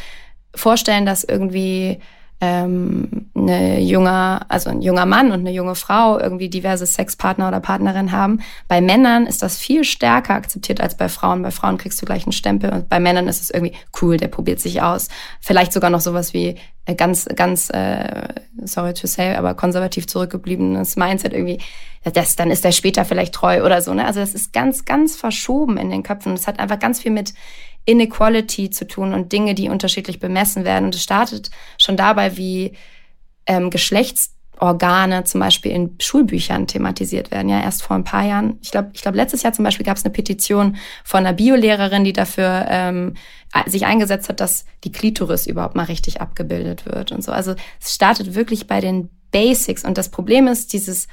vorstellen, 0.54 1.06
dass 1.06 1.24
irgendwie 1.24 2.00
ähm, 2.44 3.30
eine 3.36 3.80
junger, 3.80 4.46
also 4.50 4.70
ein 4.70 4.82
junger 4.82 5.06
Mann 5.06 5.28
und 5.28 5.40
eine 5.40 5.52
junge 5.52 5.76
Frau 5.76 6.20
irgendwie 6.20 6.50
diverse 6.50 6.86
Sexpartner 6.86 7.48
oder 7.48 7.62
Partnerin 7.62 8.12
haben. 8.12 8.42
Bei 8.68 8.82
Männern 8.82 9.26
ist 9.28 9.42
das 9.42 9.58
viel 9.58 9.86
stärker 9.86 10.34
akzeptiert 10.34 10.82
als 10.82 10.98
bei 10.98 11.08
Frauen. 11.08 11.42
Bei 11.42 11.52
Frauen 11.52 11.78
kriegst 11.78 12.02
du 12.02 12.06
gleich 12.06 12.26
einen 12.26 12.34
Stempel 12.34 12.72
und 12.72 12.90
bei 12.90 13.00
Männern 13.00 13.30
ist 13.30 13.42
es 13.42 13.50
irgendwie 13.50 13.76
cool, 14.02 14.18
der 14.18 14.28
probiert 14.28 14.60
sich 14.60 14.82
aus. 14.82 15.08
Vielleicht 15.40 15.72
sogar 15.72 15.90
noch 15.90 16.02
sowas 16.02 16.34
wie 16.34 16.58
ganz, 16.98 17.28
ganz, 17.36 17.70
äh, 17.70 18.28
sorry 18.64 18.94
to 18.94 19.08
say, 19.08 19.36
aber 19.36 19.54
konservativ 19.54 20.08
zurückgebliebenes 20.08 20.96
Mindset 20.96 21.34
irgendwie. 21.34 21.60
Das, 22.04 22.36
dann 22.36 22.52
ist 22.52 22.66
er 22.66 22.74
später 22.74 23.06
vielleicht 23.06 23.34
treu 23.34 23.64
oder 23.66 23.82
so. 23.82 23.94
Ne? 23.94 24.06
Also 24.06 24.20
das 24.20 24.34
ist 24.34 24.52
ganz, 24.52 24.84
ganz 24.84 25.16
verschoben 25.16 25.78
in 25.78 25.90
den 25.90 26.04
Köpfen. 26.04 26.34
Das 26.34 26.48
hat 26.48 26.60
einfach 26.60 26.80
ganz 26.80 27.02
viel 27.02 27.12
mit 27.12 27.34
Inequality 27.86 28.70
zu 28.70 28.86
tun 28.88 29.14
und 29.14 29.32
Dinge, 29.32 29.56
die 29.56 29.70
unterschiedlich 29.70 30.20
bemessen 30.20 30.66
werden. 30.66 30.86
Und 30.86 30.96
es 30.96 31.04
startet 31.04 31.50
schon 31.78 31.98
dabei, 31.98 32.38
wie 32.38 32.74
ähm, 33.46 33.70
Geschlechtsorgane 34.64 35.24
zum 35.26 35.40
Beispiel 35.40 35.72
in 35.72 35.96
Schulbüchern 36.00 36.68
thematisiert 36.68 37.32
werden. 37.32 37.50
Ja, 37.50 37.62
erst 37.62 37.84
vor 37.84 37.96
ein 37.96 38.04
paar 38.04 38.26
Jahren. 38.26 38.58
Ich 38.62 38.72
glaube, 38.72 38.92
ich 38.94 39.02
glaube, 39.02 39.18
letztes 39.18 39.44
Jahr 39.44 39.54
zum 39.54 39.66
Beispiel 39.66 39.86
gab 39.86 39.98
es 39.98 40.06
eine 40.06 40.14
Petition 40.14 40.78
von 41.04 41.20
einer 41.20 41.34
Biolehrerin, 41.34 42.04
die 42.04 42.14
dafür 42.14 42.66
ähm, 42.70 43.16
sich 43.66 43.86
eingesetzt 43.86 44.30
hat, 44.30 44.40
dass 44.40 44.66
die 44.84 44.92
Klitoris 44.92 45.48
überhaupt 45.48 45.76
mal 45.76 45.86
richtig 45.86 46.22
abgebildet 46.22 46.86
wird 46.86 47.12
und 47.12 47.24
so. 47.24 47.32
Also 47.32 47.56
es 47.82 47.94
startet 47.94 48.36
wirklich 48.36 48.68
bei 48.68 48.80
den 48.80 49.10
Basics. 49.32 49.84
Und 49.84 49.98
das 49.98 50.10
Problem 50.10 50.48
ist, 50.48 50.74
dieses 50.74 51.08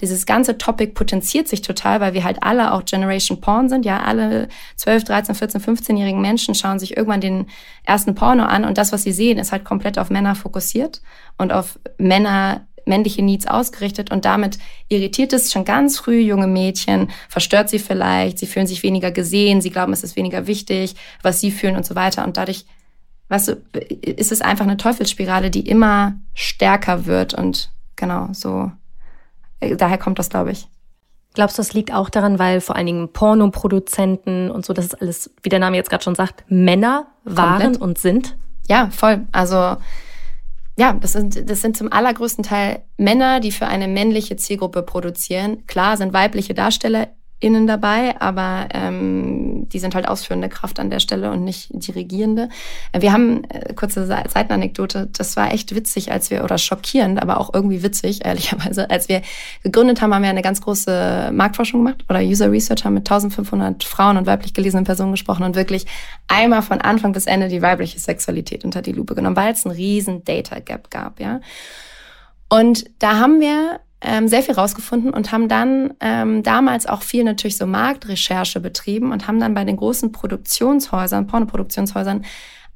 dieses 0.00 0.26
ganze 0.26 0.58
Topic 0.58 0.92
potenziert 0.92 1.46
sich 1.46 1.62
total, 1.62 2.00
weil 2.00 2.14
wir 2.14 2.24
halt 2.24 2.42
alle 2.42 2.72
auch 2.72 2.84
Generation 2.84 3.40
Porn 3.40 3.68
sind. 3.68 3.84
Ja, 3.84 4.02
alle 4.02 4.48
12, 4.74 5.04
13, 5.04 5.34
14, 5.36 5.60
15-jährigen 5.60 6.20
Menschen 6.20 6.56
schauen 6.56 6.80
sich 6.80 6.96
irgendwann 6.96 7.20
den 7.20 7.46
ersten 7.84 8.16
Porno 8.16 8.42
an 8.42 8.64
und 8.64 8.76
das, 8.76 8.90
was 8.90 9.04
sie 9.04 9.12
sehen, 9.12 9.38
ist 9.38 9.52
halt 9.52 9.64
komplett 9.64 9.96
auf 9.96 10.10
Männer 10.10 10.34
fokussiert 10.34 11.00
und 11.38 11.52
auf 11.52 11.78
Männer 11.96 12.66
männliche 12.86 13.22
Needs 13.22 13.46
ausgerichtet 13.46 14.10
und 14.10 14.24
damit 14.24 14.58
irritiert 14.88 15.32
es 15.32 15.52
schon 15.52 15.64
ganz 15.64 15.98
früh 15.98 16.18
junge 16.20 16.46
Mädchen, 16.46 17.10
verstört 17.28 17.68
sie 17.68 17.78
vielleicht, 17.78 18.38
sie 18.38 18.46
fühlen 18.46 18.66
sich 18.66 18.82
weniger 18.82 19.10
gesehen, 19.10 19.60
sie 19.60 19.70
glauben, 19.70 19.92
es 19.92 20.04
ist 20.04 20.16
weniger 20.16 20.46
wichtig, 20.46 20.94
was 21.22 21.40
sie 21.40 21.50
fühlen 21.50 21.76
und 21.76 21.86
so 21.86 21.94
weiter 21.94 22.24
und 22.24 22.36
dadurch 22.36 22.66
weißt 23.28 23.48
du, 23.48 23.52
ist 24.02 24.32
es 24.32 24.42
einfach 24.42 24.64
eine 24.66 24.76
Teufelsspirale, 24.76 25.50
die 25.50 25.66
immer 25.66 26.14
stärker 26.34 27.06
wird 27.06 27.34
und 27.34 27.70
genau 27.96 28.28
so 28.32 28.70
daher 29.60 29.98
kommt 29.98 30.18
das, 30.18 30.30
glaube 30.30 30.52
ich. 30.52 30.68
Glaubst 31.34 31.58
du, 31.58 31.62
das 31.62 31.72
liegt 31.72 31.92
auch 31.92 32.10
daran, 32.10 32.38
weil 32.38 32.60
vor 32.60 32.76
allen 32.76 32.86
Dingen 32.86 33.12
Pornoproduzenten 33.12 34.50
und 34.50 34.64
so, 34.64 34.72
das 34.72 34.86
ist 34.86 35.00
alles, 35.00 35.30
wie 35.42 35.48
der 35.48 35.58
Name 35.58 35.76
jetzt 35.76 35.90
gerade 35.90 36.04
schon 36.04 36.14
sagt, 36.14 36.44
Männer 36.48 37.06
waren 37.24 37.60
Komplett. 37.60 37.80
und 37.80 37.98
sind? 37.98 38.36
Ja, 38.68 38.88
voll. 38.90 39.26
Also 39.32 39.76
ja, 40.76 40.92
das 40.92 41.12
sind, 41.12 41.48
das 41.48 41.60
sind 41.60 41.76
zum 41.76 41.92
allergrößten 41.92 42.44
Teil 42.44 42.82
Männer, 42.96 43.40
die 43.40 43.52
für 43.52 43.66
eine 43.66 43.86
männliche 43.86 44.36
Zielgruppe 44.36 44.82
produzieren. 44.82 45.66
Klar 45.66 45.96
sind 45.96 46.12
weibliche 46.12 46.54
Darsteller 46.54 47.08
innen 47.44 47.66
dabei, 47.66 48.18
aber 48.20 48.68
ähm, 48.72 49.68
die 49.68 49.78
sind 49.78 49.94
halt 49.94 50.08
ausführende 50.08 50.48
Kraft 50.48 50.80
an 50.80 50.88
der 50.88 50.98
Stelle 50.98 51.30
und 51.30 51.44
nicht 51.44 51.68
dirigierende. 51.70 52.48
Äh, 52.92 53.02
wir 53.02 53.12
haben, 53.12 53.44
äh, 53.50 53.74
kurze 53.74 54.06
Seitenanekdote, 54.06 55.08
das 55.12 55.36
war 55.36 55.52
echt 55.52 55.74
witzig, 55.74 56.10
als 56.10 56.30
wir, 56.30 56.42
oder 56.42 56.56
schockierend, 56.56 57.20
aber 57.20 57.38
auch 57.38 57.52
irgendwie 57.52 57.82
witzig, 57.82 58.24
ehrlicherweise, 58.24 58.88
als 58.90 59.08
wir 59.08 59.20
gegründet 59.62 60.00
haben, 60.00 60.14
haben 60.14 60.22
wir 60.22 60.30
eine 60.30 60.42
ganz 60.42 60.62
große 60.62 61.30
Marktforschung 61.32 61.84
gemacht 61.84 62.04
oder 62.08 62.20
User 62.20 62.50
Research, 62.50 62.84
haben 62.84 62.94
mit 62.94 63.10
1500 63.10 63.84
Frauen 63.84 64.16
und 64.16 64.26
weiblich 64.26 64.54
gelesenen 64.54 64.84
Personen 64.84 65.12
gesprochen 65.12 65.44
und 65.44 65.54
wirklich 65.54 65.84
einmal 66.28 66.62
von 66.62 66.80
Anfang 66.80 67.12
bis 67.12 67.26
Ende 67.26 67.48
die 67.48 67.60
weibliche 67.60 67.98
Sexualität 67.98 68.64
unter 68.64 68.80
die 68.80 68.92
Lupe 68.92 69.14
genommen, 69.14 69.36
weil 69.36 69.52
es 69.52 69.66
einen 69.66 69.74
riesen 69.74 70.24
Data 70.24 70.60
Gap 70.60 70.90
gab, 70.90 71.20
ja. 71.20 71.40
Und 72.48 72.84
da 73.00 73.18
haben 73.18 73.40
wir 73.40 73.80
ähm, 74.04 74.28
sehr 74.28 74.42
viel 74.42 74.54
rausgefunden 74.54 75.12
und 75.12 75.32
haben 75.32 75.48
dann 75.48 75.94
ähm, 76.00 76.42
damals 76.42 76.86
auch 76.86 77.02
viel 77.02 77.24
natürlich 77.24 77.56
so 77.56 77.66
Marktrecherche 77.66 78.60
betrieben 78.60 79.12
und 79.12 79.26
haben 79.26 79.40
dann 79.40 79.54
bei 79.54 79.64
den 79.64 79.76
großen 79.76 80.12
Produktionshäusern, 80.12 81.26
Pornoproduktionshäusern, 81.26 82.24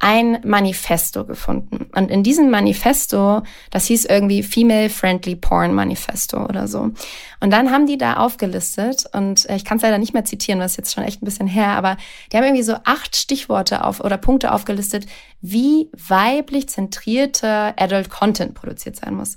ein 0.01 0.39
Manifesto 0.45 1.25
gefunden. 1.25 1.91
Und 1.95 2.11
in 2.11 2.23
diesem 2.23 2.51
Manifesto, 2.51 3.43
das 3.71 3.87
hieß 3.87 4.05
irgendwie 4.05 4.43
Female 4.45 4.91
Friendly 4.91 5.35
Porn 5.35 5.75
Manifesto 5.75 6.45
oder 6.45 6.69
so. 6.69 6.93
Und 7.41 7.51
dann 7.51 7.73
haben 7.73 7.87
die 7.87 7.99
da 7.99 8.15
aufgelistet, 8.15 9.07
und 9.13 9.49
äh, 9.51 9.57
ich 9.57 9.65
kann 9.65 9.79
es 9.79 9.83
leider 9.83 9.99
nicht 9.99 10.15
mehr 10.15 10.25
zitieren, 10.25 10.61
das 10.61 10.73
ist 10.73 10.77
jetzt 10.77 10.95
schon 10.95 11.05
echt 11.05 11.21
ein 11.21 11.25
bisschen 11.25 11.49
her, 11.49 11.71
aber 11.71 11.97
die 12.33 12.37
haben 12.37 12.45
irgendwie 12.45 12.63
so 12.63 12.77
acht 12.85 13.17
Stichworte 13.17 13.85
auf 13.85 14.01
oder 14.01 14.19
Punkte 14.19 14.53
aufgelistet, 14.53 15.07
wie 15.41 15.91
weiblich 15.93 16.69
zentrierte 16.69 17.75
Adult 17.77 18.09
Content 18.09 18.55
produziert 18.55 18.97
sein 18.97 19.15
muss. 19.15 19.37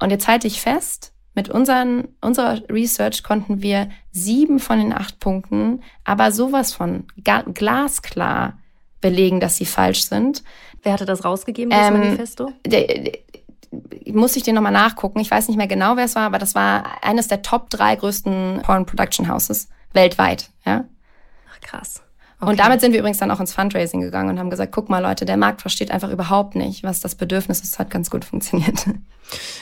Und 0.00 0.10
jetzt 0.10 0.26
halte 0.26 0.48
ich 0.48 0.60
fest, 0.60 1.09
mit 1.34 1.48
unseren, 1.48 2.08
unserer 2.20 2.60
Research 2.68 3.22
konnten 3.22 3.62
wir 3.62 3.88
sieben 4.10 4.58
von 4.58 4.78
den 4.78 4.92
acht 4.92 5.20
Punkten, 5.20 5.82
aber 6.04 6.32
sowas 6.32 6.72
von 6.72 7.06
glasklar 7.16 8.58
belegen, 9.00 9.40
dass 9.40 9.56
sie 9.56 9.66
falsch 9.66 10.02
sind. 10.02 10.42
Wer 10.82 10.92
hatte 10.92 11.06
das 11.06 11.24
rausgegeben, 11.24 11.70
das 11.70 11.88
ähm, 11.88 12.00
Manifesto? 12.00 12.52
muss 14.12 14.34
ich 14.36 14.42
den 14.42 14.54
nochmal 14.56 14.72
nachgucken. 14.72 15.20
Ich 15.20 15.30
weiß 15.30 15.48
nicht 15.48 15.56
mehr 15.56 15.68
genau, 15.68 15.96
wer 15.96 16.04
es 16.04 16.16
war, 16.16 16.24
aber 16.24 16.38
das 16.38 16.54
war 16.54 17.02
eines 17.02 17.28
der 17.28 17.42
Top 17.42 17.70
drei 17.70 17.94
größten 17.96 18.62
Porn 18.62 18.86
Production 18.86 19.28
Houses 19.28 19.68
weltweit. 19.92 20.50
Ja? 20.64 20.84
Ach, 21.50 21.60
krass. 21.60 22.02
Okay. 22.40 22.50
Und 22.50 22.60
damit 22.60 22.80
sind 22.80 22.92
wir 22.92 23.00
übrigens 23.00 23.18
dann 23.18 23.30
auch 23.30 23.40
ins 23.40 23.52
Fundraising 23.52 24.00
gegangen 24.00 24.30
und 24.30 24.38
haben 24.38 24.50
gesagt, 24.50 24.72
guck 24.72 24.88
mal 24.88 25.00
Leute, 25.00 25.26
der 25.26 25.36
Markt 25.36 25.60
versteht 25.60 25.90
einfach 25.90 26.10
überhaupt 26.10 26.54
nicht, 26.54 26.82
was 26.82 27.00
das 27.00 27.14
Bedürfnis 27.14 27.60
ist. 27.60 27.74
Das 27.74 27.78
hat 27.78 27.90
ganz 27.90 28.10
gut 28.10 28.24
funktioniert. 28.24 28.86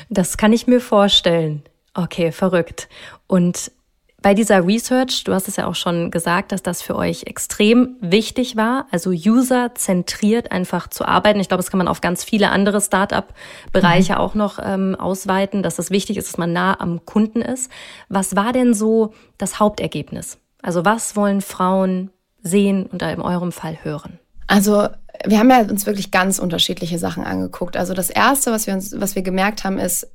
Das 0.08 0.38
kann 0.38 0.52
ich 0.54 0.66
mir 0.66 0.80
vorstellen. 0.80 1.62
Okay, 1.92 2.32
verrückt. 2.32 2.88
Und 3.26 3.72
bei 4.20 4.34
dieser 4.34 4.66
Research, 4.66 5.24
du 5.24 5.32
hast 5.32 5.46
es 5.46 5.56
ja 5.56 5.66
auch 5.66 5.76
schon 5.76 6.10
gesagt, 6.10 6.50
dass 6.50 6.62
das 6.62 6.82
für 6.82 6.96
euch 6.96 7.24
extrem 7.24 7.96
wichtig 8.00 8.56
war, 8.56 8.86
also 8.90 9.10
user-zentriert 9.10 10.50
einfach 10.50 10.88
zu 10.88 11.04
arbeiten. 11.04 11.38
Ich 11.38 11.48
glaube, 11.48 11.62
das 11.62 11.70
kann 11.70 11.78
man 11.78 11.86
auf 11.86 12.00
ganz 12.00 12.24
viele 12.24 12.50
andere 12.50 12.80
Start-up-Bereiche 12.80 14.14
mhm. 14.14 14.18
auch 14.18 14.34
noch 14.34 14.58
ähm, 14.62 14.96
ausweiten, 14.96 15.62
dass 15.62 15.78
es 15.78 15.90
wichtig 15.90 16.16
ist, 16.16 16.28
dass 16.28 16.38
man 16.38 16.52
nah 16.52 16.80
am 16.80 17.04
Kunden 17.04 17.42
ist. 17.42 17.70
Was 18.08 18.34
war 18.34 18.52
denn 18.52 18.74
so 18.74 19.14
das 19.38 19.60
Hauptergebnis? 19.60 20.38
Also 20.62 20.84
was 20.84 21.14
wollen 21.14 21.40
Frauen 21.40 22.10
sehen 22.48 22.86
und 22.86 23.02
in 23.02 23.20
eurem 23.20 23.52
Fall 23.52 23.78
hören? 23.82 24.18
Also 24.46 24.88
wir 25.24 25.38
haben 25.38 25.50
ja 25.50 25.60
uns 25.60 25.86
wirklich 25.86 26.10
ganz 26.10 26.38
unterschiedliche 26.38 26.98
Sachen 26.98 27.24
angeguckt. 27.24 27.76
Also 27.76 27.94
das 27.94 28.10
erste, 28.10 28.50
was 28.50 28.66
wir 28.66 28.74
uns, 28.74 28.98
was 28.98 29.14
wir 29.14 29.22
gemerkt 29.22 29.64
haben, 29.64 29.78
ist, 29.78 30.08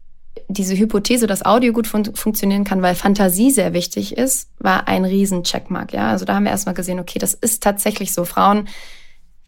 diese 0.48 0.78
Hypothese, 0.78 1.28
dass 1.28 1.46
Audio 1.46 1.74
gut 1.74 1.88
fun 1.88 2.06
funktionieren 2.16 2.64
kann, 2.64 2.82
weil 2.82 2.96
Fantasie 2.96 3.52
sehr 3.52 3.74
wichtig 3.74 4.18
ist, 4.18 4.50
war 4.60 4.88
ein 4.88 5.06
riesen 5.06 5.44
Checkmark. 5.44 5.94
Ja, 5.94 6.10
also 6.10 6.26
da 6.26 6.36
haben 6.36 6.44
wir 6.44 6.52
erstmal 6.52 6.76
gesehen, 6.76 7.00
okay, 7.00 7.20
das 7.20 7.34
ist 7.34 7.62
tatsächlich 7.62 8.14
so. 8.14 8.26
Frauen, 8.26 8.68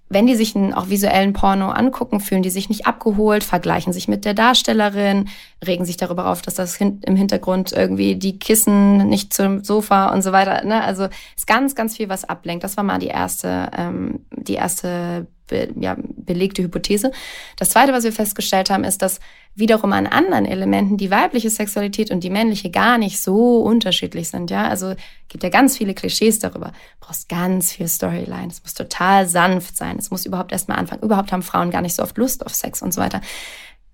wenn 0.07 0.27
die 0.27 0.35
sich 0.35 0.55
einen 0.55 0.73
auch 0.73 0.89
visuellen 0.89 1.33
Porno 1.33 1.69
angucken, 1.69 2.19
fühlen 2.19 2.43
die 2.43 2.51
sich 2.51 2.69
nicht 2.69 2.85
abgeholt, 2.85 3.43
vergleichen 3.43 3.91
sich 3.91 4.07
mit 4.07 4.23
der 4.23 4.35
Darstellerin, 4.35 5.29
regen 5.65 5.85
sich 5.85 5.97
darüber 5.97 6.27
auf, 6.27 6.41
dass 6.41 6.55
das 6.55 6.77
im 6.79 7.15
Hintergrund 7.15 7.71
irgendwie 7.71 8.15
die 8.15 8.37
Kissen 8.37 9.09
nicht 9.09 9.33
zum 9.33 9.63
Sofa 9.63 10.13
und 10.13 10.21
so 10.21 10.31
weiter. 10.31 10.63
Ne? 10.63 10.83
Also 10.83 11.07
ist 11.35 11.47
ganz, 11.47 11.73
ganz 11.73 11.97
viel, 11.97 12.07
was 12.07 12.23
ablenkt. 12.23 12.63
Das 12.63 12.77
war 12.77 12.83
mal 12.83 12.99
die 12.99 13.07
erste, 13.07 13.71
ähm, 13.75 14.19
die 14.31 14.53
erste 14.53 15.27
be 15.47 15.69
ja, 15.79 15.95
belegte 15.99 16.63
Hypothese. 16.63 17.11
Das 17.57 17.69
Zweite, 17.69 17.93
was 17.93 18.03
wir 18.03 18.13
festgestellt 18.13 18.69
haben, 18.69 18.83
ist, 18.83 19.01
dass 19.01 19.19
wiederum 19.55 19.93
an 19.93 20.05
anderen 20.05 20.45
Elementen 20.45 20.97
die 20.97 21.09
weibliche 21.09 21.49
Sexualität 21.49 22.11
und 22.11 22.23
die 22.23 22.29
männliche 22.29 22.69
gar 22.69 22.97
nicht 22.97 23.21
so 23.21 23.61
unterschiedlich 23.61 24.29
sind. 24.29 24.51
Ja, 24.51 24.67
also 24.67 24.95
gibt 25.29 25.43
ja 25.43 25.49
ganz 25.49 25.77
viele 25.77 25.93
Klischees 25.93 26.39
darüber. 26.39 26.67
Du 26.99 27.07
brauchst 27.07 27.29
ganz 27.29 27.71
viel 27.71 27.87
Storyline. 27.87 28.47
Es 28.49 28.61
muss 28.61 28.73
total 28.73 29.27
sanft 29.27 29.77
sein. 29.77 29.97
Es 29.97 30.11
muss 30.11 30.25
überhaupt 30.25 30.51
erstmal 30.51 30.77
anfangen. 30.77 31.03
Überhaupt 31.03 31.31
haben 31.31 31.41
Frauen 31.41 31.71
gar 31.71 31.81
nicht 31.81 31.95
so 31.95 32.03
oft 32.03 32.17
Lust 32.17 32.45
auf 32.45 32.53
Sex 32.53 32.81
und 32.81 32.93
so 32.93 32.99
weiter. 32.99 33.21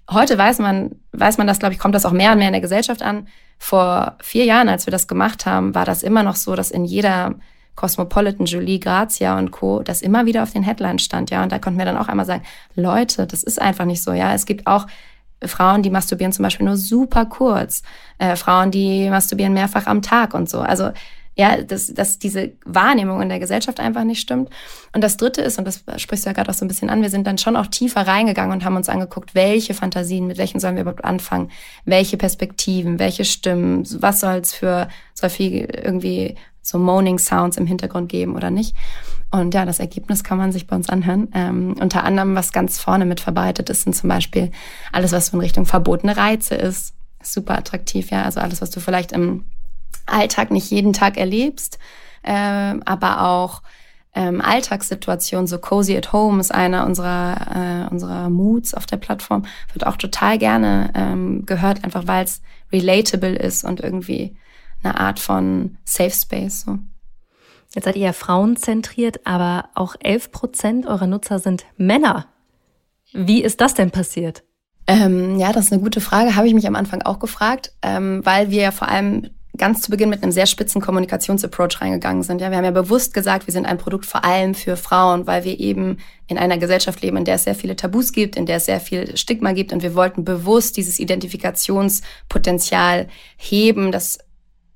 Heute 0.09 0.37
weiß 0.37 0.59
man, 0.59 0.95
weiß 1.11 1.37
man 1.37 1.47
das, 1.47 1.59
glaube 1.59 1.73
ich, 1.73 1.79
kommt 1.79 1.95
das 1.95 2.05
auch 2.05 2.11
mehr 2.11 2.31
und 2.31 2.39
mehr 2.39 2.47
in 2.47 2.53
der 2.53 2.61
Gesellschaft 2.61 3.03
an. 3.03 3.27
Vor 3.59 4.17
vier 4.21 4.45
Jahren, 4.45 4.67
als 4.67 4.87
wir 4.87 4.91
das 4.91 5.07
gemacht 5.07 5.45
haben, 5.45 5.75
war 5.75 5.85
das 5.85 6.01
immer 6.01 6.23
noch 6.23 6.35
so, 6.35 6.55
dass 6.55 6.71
in 6.71 6.85
jeder 6.85 7.35
Cosmopolitan, 7.75 8.47
Julie, 8.47 8.79
Grazia 8.79 9.37
und 9.37 9.51
Co., 9.51 9.81
das 9.83 10.01
immer 10.01 10.25
wieder 10.25 10.43
auf 10.43 10.51
den 10.51 10.63
Headlines 10.63 11.03
stand, 11.03 11.29
ja. 11.29 11.43
Und 11.43 11.51
da 11.51 11.59
konnten 11.59 11.79
wir 11.79 11.85
dann 11.85 11.97
auch 11.97 12.09
einmal 12.09 12.25
sagen, 12.25 12.43
Leute, 12.75 13.27
das 13.27 13.43
ist 13.43 13.61
einfach 13.61 13.85
nicht 13.85 14.03
so, 14.03 14.11
ja. 14.11 14.33
Es 14.33 14.45
gibt 14.45 14.67
auch 14.67 14.87
Frauen, 15.45 15.83
die 15.83 15.89
masturbieren 15.89 16.33
zum 16.33 16.43
Beispiel 16.43 16.65
nur 16.65 16.77
super 16.77 17.25
kurz, 17.25 17.83
äh, 18.17 18.35
Frauen, 18.35 18.71
die 18.71 19.09
masturbieren 19.09 19.53
mehrfach 19.53 19.87
am 19.87 20.01
Tag 20.01 20.33
und 20.33 20.49
so. 20.49 20.59
Also 20.59 20.91
ja, 21.35 21.61
dass, 21.61 21.87
dass 21.93 22.19
diese 22.19 22.51
Wahrnehmung 22.65 23.21
in 23.21 23.29
der 23.29 23.39
Gesellschaft 23.39 23.79
einfach 23.79 24.03
nicht 24.03 24.19
stimmt. 24.19 24.49
Und 24.93 25.01
das 25.01 25.15
Dritte 25.15 25.41
ist, 25.41 25.57
und 25.57 25.65
das 25.65 25.83
sprichst 25.97 26.25
du 26.25 26.29
ja 26.29 26.33
gerade 26.33 26.49
auch 26.49 26.53
so 26.53 26.65
ein 26.65 26.67
bisschen 26.67 26.89
an, 26.89 27.01
wir 27.01 27.09
sind 27.09 27.25
dann 27.25 27.37
schon 27.37 27.55
auch 27.55 27.67
tiefer 27.67 28.05
reingegangen 28.05 28.51
und 28.51 28.65
haben 28.65 28.75
uns 28.75 28.89
angeguckt, 28.89 29.33
welche 29.33 29.73
Fantasien, 29.73 30.27
mit 30.27 30.37
welchen 30.37 30.59
sollen 30.59 30.75
wir 30.75 30.81
überhaupt 30.81 31.05
anfangen, 31.05 31.49
welche 31.85 32.17
Perspektiven, 32.17 32.99
welche 32.99 33.23
Stimmen, 33.23 33.85
was 34.01 34.19
soll 34.19 34.35
es 34.35 34.53
für, 34.53 34.89
soll 35.13 35.29
viel 35.29 35.69
irgendwie 35.83 36.35
so 36.61 36.77
Moaning 36.77 37.19
Sounds 37.19 37.57
im 37.57 37.65
Hintergrund 37.65 38.09
geben 38.09 38.35
oder 38.35 38.51
nicht. 38.51 38.75
Und 39.31 39.53
ja, 39.53 39.65
das 39.65 39.79
Ergebnis 39.79 40.23
kann 40.23 40.37
man 40.37 40.51
sich 40.51 40.67
bei 40.67 40.75
uns 40.75 40.89
anhören. 40.89 41.29
Ähm, 41.33 41.75
unter 41.79 42.03
anderem, 42.03 42.35
was 42.35 42.51
ganz 42.51 42.79
vorne 42.79 43.05
mit 43.05 43.21
verbreitet 43.21 43.69
ist, 43.69 43.83
sind 43.83 43.95
zum 43.95 44.09
Beispiel 44.09 44.51
alles, 44.91 45.13
was 45.13 45.27
so 45.27 45.37
in 45.37 45.41
Richtung 45.41 45.65
verbotene 45.65 46.17
Reize 46.17 46.55
ist. 46.55 46.93
Super 47.23 47.57
attraktiv, 47.57 48.11
ja. 48.11 48.23
Also 48.23 48.41
alles, 48.41 48.61
was 48.61 48.71
du 48.71 48.79
vielleicht 48.79 49.13
im 49.13 49.45
Alltag 50.05 50.51
nicht 50.51 50.69
jeden 50.69 50.91
Tag 50.91 51.17
erlebst, 51.17 51.79
äh, 52.23 52.33
aber 52.33 53.25
auch 53.25 53.61
ähm, 54.13 54.41
Alltagssituationen, 54.41 55.47
so 55.47 55.57
Cozy 55.57 55.95
at 55.95 56.11
Home 56.11 56.41
ist 56.41 56.53
einer 56.53 56.85
unserer, 56.85 57.87
äh, 57.87 57.91
unserer 57.93 58.29
Moods 58.29 58.73
auf 58.73 58.85
der 58.85 58.97
Plattform, 58.97 59.45
wird 59.71 59.87
auch 59.87 59.95
total 59.95 60.37
gerne 60.37 60.91
ähm, 60.93 61.45
gehört, 61.45 61.83
einfach 61.85 62.07
weil 62.07 62.25
es 62.25 62.41
relatable 62.73 63.35
ist 63.35 63.63
und 63.63 63.79
irgendwie 63.79 64.35
eine 64.83 64.99
Art 64.99 65.19
von 65.19 65.77
Safe 65.83 66.11
Space. 66.11 66.61
So. 66.61 66.77
Jetzt 67.73 67.85
seid 67.85 67.95
ihr 67.95 68.05
ja 68.05 68.13
frauenzentriert, 68.13 69.25
aber 69.25 69.69
auch 69.75 69.95
11 69.99 70.31
Prozent 70.31 70.85
eurer 70.85 71.07
Nutzer 71.07 71.39
sind 71.39 71.65
Männer. 71.77 72.27
Wie 73.13 73.43
ist 73.43 73.61
das 73.61 73.73
denn 73.73 73.91
passiert? 73.91 74.43
Ähm, 74.87 75.39
ja, 75.39 75.53
das 75.53 75.65
ist 75.65 75.73
eine 75.73 75.81
gute 75.81 76.01
Frage. 76.01 76.35
Habe 76.35 76.47
ich 76.47 76.53
mich 76.53 76.67
am 76.67 76.75
Anfang 76.75 77.01
auch 77.03 77.19
gefragt, 77.19 77.73
ähm, 77.81 78.25
weil 78.25 78.51
wir 78.51 78.63
ja 78.63 78.71
vor 78.71 78.89
allem 78.89 79.29
ganz 79.57 79.81
zu 79.81 79.91
Beginn 79.91 80.09
mit 80.09 80.23
einem 80.23 80.31
sehr 80.31 80.47
spitzen 80.47 80.81
Kommunikationsapproach 80.81 81.81
reingegangen 81.81 82.23
sind. 82.23 82.39
Ja, 82.41 82.49
wir 82.49 82.57
haben 82.57 82.65
ja 82.65 82.71
bewusst 82.71 83.13
gesagt, 83.13 83.47
wir 83.47 83.51
sind 83.51 83.65
ein 83.65 83.77
Produkt 83.77 84.05
vor 84.05 84.23
allem 84.23 84.55
für 84.55 84.77
Frauen, 84.77 85.27
weil 85.27 85.43
wir 85.43 85.59
eben 85.59 85.97
in 86.27 86.37
einer 86.37 86.57
Gesellschaft 86.57 87.01
leben, 87.01 87.17
in 87.17 87.25
der 87.25 87.35
es 87.35 87.43
sehr 87.43 87.55
viele 87.55 87.75
Tabus 87.75 88.13
gibt, 88.13 88.37
in 88.37 88.45
der 88.45 88.55
es 88.57 88.65
sehr 88.65 88.79
viel 88.79 89.17
Stigma 89.17 89.51
gibt 89.51 89.73
und 89.73 89.83
wir 89.83 89.93
wollten 89.93 90.23
bewusst 90.23 90.77
dieses 90.77 90.99
Identifikationspotenzial 90.99 93.09
heben, 93.37 93.91
dass 93.91 94.19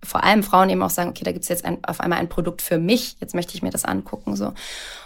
vor 0.06 0.24
allem 0.24 0.44
Frauen 0.44 0.70
eben 0.70 0.82
auch 0.82 0.90
sagen, 0.90 1.10
okay, 1.10 1.24
da 1.24 1.32
gibt's 1.32 1.48
jetzt 1.48 1.66
ein, 1.66 1.84
auf 1.86 2.00
einmal 2.00 2.20
ein 2.20 2.30
Produkt 2.30 2.62
für 2.62 2.78
mich, 2.78 3.18
jetzt 3.20 3.36
möchte 3.36 3.56
ich 3.56 3.62
mir 3.62 3.72
das 3.72 3.86
angucken. 3.86 4.36
so. 4.36 4.54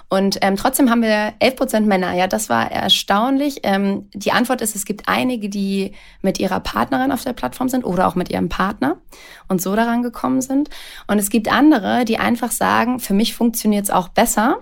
Und 0.10 0.40
ähm, 0.42 0.56
trotzdem 0.56 0.90
haben 0.90 1.04
wir 1.04 1.34
11 1.38 1.56
Prozent 1.56 1.88
Männer. 1.88 2.14
Ja, 2.14 2.28
das 2.28 2.50
war 2.50 2.72
erstaunlich. 2.72 3.60
Ähm, 3.62 4.10
die 4.14 4.32
Antwort 4.32 4.62
ist, 4.62 4.76
es 4.76 4.86
gibt 4.86 5.08
einige, 5.08 5.50
die 5.50 5.94
mit 6.22 6.40
ihrer 6.40 6.60
Partnerin 6.60 7.12
auf 7.12 7.24
der 7.24 7.34
Plattform 7.34 7.70
sind 7.70 7.86
oder 7.86 8.08
auch 8.08 8.16
mit 8.16 8.32
ihrem 8.32 8.50
Partner 8.50 8.98
und 9.48 9.62
so 9.62 9.76
daran 9.76 10.02
gekommen 10.02 10.42
sind. 10.42 10.72
Und 11.06 11.20
es 11.20 11.30
gibt 11.30 11.52
andere, 11.52 12.06
die 12.06 12.18
einfach 12.18 12.52
sagen, 12.52 13.00
für 13.00 13.14
mich 13.14 13.36
funktioniert 13.36 13.84
es 13.84 13.92
auch 13.92 14.10
besser, 14.10 14.58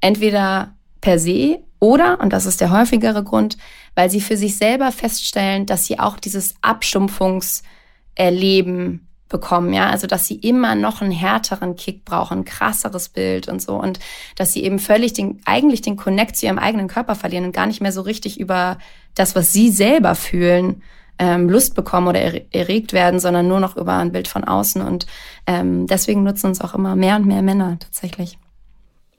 entweder 0.00 0.74
per 1.00 1.20
se 1.20 1.60
oder, 1.80 2.20
und 2.20 2.32
das 2.32 2.46
ist 2.46 2.60
der 2.60 2.70
häufigere 2.70 3.22
Grund, 3.22 3.56
weil 3.94 4.10
sie 4.10 4.20
für 4.20 4.36
sich 4.36 4.56
selber 4.56 4.90
feststellen, 4.90 5.64
dass 5.66 5.86
sie 5.86 6.00
auch 6.00 6.18
dieses 6.18 6.56
Abstumpfungserleben 6.60 9.07
bekommen, 9.28 9.72
ja, 9.72 9.88
also 9.90 10.06
dass 10.06 10.26
sie 10.26 10.36
immer 10.36 10.74
noch 10.74 11.02
einen 11.02 11.10
härteren 11.10 11.76
Kick 11.76 12.04
brauchen, 12.04 12.38
ein 12.38 12.44
krasseres 12.44 13.08
Bild 13.08 13.48
und 13.48 13.60
so. 13.60 13.76
Und 13.76 13.98
dass 14.36 14.52
sie 14.52 14.64
eben 14.64 14.78
völlig 14.78 15.12
den 15.12 15.40
eigentlich 15.44 15.82
den 15.82 15.96
Connect 15.96 16.36
zu 16.36 16.46
ihrem 16.46 16.58
eigenen 16.58 16.88
Körper 16.88 17.14
verlieren 17.14 17.44
und 17.44 17.52
gar 17.52 17.66
nicht 17.66 17.80
mehr 17.80 17.92
so 17.92 18.00
richtig 18.00 18.40
über 18.40 18.78
das, 19.14 19.36
was 19.36 19.52
sie 19.52 19.70
selber 19.70 20.14
fühlen, 20.14 20.82
ähm, 21.18 21.50
Lust 21.50 21.74
bekommen 21.74 22.08
oder 22.08 22.20
erregt 22.54 22.92
werden, 22.92 23.20
sondern 23.20 23.48
nur 23.48 23.60
noch 23.60 23.76
über 23.76 23.94
ein 23.94 24.12
Bild 24.12 24.28
von 24.28 24.44
außen. 24.44 24.82
Und 24.82 25.06
ähm, 25.46 25.86
deswegen 25.86 26.22
nutzen 26.22 26.46
uns 26.46 26.60
auch 26.60 26.74
immer 26.74 26.96
mehr 26.96 27.16
und 27.16 27.26
mehr 27.26 27.42
Männer 27.42 27.78
tatsächlich. 27.80 28.38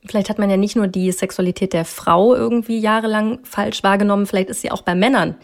Vielleicht 0.06 0.30
hat 0.30 0.40
man 0.40 0.50
ja 0.50 0.56
nicht 0.56 0.78
nur 0.78 0.88
die 0.88 1.12
Sexualität 1.12 1.74
der 1.74 1.84
Frau 1.84 2.34
irgendwie 2.34 2.80
jahrelang 2.80 3.40
falsch 3.44 3.84
wahrgenommen, 3.84 4.26
vielleicht 4.26 4.50
ist 4.50 4.62
sie 4.62 4.72
auch 4.72 4.82
bei 4.82 4.96
Männern 4.96 5.36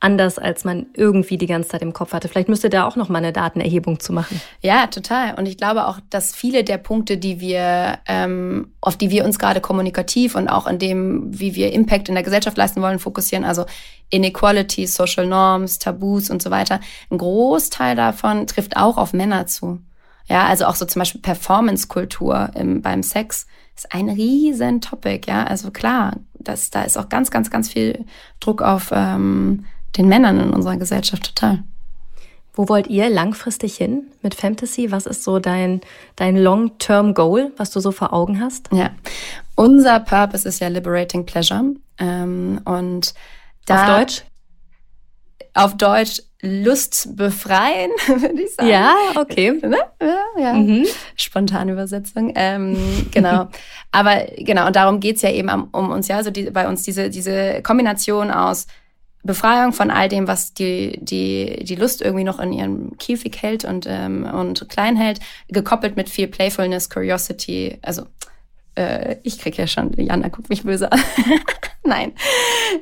anders, 0.00 0.38
als 0.38 0.64
man 0.64 0.86
irgendwie 0.94 1.38
die 1.38 1.46
ganze 1.46 1.70
Zeit 1.70 1.82
im 1.82 1.92
Kopf 1.92 2.12
hatte. 2.12 2.28
Vielleicht 2.28 2.48
müsste 2.48 2.70
da 2.70 2.86
auch 2.86 2.96
noch 2.96 3.08
mal 3.08 3.18
eine 3.18 3.32
Datenerhebung 3.32 4.00
zu 4.00 4.12
machen. 4.12 4.40
Ja, 4.60 4.86
total. 4.86 5.34
Und 5.34 5.46
ich 5.46 5.56
glaube 5.56 5.86
auch, 5.86 5.98
dass 6.10 6.34
viele 6.34 6.64
der 6.64 6.78
Punkte, 6.78 7.16
die 7.16 7.40
wir, 7.40 7.98
ähm, 8.06 8.72
auf 8.80 8.96
die 8.96 9.10
wir 9.10 9.24
uns 9.24 9.38
gerade 9.38 9.60
kommunikativ 9.60 10.34
und 10.34 10.48
auch 10.48 10.66
in 10.66 10.78
dem, 10.78 11.38
wie 11.38 11.54
wir 11.54 11.72
Impact 11.72 12.08
in 12.08 12.14
der 12.14 12.24
Gesellschaft 12.24 12.56
leisten 12.56 12.82
wollen, 12.82 12.98
fokussieren, 12.98 13.44
also 13.44 13.64
Inequality, 14.10 14.86
Social 14.86 15.26
Norms, 15.26 15.78
Tabus 15.78 16.30
und 16.30 16.42
so 16.42 16.50
weiter, 16.50 16.80
ein 17.10 17.18
Großteil 17.18 17.96
davon 17.96 18.46
trifft 18.46 18.76
auch 18.76 18.96
auf 18.96 19.12
Männer 19.12 19.46
zu. 19.46 19.80
Ja, 20.28 20.46
also 20.46 20.66
auch 20.66 20.74
so 20.74 20.84
zum 20.84 21.00
Beispiel 21.00 21.22
Performance-Kultur 21.22 22.50
beim 22.82 23.02
Sex 23.02 23.46
ist 23.74 23.94
ein 23.94 24.10
riesen 24.10 24.80
Topic. 24.80 25.22
Ja, 25.26 25.44
also 25.44 25.70
klar, 25.70 26.16
das, 26.34 26.70
da 26.70 26.82
ist 26.82 26.98
auch 26.98 27.08
ganz, 27.08 27.30
ganz, 27.30 27.50
ganz 27.50 27.68
viel 27.70 28.04
Druck 28.40 28.60
auf 28.60 28.90
ähm, 28.92 29.64
den 29.96 30.08
Männern 30.08 30.38
in 30.40 30.50
unserer 30.50 30.76
Gesellschaft 30.76 31.34
total. 31.34 31.62
Wo 32.54 32.68
wollt 32.68 32.88
ihr 32.88 33.08
langfristig 33.08 33.76
hin 33.76 34.08
mit 34.20 34.34
Fantasy? 34.34 34.90
Was 34.90 35.06
ist 35.06 35.22
so 35.22 35.38
dein, 35.38 35.80
dein 36.16 36.36
Long-Term-Goal, 36.36 37.52
was 37.56 37.70
du 37.70 37.78
so 37.78 37.92
vor 37.92 38.12
Augen 38.12 38.40
hast? 38.40 38.68
Ja, 38.72 38.90
unser 39.54 40.00
Purpose 40.00 40.48
ist 40.48 40.60
ja 40.60 40.68
Liberating 40.68 41.24
Pleasure. 41.24 41.74
Ähm, 41.98 42.60
und 42.64 43.14
da, 43.66 43.82
Auf 43.82 43.98
Deutsch? 43.98 44.22
Auf 45.54 45.76
Deutsch 45.76 46.22
Lust 46.40 47.16
befreien, 47.16 47.90
würde 48.06 48.42
ich 48.42 48.54
sagen. 48.54 48.68
Ja, 48.68 48.94
okay. 49.16 49.52
Ne? 49.52 49.78
Ja, 50.00 50.22
ja. 50.38 50.52
Mhm. 50.52 50.86
Spontane 51.16 51.72
Übersetzung. 51.72 52.32
Ähm, 52.36 53.08
genau. 53.10 53.48
Aber 53.90 54.26
genau, 54.36 54.66
und 54.66 54.76
darum 54.76 55.00
geht's 55.00 55.22
ja 55.22 55.30
eben 55.30 55.48
um 55.48 55.90
uns, 55.90 56.08
ja, 56.08 56.16
also 56.16 56.30
die, 56.30 56.50
bei 56.50 56.68
uns 56.68 56.82
diese, 56.82 57.10
diese 57.10 57.62
Kombination 57.62 58.30
aus 58.30 58.66
Befreiung 59.24 59.72
von 59.72 59.90
all 59.90 60.08
dem, 60.08 60.28
was 60.28 60.54
die, 60.54 60.98
die, 61.02 61.64
die 61.64 61.74
Lust 61.74 62.02
irgendwie 62.02 62.24
noch 62.24 62.38
in 62.38 62.52
ihrem 62.52 62.96
Käfig 62.98 63.42
hält 63.42 63.64
und, 63.64 63.86
ähm, 63.88 64.24
und 64.24 64.68
klein 64.68 64.96
hält, 64.96 65.20
gekoppelt 65.48 65.96
mit 65.96 66.08
viel 66.08 66.28
Playfulness, 66.28 66.88
Curiosity, 66.88 67.78
also 67.82 68.04
äh, 68.78 69.16
ich 69.24 69.38
krieg 69.38 69.58
ja 69.58 69.66
schon, 69.66 69.92
Jana 69.96 70.28
guckt 70.28 70.48
mich 70.48 70.62
böse 70.62 70.90
an. 70.90 71.00
Nein, 71.84 72.12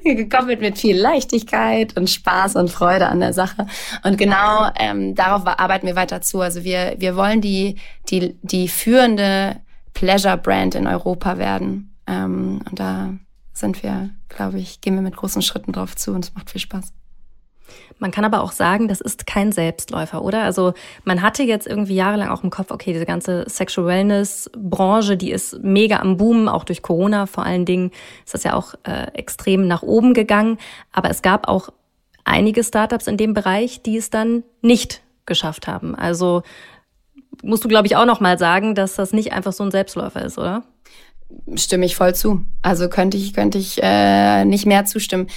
gekoppelt 0.04 0.60
mit 0.60 0.78
viel 0.78 0.96
Leichtigkeit 0.96 1.96
und 1.96 2.10
Spaß 2.10 2.56
und 2.56 2.70
Freude 2.70 3.06
an 3.06 3.20
der 3.20 3.32
Sache. 3.32 3.66
Und 4.04 4.18
genau 4.18 4.70
ähm, 4.78 5.14
darauf 5.14 5.46
arbeiten 5.46 5.86
wir 5.86 5.96
weiter 5.96 6.20
zu. 6.20 6.40
Also 6.40 6.64
wir, 6.64 6.96
wir 6.98 7.16
wollen 7.16 7.40
die, 7.40 7.76
die, 8.10 8.36
die 8.42 8.68
führende 8.68 9.60
Pleasure-Brand 9.94 10.74
in 10.74 10.86
Europa 10.86 11.38
werden. 11.38 11.94
Ähm, 12.06 12.60
und 12.68 12.80
da 12.80 13.14
sind 13.56 13.82
wir, 13.82 14.10
glaube 14.28 14.58
ich, 14.58 14.80
gehen 14.80 14.94
wir 14.94 15.02
mit 15.02 15.16
großen 15.16 15.42
Schritten 15.42 15.72
drauf 15.72 15.96
zu 15.96 16.12
und 16.12 16.24
es 16.24 16.34
macht 16.34 16.50
viel 16.50 16.60
Spaß. 16.60 16.92
Man 17.98 18.10
kann 18.10 18.24
aber 18.24 18.42
auch 18.42 18.52
sagen, 18.52 18.88
das 18.88 19.00
ist 19.00 19.26
kein 19.26 19.52
Selbstläufer, 19.52 20.22
oder? 20.22 20.42
Also 20.42 20.74
man 21.04 21.22
hatte 21.22 21.42
jetzt 21.42 21.66
irgendwie 21.66 21.94
jahrelang 21.94 22.28
auch 22.28 22.44
im 22.44 22.50
Kopf, 22.50 22.70
okay, 22.70 22.92
diese 22.92 23.06
ganze 23.06 23.44
Sexual 23.48 23.86
Wellness 23.86 24.50
Branche, 24.54 25.16
die 25.16 25.30
ist 25.30 25.58
mega 25.62 26.00
am 26.00 26.16
Boom, 26.16 26.48
auch 26.48 26.64
durch 26.64 26.82
Corona 26.82 27.26
vor 27.26 27.44
allen 27.44 27.64
Dingen 27.64 27.90
ist 28.24 28.34
das 28.34 28.44
ja 28.44 28.54
auch 28.54 28.74
äh, 28.84 29.08
extrem 29.14 29.66
nach 29.66 29.82
oben 29.82 30.14
gegangen. 30.14 30.58
Aber 30.92 31.10
es 31.10 31.22
gab 31.22 31.48
auch 31.48 31.70
einige 32.24 32.62
Startups 32.62 33.06
in 33.06 33.16
dem 33.16 33.34
Bereich, 33.34 33.82
die 33.82 33.96
es 33.96 34.10
dann 34.10 34.44
nicht 34.60 35.02
geschafft 35.24 35.66
haben. 35.66 35.94
Also 35.94 36.42
musst 37.42 37.64
du, 37.64 37.68
glaube 37.68 37.86
ich, 37.86 37.96
auch 37.96 38.06
noch 38.06 38.20
mal 38.20 38.38
sagen, 38.38 38.74
dass 38.74 38.94
das 38.94 39.12
nicht 39.12 39.32
einfach 39.32 39.52
so 39.52 39.64
ein 39.64 39.70
Selbstläufer 39.70 40.22
ist, 40.22 40.38
oder? 40.38 40.64
Stimme 41.54 41.86
ich 41.86 41.96
voll 41.96 42.14
zu. 42.14 42.44
Also 42.62 42.88
könnte 42.88 43.16
ich, 43.16 43.32
könnte 43.32 43.58
ich 43.58 43.80
äh, 43.82 44.44
nicht 44.44 44.66
mehr 44.66 44.84
zustimmen. 44.84 45.28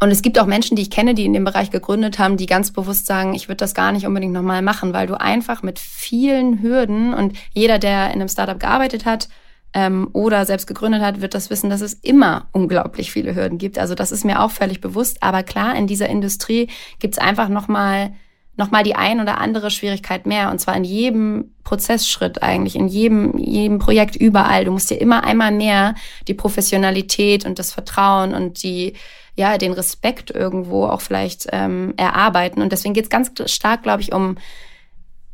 Und 0.00 0.10
es 0.10 0.22
gibt 0.22 0.38
auch 0.38 0.46
Menschen, 0.46 0.76
die 0.76 0.82
ich 0.82 0.90
kenne, 0.90 1.14
die 1.14 1.24
in 1.24 1.32
dem 1.32 1.44
Bereich 1.44 1.70
gegründet 1.70 2.18
haben, 2.18 2.36
die 2.36 2.46
ganz 2.46 2.72
bewusst 2.72 3.06
sagen, 3.06 3.34
ich 3.34 3.48
würde 3.48 3.56
das 3.56 3.74
gar 3.74 3.90
nicht 3.90 4.06
unbedingt 4.06 4.32
nochmal 4.32 4.62
machen, 4.62 4.92
weil 4.92 5.08
du 5.08 5.20
einfach 5.20 5.62
mit 5.62 5.80
vielen 5.80 6.62
Hürden 6.62 7.12
und 7.14 7.36
jeder, 7.52 7.80
der 7.80 8.06
in 8.06 8.20
einem 8.20 8.28
Startup 8.28 8.60
gearbeitet 8.60 9.04
hat 9.04 9.28
ähm, 9.74 10.08
oder 10.12 10.46
selbst 10.46 10.68
gegründet 10.68 11.02
hat, 11.02 11.20
wird 11.20 11.34
das 11.34 11.50
wissen, 11.50 11.68
dass 11.68 11.80
es 11.80 11.94
immer 11.94 12.48
unglaublich 12.52 13.10
viele 13.10 13.34
Hürden 13.34 13.58
gibt. 13.58 13.76
Also 13.76 13.96
das 13.96 14.12
ist 14.12 14.24
mir 14.24 14.40
auch 14.40 14.52
völlig 14.52 14.80
bewusst. 14.80 15.20
Aber 15.22 15.42
klar, 15.42 15.74
in 15.74 15.88
dieser 15.88 16.08
Industrie 16.08 16.68
gibt 17.00 17.14
es 17.14 17.18
einfach 17.18 17.48
nochmal 17.48 18.10
noch 18.10 18.16
mal 18.70 18.82
die 18.82 18.96
ein 18.96 19.20
oder 19.20 19.38
andere 19.38 19.70
Schwierigkeit 19.70 20.26
mehr. 20.26 20.50
Und 20.50 20.58
zwar 20.58 20.76
in 20.76 20.84
jedem 20.84 21.54
Prozessschritt 21.64 22.42
eigentlich, 22.42 22.76
in 22.76 22.88
jedem, 22.88 23.38
jedem 23.38 23.78
Projekt 23.78 24.16
überall. 24.16 24.64
Du 24.64 24.72
musst 24.72 24.90
dir 24.90 25.00
immer 25.00 25.24
einmal 25.24 25.52
mehr 25.52 25.94
die 26.26 26.34
Professionalität 26.34 27.46
und 27.46 27.58
das 27.58 27.72
Vertrauen 27.72 28.34
und 28.34 28.62
die 28.62 28.94
ja, 29.36 29.56
den 29.56 29.72
Respekt 29.72 30.32
irgendwo 30.32 30.86
auch 30.86 31.00
vielleicht 31.00 31.46
ähm, 31.52 31.94
erarbeiten. 31.96 32.60
Und 32.60 32.72
deswegen 32.72 32.92
geht 32.92 33.04
es 33.04 33.10
ganz 33.10 33.30
stark, 33.46 33.84
glaube 33.84 34.02
ich, 34.02 34.12
um, 34.12 34.36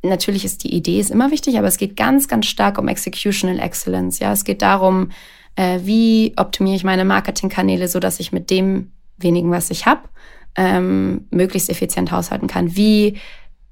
natürlich 0.03 0.45
ist 0.45 0.63
die 0.63 0.75
Idee 0.75 1.01
ist 1.01 1.11
immer 1.11 1.31
wichtig, 1.31 1.57
aber 1.57 1.69
es 1.69 1.79
geht 1.79 1.97
ganz, 1.97 2.29
ganz 2.29 2.45
stark 2.45 2.77
um 2.77 2.87
Executional 2.87 3.59
Excellence. 3.59 4.19
Ja, 4.19 4.31
es 4.33 4.45
geht 4.45 4.61
darum, 4.61 5.11
äh, 5.57 5.81
wie 5.85 6.35
optimiere 6.37 6.77
ich 6.77 6.85
meine 6.85 7.07
Marketingkanäle, 7.07 7.89
so 7.89 7.99
dass 7.99 8.21
ich 8.21 8.31
mit 8.31 8.51
dem 8.51 8.93
wenigen, 9.17 9.51
was 9.51 9.71
ich 9.71 9.87
habe, 9.87 10.03
ähm, 10.57 11.27
möglichst 11.31 11.71
effizient 11.71 12.11
haushalten 12.13 12.47
kann. 12.47 12.77
Wie 12.77 13.19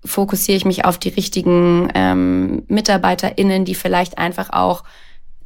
fokussiere 0.05 0.57
ich 0.57 0.65
mich 0.65 0.85
auf 0.85 0.99
die 0.99 1.11
richtigen 1.11 1.89
ähm, 1.95 2.65
MitarbeiterInnen, 2.69 3.65
die 3.65 3.75
vielleicht 3.75 4.19
einfach 4.19 4.51
auch 4.51 4.85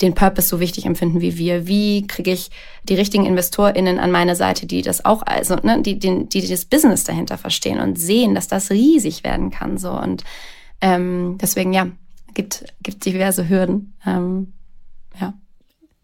den 0.01 0.15
Purpose 0.15 0.49
so 0.49 0.61
wichtig 0.61 0.87
empfinden 0.87 1.21
wie 1.21 1.39
wir? 1.39 1.67
Wie 1.67 2.07
kriege 2.07 2.33
ich 2.33 2.51
die 2.85 2.95
richtigen 2.95 3.27
InvestorInnen 3.27 3.99
an 3.99 4.11
meine 4.11 4.37
Seite, 4.37 4.67
die 4.67 4.83
das 4.83 5.05
auch, 5.05 5.23
also, 5.25 5.57
ne, 5.57 5.83
die, 5.83 5.99
die, 5.99 6.29
die 6.29 6.47
das 6.47 6.65
Business 6.65 7.05
dahinter 7.05 7.39
verstehen 7.39 7.81
und 7.81 7.99
sehen, 7.99 8.35
dass 8.35 8.49
das 8.49 8.71
riesig 8.71 9.25
werden 9.25 9.51
kann, 9.51 9.79
so. 9.79 9.91
Und, 9.93 10.25
ähm, 10.81 11.39
deswegen, 11.41 11.73
ja, 11.73 11.89
gibt, 12.35 12.65
gibt 12.83 13.05
diverse 13.05 13.49
Hürden, 13.49 13.95
ähm, 14.07 14.53
ja. 15.21 15.35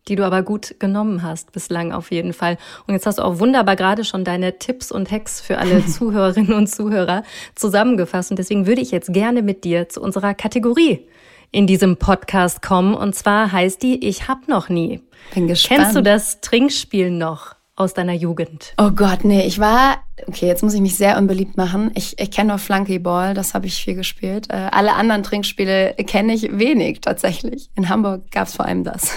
Die 0.09 0.17
du 0.17 0.25
aber 0.25 0.43
gut 0.43 0.75
genommen 0.81 1.23
hast, 1.23 1.53
bislang 1.53 1.93
auf 1.93 2.11
jeden 2.11 2.33
Fall. 2.33 2.59
Und 2.87 2.95
jetzt 2.95 3.07
hast 3.07 3.19
du 3.19 3.23
auch 3.23 3.39
wunderbar 3.39 3.77
gerade 3.77 4.05
schon 4.05 4.25
deine 4.25 4.59
Tipps 4.59 4.91
und 4.91 5.11
Hacks 5.11 5.41
für 5.41 5.59
alle 5.59 5.87
Zuhörerinnen 5.87 6.53
und 6.55 6.67
Zuhörer 6.67 7.23
zusammengefasst. 7.55 8.31
Und 8.31 8.39
deswegen 8.39 8.67
würde 8.67 8.81
ich 8.81 8.91
jetzt 8.91 9.13
gerne 9.13 9.43
mit 9.43 9.65
dir 9.65 9.89
zu 9.89 10.01
unserer 10.01 10.35
Kategorie 10.35 11.07
in 11.53 11.67
diesem 11.67 11.99
Podcast 11.99 12.63
kommen. 12.63 12.95
Und 12.95 13.15
zwar 13.15 13.53
heißt 13.53 13.83
die 13.83 14.05
Ich 14.09 14.27
hab 14.27 14.49
noch 14.49 14.69
nie. 14.69 15.01
Bin 15.35 15.47
gespannt. 15.47 15.81
Kennst 15.81 15.97
du 15.97 16.03
das 16.03 16.41
Trinkspiel 16.41 17.11
noch 17.11 17.55
aus 17.77 17.95
deiner 17.95 18.13
Jugend? 18.13 18.75
Oh 18.79 18.91
Gott, 18.91 19.25
nee, 19.25 19.47
ich 19.47 19.59
war, 19.59 20.03
okay, 20.27 20.47
jetzt 20.47 20.63
muss 20.63 20.75
ich 20.75 20.81
mich 20.81 20.97
sehr 20.97 21.17
unbeliebt 21.19 21.57
machen. 21.57 21.91
Ich, 21.95 22.19
ich 22.19 22.31
kenne 22.31 22.49
nur 22.49 22.59
Flunkyball, 22.59 23.35
das 23.35 23.55
habe 23.55 23.67
ich 23.67 23.75
viel 23.75 23.95
gespielt. 23.95 24.49
Äh, 24.51 24.69
alle 24.73 24.95
anderen 24.95 25.23
Trinkspiele 25.23 25.95
kenne 26.07 26.35
ich 26.35 26.59
wenig 26.59 27.01
tatsächlich. 27.01 27.71
In 27.77 27.89
Hamburg 27.89 28.31
gab 28.31 28.49
es 28.49 28.57
vor 28.57 28.67
allem 28.67 28.85
das. 28.85 29.13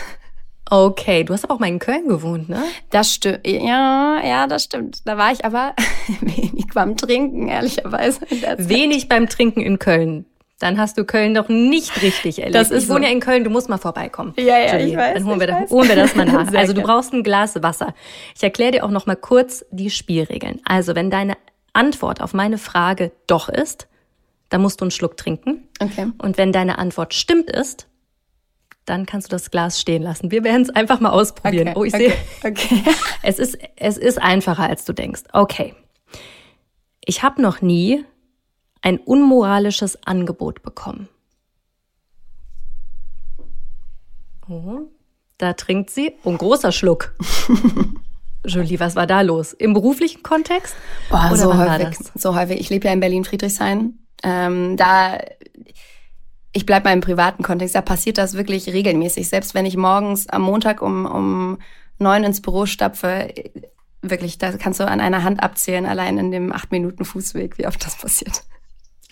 Okay, 0.69 1.23
du 1.23 1.33
hast 1.33 1.43
aber 1.43 1.53
auch 1.53 1.59
mal 1.59 1.67
in 1.67 1.79
Köln 1.79 2.07
gewohnt, 2.07 2.49
ne? 2.49 2.63
Das 2.89 3.13
stimmt. 3.13 3.45
Ja, 3.45 4.19
ja, 4.23 4.47
das 4.47 4.63
stimmt. 4.63 5.07
Da 5.07 5.17
war 5.17 5.31
ich 5.31 5.45
aber 5.45 5.75
wenig 6.21 6.67
beim 6.73 6.97
Trinken, 6.97 7.47
ehrlicherweise. 7.47 8.21
Wenig 8.57 9.07
beim 9.07 9.29
Trinken 9.29 9.61
in 9.61 9.77
Köln. 9.77 10.25
Dann 10.59 10.79
hast 10.79 10.97
du 10.97 11.03
Köln 11.03 11.33
doch 11.33 11.49
nicht 11.49 12.01
richtig 12.01 12.39
erlebt. 12.39 12.55
Das 12.55 12.71
ist 12.71 12.83
ich 12.83 12.89
wohne 12.89 13.01
so. 13.01 13.05
ja 13.07 13.11
in 13.11 13.19
Köln, 13.19 13.43
du 13.43 13.49
musst 13.49 13.67
mal 13.67 13.77
vorbeikommen. 13.77 14.33
Ja, 14.37 14.57
ja, 14.57 14.73
Julie. 14.73 14.91
ich 14.91 14.97
weiß. 14.97 15.13
Dann 15.15 15.25
holen 15.25 15.39
wir, 15.39 15.47
das, 15.47 15.69
holen 15.69 15.89
wir 15.89 15.95
das 15.95 16.15
mal 16.15 16.25
nach. 16.25 16.53
also 16.53 16.73
du 16.73 16.81
brauchst 16.81 17.13
ein 17.13 17.23
Glas 17.23 17.61
Wasser. 17.61 17.93
Ich 18.35 18.41
erkläre 18.41 18.71
dir 18.71 18.85
auch 18.85 18.89
noch 18.89 19.05
mal 19.05 19.17
kurz 19.17 19.65
die 19.71 19.89
Spielregeln. 19.89 20.61
Also 20.63 20.95
wenn 20.95 21.11
deine 21.11 21.35
Antwort 21.73 22.21
auf 22.21 22.33
meine 22.33 22.57
Frage 22.57 23.11
doch 23.27 23.49
ist, 23.49 23.87
dann 24.49 24.61
musst 24.61 24.79
du 24.79 24.85
einen 24.85 24.91
Schluck 24.91 25.17
trinken. 25.17 25.67
Okay. 25.81 26.07
Und 26.19 26.37
wenn 26.37 26.53
deine 26.53 26.77
Antwort 26.77 27.13
stimmt 27.13 27.49
ist, 27.51 27.87
dann 28.85 29.05
kannst 29.05 29.27
du 29.27 29.31
das 29.31 29.51
Glas 29.51 29.79
stehen 29.79 30.03
lassen. 30.03 30.31
Wir 30.31 30.43
werden 30.43 30.61
es 30.61 30.69
einfach 30.69 30.99
mal 30.99 31.09
ausprobieren. 31.09 31.69
Okay, 31.69 31.77
oh, 31.79 31.83
ich 31.83 31.93
okay, 31.93 32.13
sehe. 32.41 32.51
Okay. 32.51 32.83
Es 33.23 33.39
ist, 33.39 33.57
es 33.75 33.97
ist 33.97 34.21
einfacher, 34.21 34.63
als 34.63 34.85
du 34.85 34.93
denkst. 34.93 35.23
Okay. 35.33 35.73
Ich 37.03 37.23
habe 37.23 37.41
noch 37.41 37.61
nie 37.61 38.05
ein 38.81 38.99
unmoralisches 38.99 40.05
Angebot 40.05 40.61
bekommen. 40.61 41.09
Oh, 44.47 44.81
da 45.39 45.53
trinkt 45.53 45.89
sie. 45.89 46.13
Oh, 46.23 46.29
ein 46.29 46.37
großer 46.37 46.71
Schluck. 46.71 47.15
Julie, 48.45 48.79
was 48.79 48.95
war 48.95 49.07
da 49.07 49.21
los? 49.21 49.53
Im 49.53 49.73
beruflichen 49.73 50.21
Kontext? 50.21 50.75
Boah, 51.09 51.29
Oder 51.31 51.37
so 51.37 51.57
häufig. 51.57 51.97
So 52.13 52.35
häufig. 52.35 52.59
Ich 52.59 52.69
lebe 52.69 52.87
ja 52.87 52.93
in 52.93 52.99
Berlin-Friedrichshain. 52.99 53.97
Ähm, 54.21 54.77
da, 54.77 55.17
ich 56.55 56.65
bleibe 56.65 56.85
mal 56.85 56.93
im 56.93 57.01
privaten 57.01 57.43
Kontext, 57.43 57.75
da 57.75 57.81
passiert 57.81 58.17
das 58.17 58.35
wirklich 58.35 58.67
regelmäßig. 58.69 59.27
Selbst 59.27 59.53
wenn 59.53 59.65
ich 59.65 59.75
morgens 59.75 60.29
am 60.29 60.43
Montag 60.43 60.81
um, 60.81 61.05
um 61.05 61.57
neun 61.99 62.23
ins 62.23 62.41
Büro 62.41 62.65
stapfe, 62.65 63.33
wirklich, 64.01 64.37
da 64.37 64.53
kannst 64.53 64.79
du 64.79 64.87
an 64.87 65.01
einer 65.01 65.23
Hand 65.23 65.43
abzählen, 65.43 65.85
allein 65.85 66.17
in 66.17 66.31
dem 66.31 66.53
acht 66.53 66.71
Minuten 66.71 67.03
Fußweg, 67.03 67.57
wie 67.57 67.67
oft 67.67 67.85
das 67.85 67.97
passiert. 67.97 68.43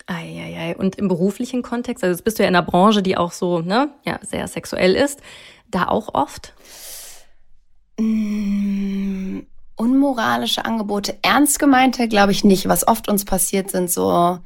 Eieiei. 0.06 0.74
Und 0.74 0.96
im 0.96 1.06
beruflichen 1.08 1.62
Kontext, 1.62 2.02
also 2.02 2.16
jetzt 2.16 2.24
bist 2.24 2.38
du 2.38 2.44
ja 2.44 2.48
in 2.48 2.56
einer 2.56 2.64
Branche, 2.64 3.02
die 3.02 3.18
auch 3.18 3.32
so, 3.32 3.60
ne, 3.60 3.90
ja, 4.06 4.18
sehr 4.22 4.48
sexuell 4.48 4.94
ist, 4.94 5.20
da 5.70 5.88
auch 5.88 6.14
oft? 6.14 6.54
Mm, 8.00 9.40
unmoralische 9.76 10.64
Angebote, 10.64 11.18
ernst 11.20 11.58
gemeinte, 11.58 12.08
glaube 12.08 12.32
ich 12.32 12.42
nicht. 12.42 12.68
Was 12.68 12.88
oft 12.88 13.06
uns 13.06 13.26
passiert, 13.26 13.70
sind 13.70 13.90
so, 13.90 14.38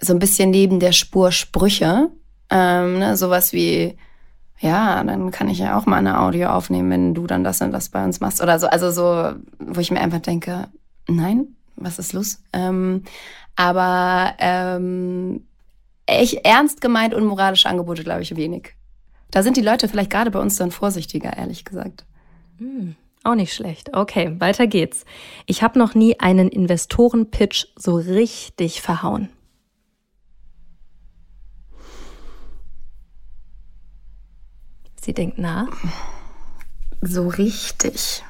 so 0.00 0.12
ein 0.12 0.18
bisschen 0.18 0.50
neben 0.50 0.80
der 0.80 0.92
Spur 0.92 1.32
Sprüche. 1.32 2.10
Ähm, 2.50 2.98
ne, 2.98 3.16
sowas 3.16 3.52
wie, 3.52 3.96
ja, 4.60 5.02
dann 5.02 5.30
kann 5.30 5.48
ich 5.48 5.58
ja 5.58 5.78
auch 5.78 5.86
mal 5.86 5.96
eine 5.96 6.20
Audio 6.20 6.48
aufnehmen, 6.48 6.90
wenn 6.90 7.14
du 7.14 7.26
dann 7.26 7.44
das 7.44 7.60
und 7.60 7.72
das 7.72 7.88
bei 7.88 8.04
uns 8.04 8.20
machst. 8.20 8.42
Oder 8.42 8.58
so, 8.58 8.66
also 8.66 8.90
so, 8.90 9.34
wo 9.58 9.80
ich 9.80 9.90
mir 9.90 10.00
einfach 10.00 10.20
denke, 10.20 10.68
nein, 11.08 11.48
was 11.76 11.98
ist 11.98 12.12
los? 12.12 12.42
Ähm, 12.52 13.02
aber 13.56 14.34
ähm, 14.38 15.46
echt 16.06 16.44
ernst 16.44 16.80
gemeint 16.80 17.14
und 17.14 17.24
moralische 17.24 17.68
Angebote, 17.68 18.04
glaube 18.04 18.22
ich, 18.22 18.36
wenig. 18.36 18.74
Da 19.30 19.42
sind 19.42 19.56
die 19.56 19.62
Leute 19.62 19.88
vielleicht 19.88 20.10
gerade 20.10 20.30
bei 20.30 20.38
uns 20.38 20.56
dann 20.56 20.70
vorsichtiger, 20.70 21.36
ehrlich 21.36 21.64
gesagt. 21.64 22.04
Hm, 22.58 22.94
auch 23.24 23.34
nicht 23.34 23.52
schlecht. 23.52 23.94
Okay, 23.96 24.36
weiter 24.38 24.66
geht's. 24.66 25.04
Ich 25.46 25.62
habe 25.62 25.78
noch 25.78 25.94
nie 25.94 26.20
einen 26.20 26.48
Investoren-Pitch 26.48 27.66
so 27.76 27.96
richtig 27.96 28.80
verhauen. 28.80 29.28
Sie 35.04 35.12
denkt 35.12 35.36
na. 35.38 35.68
So 37.02 37.28
richtig. 37.28 38.24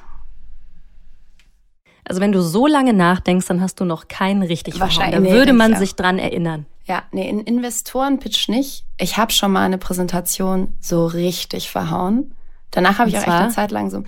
Also 2.03 2.19
wenn 2.19 2.33
du 2.33 2.41
so 2.41 2.67
lange 2.67 2.91
nachdenkst, 2.91 3.47
dann 3.47 3.61
hast 3.61 3.79
du 3.79 3.85
noch 3.85 4.09
keinen 4.09 4.43
richtig 4.43 4.77
Wahrscheinlich. 4.79 5.31
Da 5.31 5.35
würde 5.37 5.53
man 5.53 5.75
sich 5.77 5.95
dran 5.95 6.19
erinnern. 6.19 6.65
Ja, 6.83 7.03
nee, 7.13 7.29
in 7.29 7.39
Investorenpitch 7.39 8.49
nicht. 8.49 8.83
Ich 8.99 9.17
habe 9.17 9.31
schon 9.31 9.53
mal 9.53 9.63
eine 9.63 9.77
Präsentation 9.77 10.75
so 10.81 11.05
richtig 11.05 11.71
verhauen. 11.71 12.35
Danach 12.71 12.99
habe 12.99 13.09
ich 13.09 13.17
auch 13.17 13.21
echt 13.21 13.29
eine 13.29 13.51
Zeit 13.51 13.71
lang 13.71 13.89
so. 13.89 14.03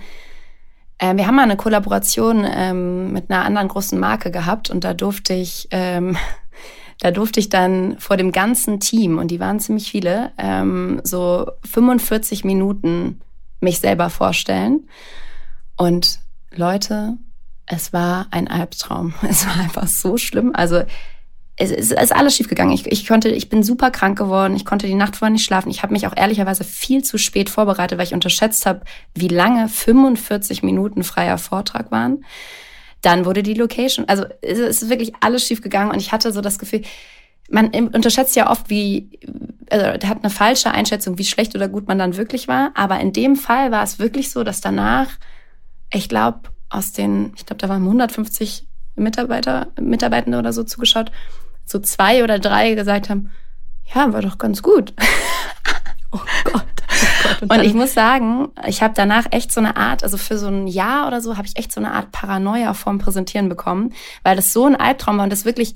Äh, 0.98 1.16
wir 1.16 1.26
haben 1.26 1.36
mal 1.36 1.42
eine 1.44 1.56
Kollaboration 1.56 2.46
ähm, 2.46 3.12
mit 3.12 3.30
einer 3.30 3.46
anderen 3.46 3.68
großen 3.68 3.98
Marke 3.98 4.30
gehabt 4.30 4.68
und 4.68 4.84
da 4.84 4.92
durfte 4.92 5.32
ich, 5.32 5.68
ähm, 5.70 6.18
da 7.00 7.10
durfte 7.10 7.40
ich 7.40 7.48
dann 7.48 7.98
vor 7.98 8.16
dem 8.16 8.32
ganzen 8.32 8.80
Team, 8.80 9.18
und 9.18 9.30
die 9.30 9.40
waren 9.40 9.60
ziemlich 9.60 9.90
viele, 9.90 10.32
ähm, 10.38 11.00
so 11.04 11.50
45 11.64 12.44
Minuten 12.44 13.20
mich 13.60 13.78
selber 13.78 14.10
vorstellen. 14.10 14.88
Und 15.76 16.20
Leute, 16.54 17.16
es 17.66 17.92
war 17.92 18.26
ein 18.30 18.48
Albtraum. 18.48 19.14
Es 19.28 19.46
war 19.46 19.56
einfach 19.56 19.86
so 19.86 20.16
schlimm. 20.16 20.52
Also 20.54 20.82
es, 21.56 21.70
es 21.70 21.90
ist 21.90 22.14
alles 22.14 22.36
schiefgegangen. 22.36 22.72
Ich, 22.72 22.86
ich 22.86 23.06
konnte, 23.06 23.28
ich 23.28 23.48
bin 23.48 23.62
super 23.62 23.90
krank 23.90 24.16
geworden. 24.16 24.56
Ich 24.56 24.64
konnte 24.64 24.86
die 24.86 24.94
Nacht 24.94 25.16
vorher 25.16 25.32
nicht 25.32 25.44
schlafen. 25.44 25.70
Ich 25.70 25.82
habe 25.82 25.92
mich 25.92 26.06
auch 26.06 26.16
ehrlicherweise 26.16 26.64
viel 26.64 27.04
zu 27.04 27.18
spät 27.18 27.50
vorbereitet, 27.50 27.98
weil 27.98 28.06
ich 28.06 28.14
unterschätzt 28.14 28.66
habe, 28.66 28.82
wie 29.14 29.28
lange 29.28 29.68
45 29.68 30.62
Minuten 30.62 31.02
freier 31.04 31.38
Vortrag 31.38 31.90
waren. 31.90 32.24
Dann 33.02 33.24
wurde 33.24 33.42
die 33.42 33.54
Location, 33.54 34.08
also 34.08 34.24
es 34.42 34.58
ist 34.58 34.90
wirklich 34.90 35.12
alles 35.20 35.46
schiefgegangen 35.46 35.92
und 35.92 36.00
ich 36.00 36.12
hatte 36.12 36.32
so 36.32 36.40
das 36.40 36.58
Gefühl, 36.58 36.82
man 37.50 37.68
unterschätzt 37.68 38.36
ja 38.36 38.50
oft, 38.50 38.68
wie, 38.68 39.08
also 39.70 39.86
hat 39.86 40.22
eine 40.22 40.30
falsche 40.30 40.70
Einschätzung, 40.70 41.18
wie 41.18 41.24
schlecht 41.24 41.54
oder 41.54 41.68
gut 41.68 41.88
man 41.88 41.98
dann 41.98 42.16
wirklich 42.16 42.48
war. 42.48 42.72
Aber 42.74 43.00
in 43.00 43.12
dem 43.12 43.36
Fall 43.36 43.70
war 43.70 43.82
es 43.82 43.98
wirklich 43.98 44.30
so, 44.30 44.44
dass 44.44 44.60
danach, 44.60 45.08
ich 45.92 46.08
glaube, 46.08 46.40
aus 46.68 46.92
den, 46.92 47.32
ich 47.36 47.46
glaube, 47.46 47.60
da 47.60 47.68
waren 47.68 47.82
150 47.82 48.66
Mitarbeiter, 48.96 49.68
Mitarbeitende 49.80 50.38
oder 50.38 50.52
so 50.52 50.62
zugeschaut, 50.64 51.10
so 51.64 51.78
zwei 51.78 52.22
oder 52.22 52.38
drei 52.38 52.74
gesagt 52.74 53.08
haben, 53.08 53.30
ja, 53.94 54.12
war 54.12 54.20
doch 54.20 54.36
ganz 54.36 54.62
gut. 54.62 54.92
oh 56.12 56.20
Gott. 56.44 56.67
Und, 57.40 57.52
und 57.52 57.62
ich 57.62 57.74
muss 57.74 57.94
sagen, 57.94 58.48
ich 58.66 58.82
habe 58.82 58.94
danach 58.96 59.26
echt 59.30 59.52
so 59.52 59.60
eine 59.60 59.76
Art, 59.76 60.02
also 60.02 60.16
für 60.16 60.38
so 60.38 60.48
ein 60.48 60.66
Jahr 60.66 61.06
oder 61.06 61.20
so, 61.20 61.36
habe 61.36 61.46
ich 61.46 61.56
echt 61.56 61.72
so 61.72 61.80
eine 61.80 61.92
Art 61.92 62.10
Paranoia 62.10 62.74
vorm 62.74 62.98
Präsentieren 62.98 63.48
bekommen, 63.48 63.92
weil 64.22 64.36
das 64.36 64.52
so 64.52 64.66
ein 64.66 64.76
Albtraum 64.76 65.18
war 65.18 65.24
und 65.24 65.32
das 65.32 65.44
wirklich 65.44 65.74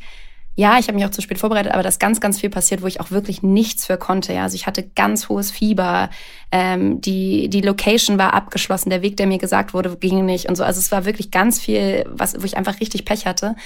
ja, 0.55 0.79
ich 0.79 0.89
habe 0.89 0.97
mich 0.97 1.07
auch 1.07 1.11
zu 1.11 1.23
spät 1.23 1.39
vorbereitet, 1.39 1.73
aber 1.73 1.83
da 1.83 1.89
ist 1.89 1.99
ganz, 1.99 2.21
ganz 2.21 2.39
viel 2.39 2.51
passiert, 2.51 2.83
wo 2.83 2.87
ich 2.87 3.01
auch 3.01 3.11
wirklich 3.11 3.43
nichts 3.43 3.87
für 3.87 3.97
konnte. 3.97 4.35
Ja, 4.35 4.43
also 4.43 4.55
ich 4.55 4.67
hatte 4.67 4.83
ganz 4.95 5.31
hohes 5.31 5.51
Fieber, 5.51 6.11
ähm, 6.51 7.01
die 7.01 7.49
die 7.49 7.63
Location 7.63 8.19
war 8.19 8.35
abgeschlossen, 8.35 8.91
der 8.91 9.01
Weg, 9.01 9.17
der 9.17 9.27
mir 9.27 9.39
gesagt 9.39 9.73
wurde, 9.73 9.97
ging 9.97 10.27
nicht 10.27 10.51
und 10.51 10.57
so. 10.57 10.65
Also 10.65 10.79
es 10.79 10.93
war 10.93 11.07
wirklich 11.07 11.31
ganz 11.31 11.59
viel, 11.59 12.05
was, 12.07 12.39
wo 12.39 12.45
ich 12.45 12.59
einfach 12.59 12.81
richtig 12.81 13.07
Pech 13.07 13.25
hatte. 13.25 13.57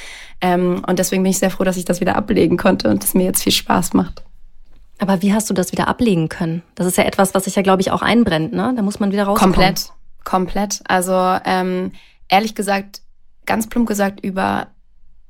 Ähm, 0.40 0.84
und 0.86 1.00
deswegen 1.00 1.24
bin 1.24 1.30
ich 1.30 1.38
sehr 1.38 1.50
froh, 1.50 1.64
dass 1.64 1.76
ich 1.76 1.84
das 1.84 2.00
wieder 2.00 2.14
ablegen 2.14 2.56
konnte 2.56 2.88
und 2.88 3.02
es 3.02 3.14
mir 3.14 3.24
jetzt 3.24 3.42
viel 3.42 3.52
Spaß 3.52 3.92
macht. 3.94 4.22
Aber 4.98 5.22
wie 5.22 5.32
hast 5.32 5.50
du 5.50 5.54
das 5.54 5.72
wieder 5.72 5.88
ablegen 5.88 6.28
können? 6.28 6.62
Das 6.74 6.86
ist 6.86 6.96
ja 6.96 7.04
etwas, 7.04 7.34
was 7.34 7.44
sich 7.44 7.54
ja, 7.54 7.62
glaube 7.62 7.82
ich, 7.82 7.90
auch 7.90 8.02
einbrennt. 8.02 8.52
Ne, 8.52 8.72
da 8.74 8.82
muss 8.82 9.00
man 9.00 9.12
wieder 9.12 9.24
rauskommen. 9.24 9.54
Komplett, 9.54 9.92
komplett. 10.24 10.80
Also 10.88 11.12
ähm, 11.44 11.92
ehrlich 12.28 12.54
gesagt, 12.54 13.02
ganz 13.44 13.68
plump 13.68 13.88
gesagt 13.88 14.20
über 14.24 14.68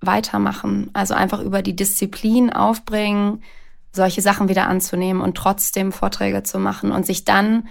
weitermachen. 0.01 0.91
Also 0.93 1.15
einfach 1.15 1.41
über 1.41 1.63
die 1.63 1.75
Disziplin 1.75 2.53
aufbringen, 2.53 3.43
solche 3.93 4.23
Sachen 4.23 4.49
wieder 4.49 4.69
anzunehmen 4.69 5.23
und 5.23 5.37
trotzdem 5.37 5.91
Vorträge 5.93 6.43
zu 6.43 6.59
machen 6.59 6.93
und 6.93 7.07
sich 7.07 7.25
dann 7.25 7.69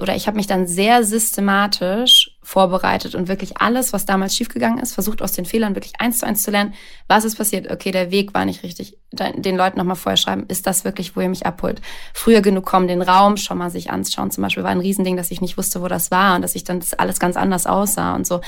oder 0.00 0.16
ich 0.16 0.26
habe 0.26 0.36
mich 0.36 0.48
dann 0.48 0.66
sehr 0.66 1.04
systematisch 1.04 2.36
vorbereitet 2.48 3.14
und 3.14 3.28
wirklich 3.28 3.58
alles, 3.58 3.92
was 3.92 4.06
damals 4.06 4.34
schiefgegangen 4.34 4.78
ist, 4.78 4.94
versucht 4.94 5.20
aus 5.20 5.32
den 5.32 5.44
Fehlern 5.44 5.74
wirklich 5.74 5.92
eins 5.98 6.20
zu 6.20 6.26
eins 6.26 6.42
zu 6.42 6.50
lernen. 6.50 6.72
Was 7.06 7.26
ist 7.26 7.36
passiert? 7.36 7.70
Okay, 7.70 7.90
der 7.90 8.10
Weg 8.10 8.32
war 8.32 8.46
nicht 8.46 8.62
richtig. 8.62 8.96
Den 9.12 9.54
Leuten 9.54 9.76
nochmal 9.76 9.96
vorher 9.96 10.16
schreiben, 10.16 10.46
ist 10.48 10.66
das 10.66 10.82
wirklich, 10.82 11.14
wo 11.14 11.20
ihr 11.20 11.28
mich 11.28 11.44
abholt? 11.44 11.82
Früher 12.14 12.40
genug 12.40 12.64
kommen, 12.64 12.88
den 12.88 13.02
Raum 13.02 13.36
schon 13.36 13.58
mal 13.58 13.68
sich 13.68 13.90
anschauen. 13.90 14.30
Zum 14.30 14.40
Beispiel 14.40 14.62
war 14.62 14.70
ein 14.70 14.80
Riesending, 14.80 15.18
dass 15.18 15.30
ich 15.30 15.42
nicht 15.42 15.58
wusste, 15.58 15.82
wo 15.82 15.88
das 15.88 16.10
war 16.10 16.36
und 16.36 16.42
dass 16.42 16.54
ich 16.54 16.64
dann 16.64 16.80
das 16.80 16.94
alles 16.94 17.20
ganz 17.20 17.36
anders 17.36 17.66
aussah 17.66 18.14
und 18.14 18.26
so. 18.26 18.40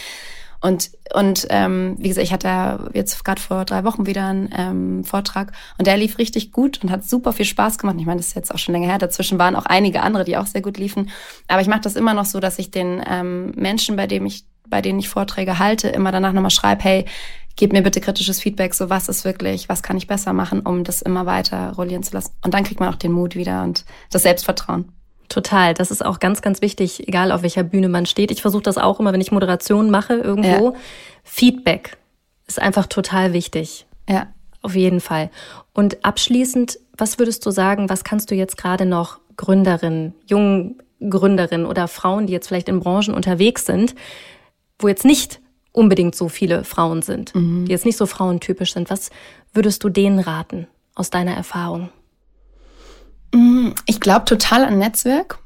Und, 0.61 0.91
und 1.15 1.47
ähm, 1.51 1.97
wie 1.99 2.09
gesagt, 2.09 2.27
ich 2.27 2.33
hatte 2.33 2.91
jetzt 2.93 3.25
gerade 3.25 3.41
vor 3.41 3.65
drei 3.65 3.85
Wochen 3.85 4.07
wieder 4.07 4.27
einen 4.27 4.51
ähm, 4.57 5.05
Vortrag 5.05 5.53
und 5.79 5.87
der 5.87 5.97
lief 5.97 6.19
richtig 6.19 6.53
gut 6.53 6.83
und 6.83 6.91
hat 6.91 7.05
super 7.05 7.33
viel 7.33 7.47
Spaß 7.47 7.79
gemacht. 7.79 7.97
Ich 7.99 8.07
meine, 8.07 8.19
das 8.19 8.29
ist 8.29 8.37
jetzt 8.37 8.55
auch 8.55 8.59
schon 8.59 8.75
länger 8.75 8.89
her. 8.89 8.99
Dazwischen 8.99 9.39
waren 9.39 9.57
auch 9.57 9.65
einige 9.67 10.03
andere, 10.03 10.25
die 10.25 10.37
auch 10.37 10.47
sehr 10.47 10.61
gut 10.61 10.77
liefen. 10.77 11.11
Aber 11.49 11.63
ich 11.63 11.69
mache 11.69 11.81
das 11.81 11.97
immer 11.97 12.13
noch 12.13 12.27
so, 12.27 12.41
dass 12.41 12.59
ich 12.59 12.71
den 12.71 13.03
ähm, 13.09 13.53
Menschen, 13.57 13.97
bei 13.97 14.07
denen 14.07 14.27
ich, 14.27 14.45
bei 14.69 14.83
denen 14.83 14.99
ich 14.99 15.09
Vorträge 15.09 15.59
halte, 15.59 15.89
immer 15.89 16.13
danach 16.13 16.33
nochmal 16.33 16.51
schreibe, 16.51 16.85
hey, 16.85 17.05
gib 17.57 17.73
mir 17.73 17.83
bitte 17.83 18.01
kritisches 18.01 18.41
Feedback, 18.41 18.75
so 18.75 18.91
was 18.91 19.09
ist 19.09 19.25
wirklich, 19.25 19.69
was 19.69 19.83
kann 19.83 19.97
ich 19.97 20.07
besser 20.07 20.33
machen, 20.33 20.61
um 20.61 20.85
das 20.85 21.03
immer 21.03 21.27
weiter 21.27 21.73
rollieren 21.73 22.03
zu 22.03 22.15
lassen. 22.15 22.33
Und 22.45 22.55
dann 22.55 22.65
kriegt 22.65 22.81
man 22.81 22.91
auch 22.91 22.97
den 22.97 23.13
Mut 23.13 23.35
wieder 23.35 23.63
und 23.63 23.85
das 24.11 24.23
Selbstvertrauen. 24.23 24.93
Total. 25.31 25.75
Das 25.75 25.91
ist 25.93 26.05
auch 26.05 26.19
ganz, 26.19 26.43
ganz 26.43 26.61
wichtig, 26.61 27.09
egal 27.09 27.31
auf 27.33 27.43
welcher 27.43 27.63
Bühne 27.63 27.89
man 27.89 28.05
steht. 28.05 28.31
Ich 28.33 28.43
versuche 28.43 28.65
das 28.65 28.77
auch 28.77 29.01
immer, 29.01 29.13
wenn 29.13 29.21
ich 29.21 29.31
Moderation 29.33 29.89
mache 29.89 30.15
irgendwo. 30.15 30.73
Ja. 30.73 30.79
Feedback 31.23 31.97
ist 32.49 32.61
einfach 32.61 32.87
total 32.87 33.33
wichtig. 33.33 33.87
Ja. 34.09 34.27
Auf 34.61 34.75
jeden 34.75 35.01
Fall. 35.01 35.31
Und 35.73 36.05
abschließend, 36.05 36.81
was 36.99 37.19
würdest 37.19 37.47
du 37.47 37.53
sagen, 37.53 37.89
was 37.89 38.03
kannst 38.03 38.31
du 38.31 38.35
jetzt 38.35 38.59
gerade 38.59 38.85
noch 38.85 39.21
Gründerinnen, 39.37 40.15
jungen 40.27 40.83
Gründerinnen 41.01 41.65
oder 41.65 41.87
Frauen, 41.87 42.27
die 42.27 42.33
jetzt 42.33 42.49
vielleicht 42.49 42.69
in 42.69 42.81
Branchen 42.81 43.15
unterwegs 43.15 43.65
sind, 43.65 43.95
wo 44.81 44.89
jetzt 44.89 45.05
nicht 45.05 45.41
unbedingt 45.73 46.17
so 46.17 46.29
viele 46.29 46.65
Frauen 46.65 47.03
sind, 47.03 47.35
mhm. 47.37 47.67
die 47.67 47.71
jetzt 47.71 47.87
nicht 47.87 47.97
so 47.97 48.07
frauentypisch 48.07 48.75
sind, 48.75 48.91
was 48.91 49.11
würdest 49.55 49.85
du 49.85 49.89
denen 49.89 50.19
raten 50.19 50.67
aus 50.97 51.09
deiner 51.09 51.35
Erfahrung? 51.35 51.89
Mm, 53.33 53.71
ich 53.87 54.01
glaube 54.01 54.25
total 54.25 54.65
an 54.65 54.79
Netzwerk. 54.79 55.39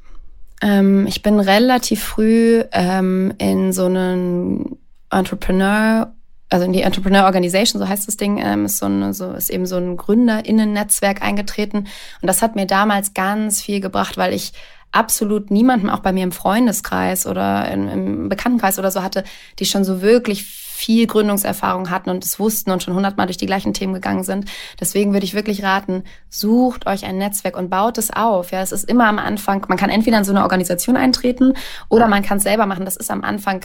Ähm, 0.63 1.07
ich 1.07 1.23
bin 1.23 1.41
relativ 1.41 2.03
früh 2.03 2.63
ähm, 2.73 3.35
in 3.39 3.73
so 3.73 3.87
einen 3.87 4.79
Entrepreneur, 5.11 6.15
also 6.49 6.65
in 6.65 6.73
die 6.73 6.83
Entrepreneur 6.83 7.25
Organization, 7.25 7.81
so 7.81 7.89
heißt 7.89 8.09
das 8.09 8.17
Ding, 8.17 8.39
ähm, 8.39 8.65
ist, 8.65 8.79
so 8.79 8.87
eine, 8.87 9.13
so, 9.13 9.33
ist 9.33 9.51
eben 9.51 9.67
so 9.67 9.77
ein 9.77 9.97
GründerInnen-Netzwerk 9.97 11.23
eingetreten. 11.23 11.79
Und 11.79 12.27
das 12.27 12.43
hat 12.43 12.57
mir 12.57 12.67
damals 12.67 13.15
ganz 13.15 13.61
viel 13.61 13.81
gebracht, 13.81 14.17
weil 14.17 14.33
ich 14.33 14.53
absolut 14.93 15.51
niemanden, 15.51 15.91
auch 15.91 15.99
bei 15.99 16.13
mir 16.13 16.23
im 16.23 16.33
Freundeskreis 16.33 17.27
oder 17.27 17.71
im, 17.71 17.89
im 17.89 18.29
Bekanntenkreis 18.29 18.79
oder 18.79 18.91
so 18.91 19.03
hatte, 19.03 19.25
die 19.59 19.67
schon 19.67 19.85
so 19.85 20.01
wirklich 20.01 20.64
viel 20.75 21.07
Gründungserfahrung 21.07 21.89
hatten 21.89 22.11
und 22.11 22.25
es 22.25 22.41
wussten 22.41 22.73
und 22.73 22.83
schon 22.83 22.95
hundertmal 22.95 23.27
durch 23.27 23.37
die 23.37 23.47
gleichen 23.47 23.75
Themen 23.75 23.95
gegangen 23.95 24.25
sind. 24.25 24.51
Deswegen 24.81 25.13
würde 25.13 25.25
ich 25.25 25.35
wirklich 25.35 25.63
raten, 25.63 26.03
sucht 26.31 26.87
euch 26.89 27.05
ein 27.05 27.17
Netzwerk 27.17 27.57
und 27.57 27.71
baut 27.71 27.97
es 27.97 28.11
auf. 28.11 28.51
Ja, 28.51 28.61
es 28.61 28.73
ist 28.73 28.89
immer 28.89 29.07
am 29.07 29.21
Anfang, 29.21 29.65
man 29.69 29.79
kann 29.79 29.89
entweder 29.89 30.19
in 30.19 30.25
so 30.25 30.33
eine 30.33 30.43
Organisation 30.43 30.97
eintreten 30.97 31.55
oder 31.89 32.09
man 32.09 32.25
kann 32.25 32.39
es 32.39 32.43
selber 32.43 32.67
machen. 32.67 32.85
Das 32.85 32.97
ist 32.97 33.13
am 33.13 33.23
Anfang 33.23 33.65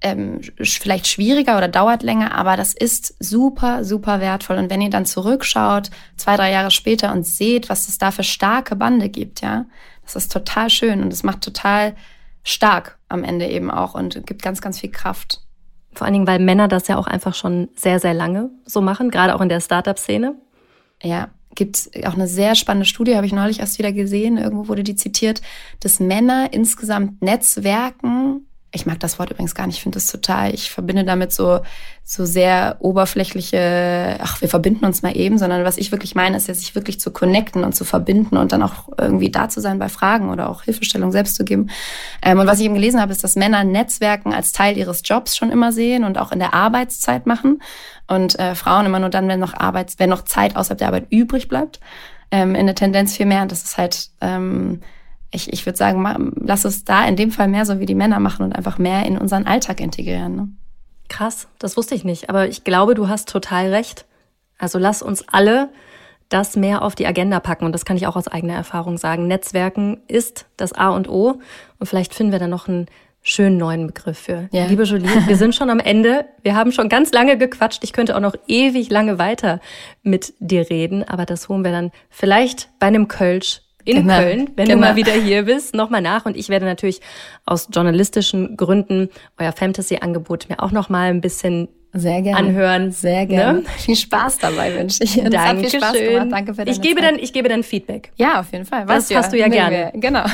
ähm, 0.00 0.40
vielleicht 0.60 1.06
schwieriger 1.06 1.56
oder 1.56 1.68
dauert 1.68 2.02
länger, 2.02 2.34
aber 2.34 2.56
das 2.56 2.74
ist 2.74 3.14
super, 3.20 3.84
super 3.84 4.20
wertvoll. 4.20 4.58
Und 4.58 4.70
wenn 4.70 4.80
ihr 4.80 4.90
dann 4.90 5.06
zurückschaut, 5.06 5.90
zwei, 6.16 6.36
drei 6.36 6.50
Jahre 6.50 6.72
später 6.72 7.12
und 7.12 7.26
seht, 7.26 7.68
was 7.68 7.88
es 7.88 7.98
da 7.98 8.10
für 8.10 8.24
starke 8.24 8.74
Bande 8.74 9.08
gibt, 9.08 9.40
ja, 9.40 9.66
das 10.02 10.16
ist 10.16 10.32
total 10.32 10.68
schön 10.68 11.00
und 11.00 11.12
es 11.12 11.22
macht 11.22 11.42
total 11.42 11.94
stark 12.42 12.98
am 13.08 13.22
Ende 13.22 13.46
eben 13.46 13.70
auch 13.70 13.94
und 13.94 14.26
gibt 14.26 14.42
ganz, 14.42 14.60
ganz 14.60 14.80
viel 14.80 14.90
Kraft. 14.90 15.42
Vor 15.92 16.04
allen 16.04 16.14
Dingen, 16.14 16.26
weil 16.26 16.38
Männer 16.38 16.68
das 16.68 16.88
ja 16.88 16.96
auch 16.96 17.06
einfach 17.06 17.34
schon 17.34 17.68
sehr, 17.74 17.98
sehr 17.98 18.14
lange 18.14 18.50
so 18.64 18.80
machen, 18.80 19.10
gerade 19.10 19.34
auch 19.34 19.40
in 19.40 19.48
der 19.48 19.60
Startup-Szene. 19.60 20.34
Ja, 21.02 21.28
gibt 21.54 21.90
auch 22.06 22.14
eine 22.14 22.28
sehr 22.28 22.54
spannende 22.54 22.86
Studie, 22.86 23.16
habe 23.16 23.26
ich 23.26 23.32
neulich 23.32 23.60
erst 23.60 23.78
wieder 23.78 23.92
gesehen, 23.92 24.38
irgendwo 24.38 24.68
wurde 24.68 24.84
die 24.84 24.94
zitiert, 24.94 25.42
dass 25.80 26.00
Männer 26.00 26.52
insgesamt 26.52 27.20
Netzwerken 27.20 28.46
ich 28.70 28.84
mag 28.84 29.00
das 29.00 29.18
Wort 29.18 29.30
übrigens 29.30 29.54
gar 29.54 29.66
nicht, 29.66 29.76
ich 29.76 29.82
finde 29.82 29.96
das 29.96 30.06
total, 30.06 30.52
ich 30.52 30.70
verbinde 30.70 31.04
damit 31.04 31.32
so, 31.32 31.60
so 32.04 32.26
sehr 32.26 32.76
oberflächliche, 32.80 34.18
ach, 34.20 34.42
wir 34.42 34.48
verbinden 34.48 34.84
uns 34.84 35.00
mal 35.02 35.16
eben, 35.16 35.38
sondern 35.38 35.64
was 35.64 35.78
ich 35.78 35.90
wirklich 35.90 36.14
meine, 36.14 36.36
ist 36.36 36.48
ja, 36.48 36.54
sich 36.54 36.74
wirklich 36.74 37.00
zu 37.00 37.10
connecten 37.10 37.64
und 37.64 37.74
zu 37.74 37.84
verbinden 37.84 38.36
und 38.36 38.52
dann 38.52 38.62
auch 38.62 38.88
irgendwie 38.98 39.30
da 39.30 39.48
zu 39.48 39.60
sein 39.60 39.78
bei 39.78 39.88
Fragen 39.88 40.28
oder 40.28 40.50
auch 40.50 40.64
Hilfestellung 40.64 41.12
selbst 41.12 41.36
zu 41.36 41.44
geben. 41.44 41.70
Ähm, 42.20 42.38
und 42.38 42.46
was 42.46 42.58
ich 42.58 42.66
eben 42.66 42.74
gelesen 42.74 43.00
habe, 43.00 43.12
ist, 43.12 43.24
dass 43.24 43.36
Männer 43.36 43.64
Netzwerken 43.64 44.34
als 44.34 44.52
Teil 44.52 44.76
ihres 44.76 45.00
Jobs 45.02 45.36
schon 45.36 45.50
immer 45.50 45.72
sehen 45.72 46.04
und 46.04 46.18
auch 46.18 46.30
in 46.30 46.38
der 46.38 46.52
Arbeitszeit 46.52 47.26
machen 47.26 47.62
und 48.06 48.38
äh, 48.38 48.54
Frauen 48.54 48.84
immer 48.84 49.00
nur 49.00 49.10
dann, 49.10 49.28
wenn 49.28 49.40
noch 49.40 49.54
Arbeits, 49.54 49.98
wenn 49.98 50.10
noch 50.10 50.22
Zeit 50.22 50.56
außerhalb 50.56 50.78
der 50.78 50.88
Arbeit 50.88 51.06
übrig 51.08 51.48
bleibt, 51.48 51.80
ähm, 52.30 52.54
in 52.54 52.66
der 52.66 52.74
Tendenz 52.74 53.16
viel 53.16 53.26
mehr. 53.26 53.42
Und 53.42 53.50
das 53.52 53.62
ist 53.62 53.78
halt, 53.78 54.10
ähm, 54.20 54.82
ich, 55.30 55.52
ich 55.52 55.66
würde 55.66 55.76
sagen, 55.76 56.32
lass 56.36 56.64
es 56.64 56.84
da 56.84 57.06
in 57.06 57.16
dem 57.16 57.30
Fall 57.30 57.48
mehr 57.48 57.66
so 57.66 57.80
wie 57.80 57.86
die 57.86 57.94
Männer 57.94 58.18
machen 58.18 58.44
und 58.44 58.56
einfach 58.56 58.78
mehr 58.78 59.04
in 59.04 59.18
unseren 59.18 59.46
Alltag 59.46 59.80
integrieren. 59.80 60.36
Ne? 60.36 60.48
Krass, 61.08 61.48
das 61.58 61.76
wusste 61.76 61.94
ich 61.94 62.04
nicht. 62.04 62.30
Aber 62.30 62.48
ich 62.48 62.64
glaube, 62.64 62.94
du 62.94 63.08
hast 63.08 63.28
total 63.28 63.68
recht. 63.68 64.06
Also 64.58 64.78
lass 64.78 65.02
uns 65.02 65.24
alle 65.28 65.70
das 66.28 66.56
mehr 66.56 66.82
auf 66.82 66.94
die 66.94 67.06
Agenda 67.06 67.40
packen. 67.40 67.64
Und 67.64 67.72
das 67.72 67.84
kann 67.84 67.96
ich 67.96 68.06
auch 68.06 68.16
aus 68.16 68.28
eigener 68.28 68.54
Erfahrung 68.54 68.98
sagen. 68.98 69.26
Netzwerken 69.26 70.00
ist 70.08 70.46
das 70.56 70.72
A 70.72 70.90
und 70.90 71.08
O. 71.08 71.40
Und 71.78 71.86
vielleicht 71.86 72.14
finden 72.14 72.32
wir 72.32 72.38
da 72.38 72.46
noch 72.46 72.68
einen 72.68 72.86
schönen 73.22 73.56
neuen 73.56 73.86
Begriff 73.86 74.18
für. 74.18 74.48
Ja. 74.52 74.66
Liebe 74.66 74.84
Jolie, 74.84 75.08
wir 75.26 75.36
sind 75.36 75.54
schon 75.54 75.70
am 75.70 75.80
Ende. 75.80 76.26
Wir 76.42 76.54
haben 76.54 76.72
schon 76.72 76.88
ganz 76.88 77.12
lange 77.12 77.36
gequatscht. 77.36 77.84
Ich 77.84 77.92
könnte 77.92 78.16
auch 78.16 78.20
noch 78.20 78.34
ewig 78.46 78.90
lange 78.90 79.18
weiter 79.18 79.60
mit 80.02 80.34
dir 80.38 80.68
reden. 80.70 81.04
Aber 81.04 81.26
das 81.26 81.48
holen 81.48 81.64
wir 81.64 81.72
dann 81.72 81.90
vielleicht 82.10 82.68
bei 82.78 82.86
einem 82.86 83.08
Kölsch 83.08 83.62
in 83.88 84.02
genau. 84.02 84.18
Köln, 84.18 84.50
wenn 84.56 84.66
genau. 84.68 84.80
du 84.80 84.88
mal 84.88 84.96
wieder 84.96 85.12
hier 85.12 85.44
bist, 85.44 85.74
nochmal 85.74 86.02
nach. 86.02 86.26
Und 86.26 86.36
ich 86.36 86.48
werde 86.48 86.66
natürlich 86.66 87.00
aus 87.46 87.68
journalistischen 87.72 88.56
Gründen 88.56 89.08
euer 89.38 89.52
Fantasy-Angebot 89.52 90.48
mir 90.48 90.62
auch 90.62 90.70
nochmal 90.72 91.10
ein 91.10 91.20
bisschen 91.20 91.68
sehr 91.92 92.20
gerne. 92.20 92.36
anhören. 92.36 92.92
Sehr 92.92 93.26
gerne. 93.26 93.60
Ne? 93.60 93.68
Viel 93.78 93.96
Spaß 93.96 94.38
dabei 94.38 94.78
wünsche 94.78 95.02
ich. 95.02 95.14
Das 95.14 95.30
Dankeschön. 95.30 95.46
hat 95.46 95.70
viel 95.70 95.80
Spaß 95.80 95.92
gemacht. 95.92 96.28
Danke 96.30 96.54
für 96.54 96.64
deine 96.64 96.70
ich 96.70 96.80
gebe 96.80 97.00
Zeit. 97.00 97.12
dann, 97.12 97.18
Ich 97.18 97.32
gebe 97.32 97.48
dann 97.48 97.62
Feedback. 97.62 98.12
Ja, 98.16 98.40
auf 98.40 98.52
jeden 98.52 98.66
Fall. 98.66 98.86
Was 98.86 99.08
das 99.08 99.16
hast 99.16 99.32
du 99.32 99.38
ja 99.38 99.48
gerne. 99.48 99.90
Wir. 99.92 100.00
Genau. 100.00 100.24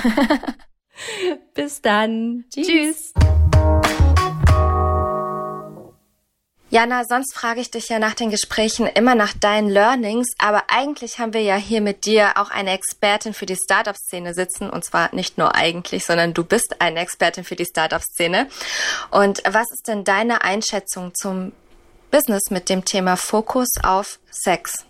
Bis 1.55 1.81
dann. 1.81 2.45
Tschüss. 2.53 3.13
Tschüss. 3.15 3.15
Jana, 6.75 7.05
sonst 7.05 7.37
frage 7.37 7.61
ich 7.61 7.71
dich 7.71 7.89
ja 7.89 8.01
nach 8.01 8.15
den 8.15 8.31
Gesprächen 8.31 8.89
immer 8.89 9.15
nach 9.15 9.33
deinen 9.33 9.69
Learnings, 9.69 10.35
aber 10.39 10.65
eigentlich 10.67 11.21
haben 11.21 11.33
wir 11.33 11.41
ja 11.41 11.55
hier 11.55 11.81
mit 11.81 12.05
dir 12.05 12.33
auch 12.35 12.51
eine 12.51 12.73
Expertin 12.73 13.33
für 13.33 13.47
die 13.47 13.55
Startup-Szene 13.55 14.35
sitzen 14.35 14.69
und 14.71 14.85
zwar 14.85 15.15
nicht 15.15 15.39
nur 15.39 15.55
eigentlich, 15.55 16.05
sondern 16.05 16.35
du 16.35 16.43
bist 16.43 16.81
eine 16.81 16.99
Expertin 16.99 17.45
für 17.45 17.55
die 17.55 17.65
Startup-Szene. 17.65 18.49
Und 19.13 19.41
was 19.49 19.71
ist 19.71 19.87
denn 19.87 20.03
deine 20.03 20.43
Einschätzung 20.43 21.15
zum 21.15 21.53
Business 22.11 22.51
mit 22.51 22.69
dem 22.69 22.85
Thema 22.85 23.17
Fokus 23.17 23.69
auf 23.85 24.19
Sex? 24.33 24.85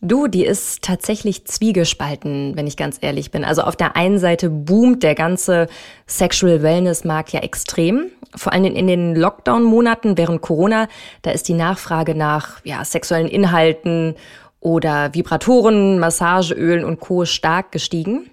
Du, 0.00 0.28
die 0.28 0.44
ist 0.44 0.82
tatsächlich 0.82 1.44
zwiegespalten, 1.46 2.56
wenn 2.56 2.68
ich 2.68 2.76
ganz 2.76 2.98
ehrlich 3.00 3.32
bin. 3.32 3.44
Also 3.44 3.62
auf 3.62 3.74
der 3.74 3.96
einen 3.96 4.18
Seite 4.18 4.48
boomt 4.48 5.02
der 5.02 5.16
ganze 5.16 5.66
Sexual 6.06 6.62
Wellness 6.62 7.04
Markt 7.04 7.32
ja 7.32 7.40
extrem. 7.40 8.06
Vor 8.36 8.52
allem 8.52 8.64
in 8.64 8.86
den 8.86 9.16
Lockdown-Monaten 9.16 10.16
während 10.16 10.40
Corona, 10.40 10.86
da 11.22 11.32
ist 11.32 11.48
die 11.48 11.54
Nachfrage 11.54 12.14
nach 12.14 12.64
ja, 12.64 12.84
sexuellen 12.84 13.26
Inhalten 13.26 14.14
oder 14.60 15.14
Vibratoren, 15.14 15.98
Massageölen 15.98 16.84
und 16.84 17.00
Co. 17.00 17.24
stark 17.24 17.72
gestiegen. 17.72 18.30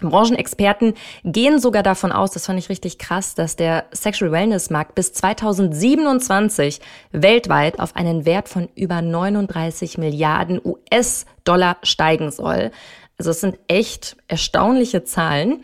Branchenexperten 0.00 0.94
gehen 1.22 1.60
sogar 1.60 1.84
davon 1.84 2.10
aus, 2.10 2.32
das 2.32 2.46
fand 2.46 2.58
ich 2.58 2.68
richtig 2.68 2.98
krass, 2.98 3.36
dass 3.36 3.54
der 3.54 3.84
Sexual 3.92 4.32
Wellness 4.32 4.68
Markt 4.70 4.96
bis 4.96 5.12
2027 5.12 6.80
weltweit 7.12 7.78
auf 7.78 7.94
einen 7.94 8.26
Wert 8.26 8.48
von 8.48 8.68
über 8.74 9.02
39 9.02 9.98
Milliarden 9.98 10.60
US-Dollar 10.64 11.76
steigen 11.84 12.32
soll. 12.32 12.72
Also 13.18 13.30
es 13.30 13.40
sind 13.40 13.56
echt 13.68 14.16
erstaunliche 14.26 15.04
Zahlen. 15.04 15.62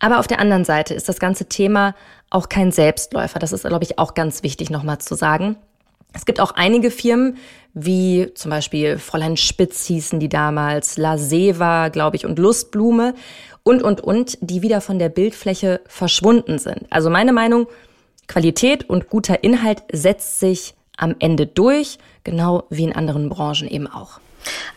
Aber 0.00 0.18
auf 0.18 0.26
der 0.26 0.38
anderen 0.38 0.64
Seite 0.64 0.94
ist 0.94 1.10
das 1.10 1.18
ganze 1.18 1.46
Thema 1.46 1.94
auch 2.30 2.48
kein 2.48 2.72
Selbstläufer. 2.72 3.38
Das 3.38 3.52
ist, 3.52 3.66
glaube 3.66 3.84
ich, 3.84 3.98
auch 3.98 4.14
ganz 4.14 4.42
wichtig 4.42 4.70
nochmal 4.70 4.98
zu 4.98 5.14
sagen. 5.14 5.56
Es 6.12 6.24
gibt 6.24 6.40
auch 6.40 6.52
einige 6.52 6.90
Firmen, 6.90 7.36
wie 7.72 8.32
zum 8.34 8.50
Beispiel 8.50 8.98
Fräulein 8.98 9.36
Spitz 9.36 9.86
hießen 9.86 10.18
die 10.18 10.28
damals, 10.28 10.96
La 10.96 11.18
Seva, 11.18 11.88
glaube 11.88 12.16
ich, 12.16 12.26
und 12.26 12.38
Lustblume 12.38 13.14
und, 13.62 13.82
und, 13.82 14.00
und, 14.00 14.38
die 14.40 14.62
wieder 14.62 14.80
von 14.80 14.98
der 14.98 15.08
Bildfläche 15.08 15.80
verschwunden 15.86 16.58
sind. 16.58 16.86
Also 16.90 17.10
meine 17.10 17.32
Meinung, 17.32 17.66
Qualität 18.26 18.88
und 18.88 19.10
guter 19.10 19.42
Inhalt 19.42 19.82
setzt 19.92 20.40
sich 20.40 20.74
am 20.96 21.16
Ende 21.18 21.46
durch, 21.46 21.98
genau 22.24 22.64
wie 22.70 22.84
in 22.84 22.94
anderen 22.94 23.28
Branchen 23.28 23.68
eben 23.68 23.86
auch. 23.86 24.20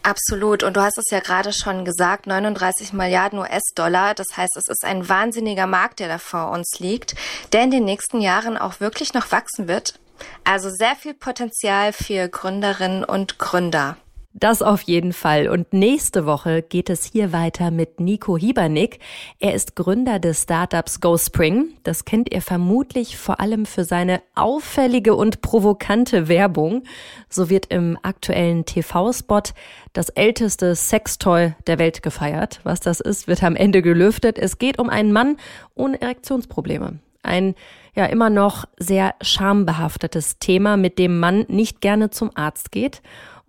Absolut. 0.01 0.63
Und 0.63 0.75
du 0.75 0.81
hast 0.81 0.97
es 0.97 1.09
ja 1.11 1.19
gerade 1.19 1.53
schon 1.53 1.85
gesagt, 1.85 2.27
39 2.27 2.93
Milliarden 2.93 3.39
US-Dollar. 3.39 4.13
Das 4.13 4.27
heißt, 4.35 4.57
es 4.57 4.67
ist 4.67 4.83
ein 4.83 5.07
wahnsinniger 5.07 5.67
Markt, 5.67 5.99
der 5.99 6.07
da 6.07 6.17
vor 6.17 6.51
uns 6.51 6.79
liegt, 6.79 7.15
der 7.53 7.63
in 7.63 7.71
den 7.71 7.85
nächsten 7.85 8.21
Jahren 8.21 8.57
auch 8.57 8.79
wirklich 8.79 9.13
noch 9.13 9.31
wachsen 9.31 9.67
wird. 9.67 9.99
Also 10.43 10.69
sehr 10.69 10.95
viel 10.95 11.13
Potenzial 11.13 11.93
für 11.93 12.27
Gründerinnen 12.27 13.03
und 13.03 13.39
Gründer. 13.39 13.97
Das 14.35 14.63
auf 14.63 14.81
jeden 14.81 15.13
Fall. 15.13 15.47
Und 15.47 15.73
nächste 15.73 16.25
Woche 16.25 16.63
geht 16.63 16.89
es 16.89 17.05
hier 17.05 17.31
weiter 17.31 17.69
mit 17.69 17.99
Nico 17.99 18.35
Hiebernick. 18.35 18.97
Er 19.39 19.53
ist 19.53 19.75
Gründer 19.75 20.17
des 20.17 20.41
Startups 20.41 20.99
GoSpring. 21.01 21.67
Das 21.83 22.03
kennt 22.03 22.33
ihr 22.33 22.41
vermutlich 22.41 23.15
vor 23.15 23.39
allem 23.39 23.67
für 23.67 23.83
seine 23.83 24.23
auffällige 24.33 25.13
und 25.13 25.41
provokante 25.41 26.27
Werbung. 26.29 26.83
So 27.29 27.51
wird 27.51 27.67
im 27.67 27.95
aktuellen 28.01 28.65
TV-Spot 28.65 29.43
das 29.93 30.09
älteste 30.09 30.73
Sextoy 30.73 31.53
der 31.67 31.77
Welt 31.77 32.01
gefeiert. 32.01 32.59
Was 32.63 32.79
das 32.79 33.01
ist, 33.01 33.27
wird 33.27 33.43
am 33.43 33.55
Ende 33.55 33.83
gelüftet. 33.83 34.39
Es 34.39 34.57
geht 34.57 34.79
um 34.79 34.89
einen 34.89 35.11
Mann 35.11 35.37
ohne 35.75 36.01
Erektionsprobleme. 36.01 36.97
Ein 37.21 37.53
ja 37.95 38.05
immer 38.07 38.31
noch 38.31 38.65
sehr 38.79 39.13
schambehaftetes 39.21 40.39
Thema, 40.39 40.75
mit 40.75 40.97
dem 40.97 41.19
man 41.19 41.45
nicht 41.47 41.81
gerne 41.81 42.09
zum 42.09 42.31
Arzt 42.35 42.71
geht. 42.71 43.03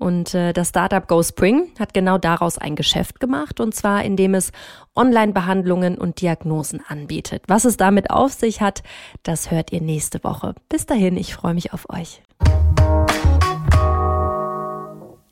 Und 0.05 0.34
äh, 0.34 0.52
das 0.52 0.68
Startup 0.68 1.09
GoSpring 1.09 1.70
hat 1.78 1.94
genau 1.94 2.18
daraus 2.18 2.59
ein 2.59 2.76
Geschäft 2.76 3.20
gemacht, 3.20 3.59
und 3.59 3.74
zwar 3.74 4.05
indem 4.05 4.34
es 4.34 4.52
Online-Behandlungen 4.94 5.96
und 5.96 6.20
Diagnosen 6.20 6.82
anbietet. 6.86 7.44
Was 7.48 7.64
es 7.64 7.78
damit 7.78 8.11
auf 8.11 8.34
sich 8.34 8.61
hat, 8.61 8.82
das 9.22 9.50
hört 9.50 9.72
ihr 9.72 9.80
nächste 9.80 10.22
Woche. 10.22 10.57
Bis 10.68 10.84
dahin, 10.84 11.16
ich 11.16 11.34
freue 11.34 11.55
mich 11.55 11.72
auf 11.72 11.88
euch. 11.88 12.22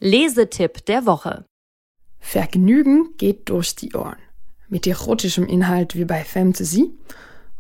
Lesetipp 0.00 0.86
der 0.86 1.04
Woche. 1.04 1.44
Vergnügen 2.18 3.10
geht 3.18 3.50
durch 3.50 3.76
die 3.76 3.92
Ohren. 3.92 4.16
Mit 4.70 4.86
erotischem 4.86 5.46
Inhalt 5.48 5.96
wie 5.96 6.06
bei 6.06 6.24
Fantasy 6.24 6.94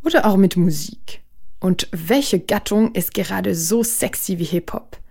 oder 0.02 0.24
auch 0.24 0.38
mit 0.38 0.56
Musik. 0.56 1.20
Und 1.60 1.88
welche 1.92 2.40
Gattung 2.40 2.94
ist 2.94 3.12
gerade 3.12 3.54
so 3.54 3.82
sexy 3.82 4.38
wie 4.38 4.44
Hip-Hop? 4.44 5.01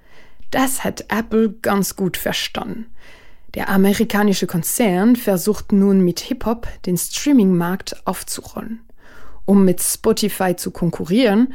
Das 0.52 0.84
hat 0.84 1.06
Apple 1.08 1.54
ganz 1.62 1.96
gut 1.96 2.18
verstanden. 2.18 2.88
Der 3.54 3.70
amerikanische 3.70 4.48
Konzern 4.48 5.16
versucht 5.16 5.72
nun 5.72 6.02
mit 6.02 6.20
Hip-Hop 6.20 6.68
den 6.86 6.98
Streaming-Markt 6.98 8.06
aufzurollen. 8.06 8.82
Um 9.46 9.66
mit 9.66 9.82
Spotify 9.82 10.56
zu 10.56 10.72
konkurrieren, 10.72 11.54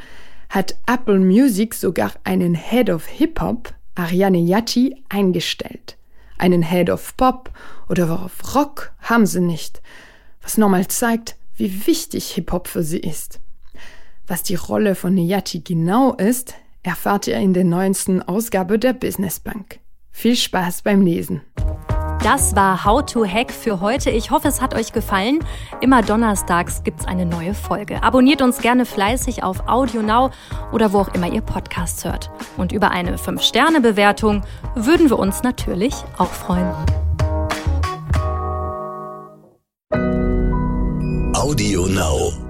hat 0.49 0.75
Apple 0.87 1.19
Music 1.19 1.73
sogar 1.73 2.11
einen 2.23 2.55
Head 2.55 2.89
of 2.89 3.05
Hip-Hop, 3.05 3.73
Ariane 3.95 4.39
Yati, 4.39 5.03
eingestellt. 5.09 5.97
Einen 6.37 6.61
Head 6.61 6.89
of 6.89 7.17
Pop 7.17 7.51
oder 7.89 8.23
of 8.23 8.55
Rock 8.55 8.91
haben 9.01 9.25
sie 9.25 9.41
nicht, 9.41 9.81
was 10.41 10.57
nochmal 10.57 10.87
zeigt, 10.87 11.35
wie 11.55 11.87
wichtig 11.87 12.31
Hip-Hop 12.31 12.67
für 12.67 12.83
sie 12.83 12.99
ist. 12.99 13.39
Was 14.27 14.43
die 14.43 14.55
Rolle 14.55 14.93
von 14.93 15.17
Yati 15.17 15.61
genau 15.61 16.13
ist, 16.13 16.53
erfahrt 16.87 17.27
ihr 17.27 17.35
in 17.35 17.53
der 17.53 17.65
neuesten 17.65 18.21
Ausgabe 18.21 18.79
der 18.79 18.93
Business 18.93 19.39
Bank. 19.39 19.79
Viel 20.09 20.35
Spaß 20.35 20.83
beim 20.83 21.01
Lesen. 21.01 21.41
Das 22.23 22.55
war 22.55 22.83
How 22.83 23.05
to 23.05 23.25
Hack 23.25 23.51
für 23.51 23.79
heute. 23.81 24.09
Ich 24.09 24.31
hoffe, 24.31 24.47
es 24.47 24.61
hat 24.61 24.73
euch 24.73 24.91
gefallen. 24.91 25.39
Immer 25.81 26.01
donnerstags 26.01 26.83
gibt 26.83 27.01
es 27.01 27.05
eine 27.05 27.25
neue 27.25 27.53
Folge. 27.53 28.01
Abonniert 28.01 28.41
uns 28.41 28.59
gerne 28.59 28.85
fleißig 28.85 29.43
auf 29.43 29.67
Audio 29.67 30.01
Now 30.01 30.31
oder 30.71 30.93
wo 30.93 30.99
auch 30.99 31.13
immer 31.13 31.31
ihr 31.31 31.41
Podcasts 31.41 32.03
hört. 32.05 32.31
Und 32.57 32.71
über 32.71 32.89
eine 32.89 33.17
5-Sterne-Bewertung 33.17 34.43
würden 34.73 35.09
wir 35.09 35.19
uns 35.19 35.43
natürlich 35.43 35.93
auch 36.17 36.31
freuen. 36.31 36.73
Audio 41.35 41.85
Now. 41.85 42.46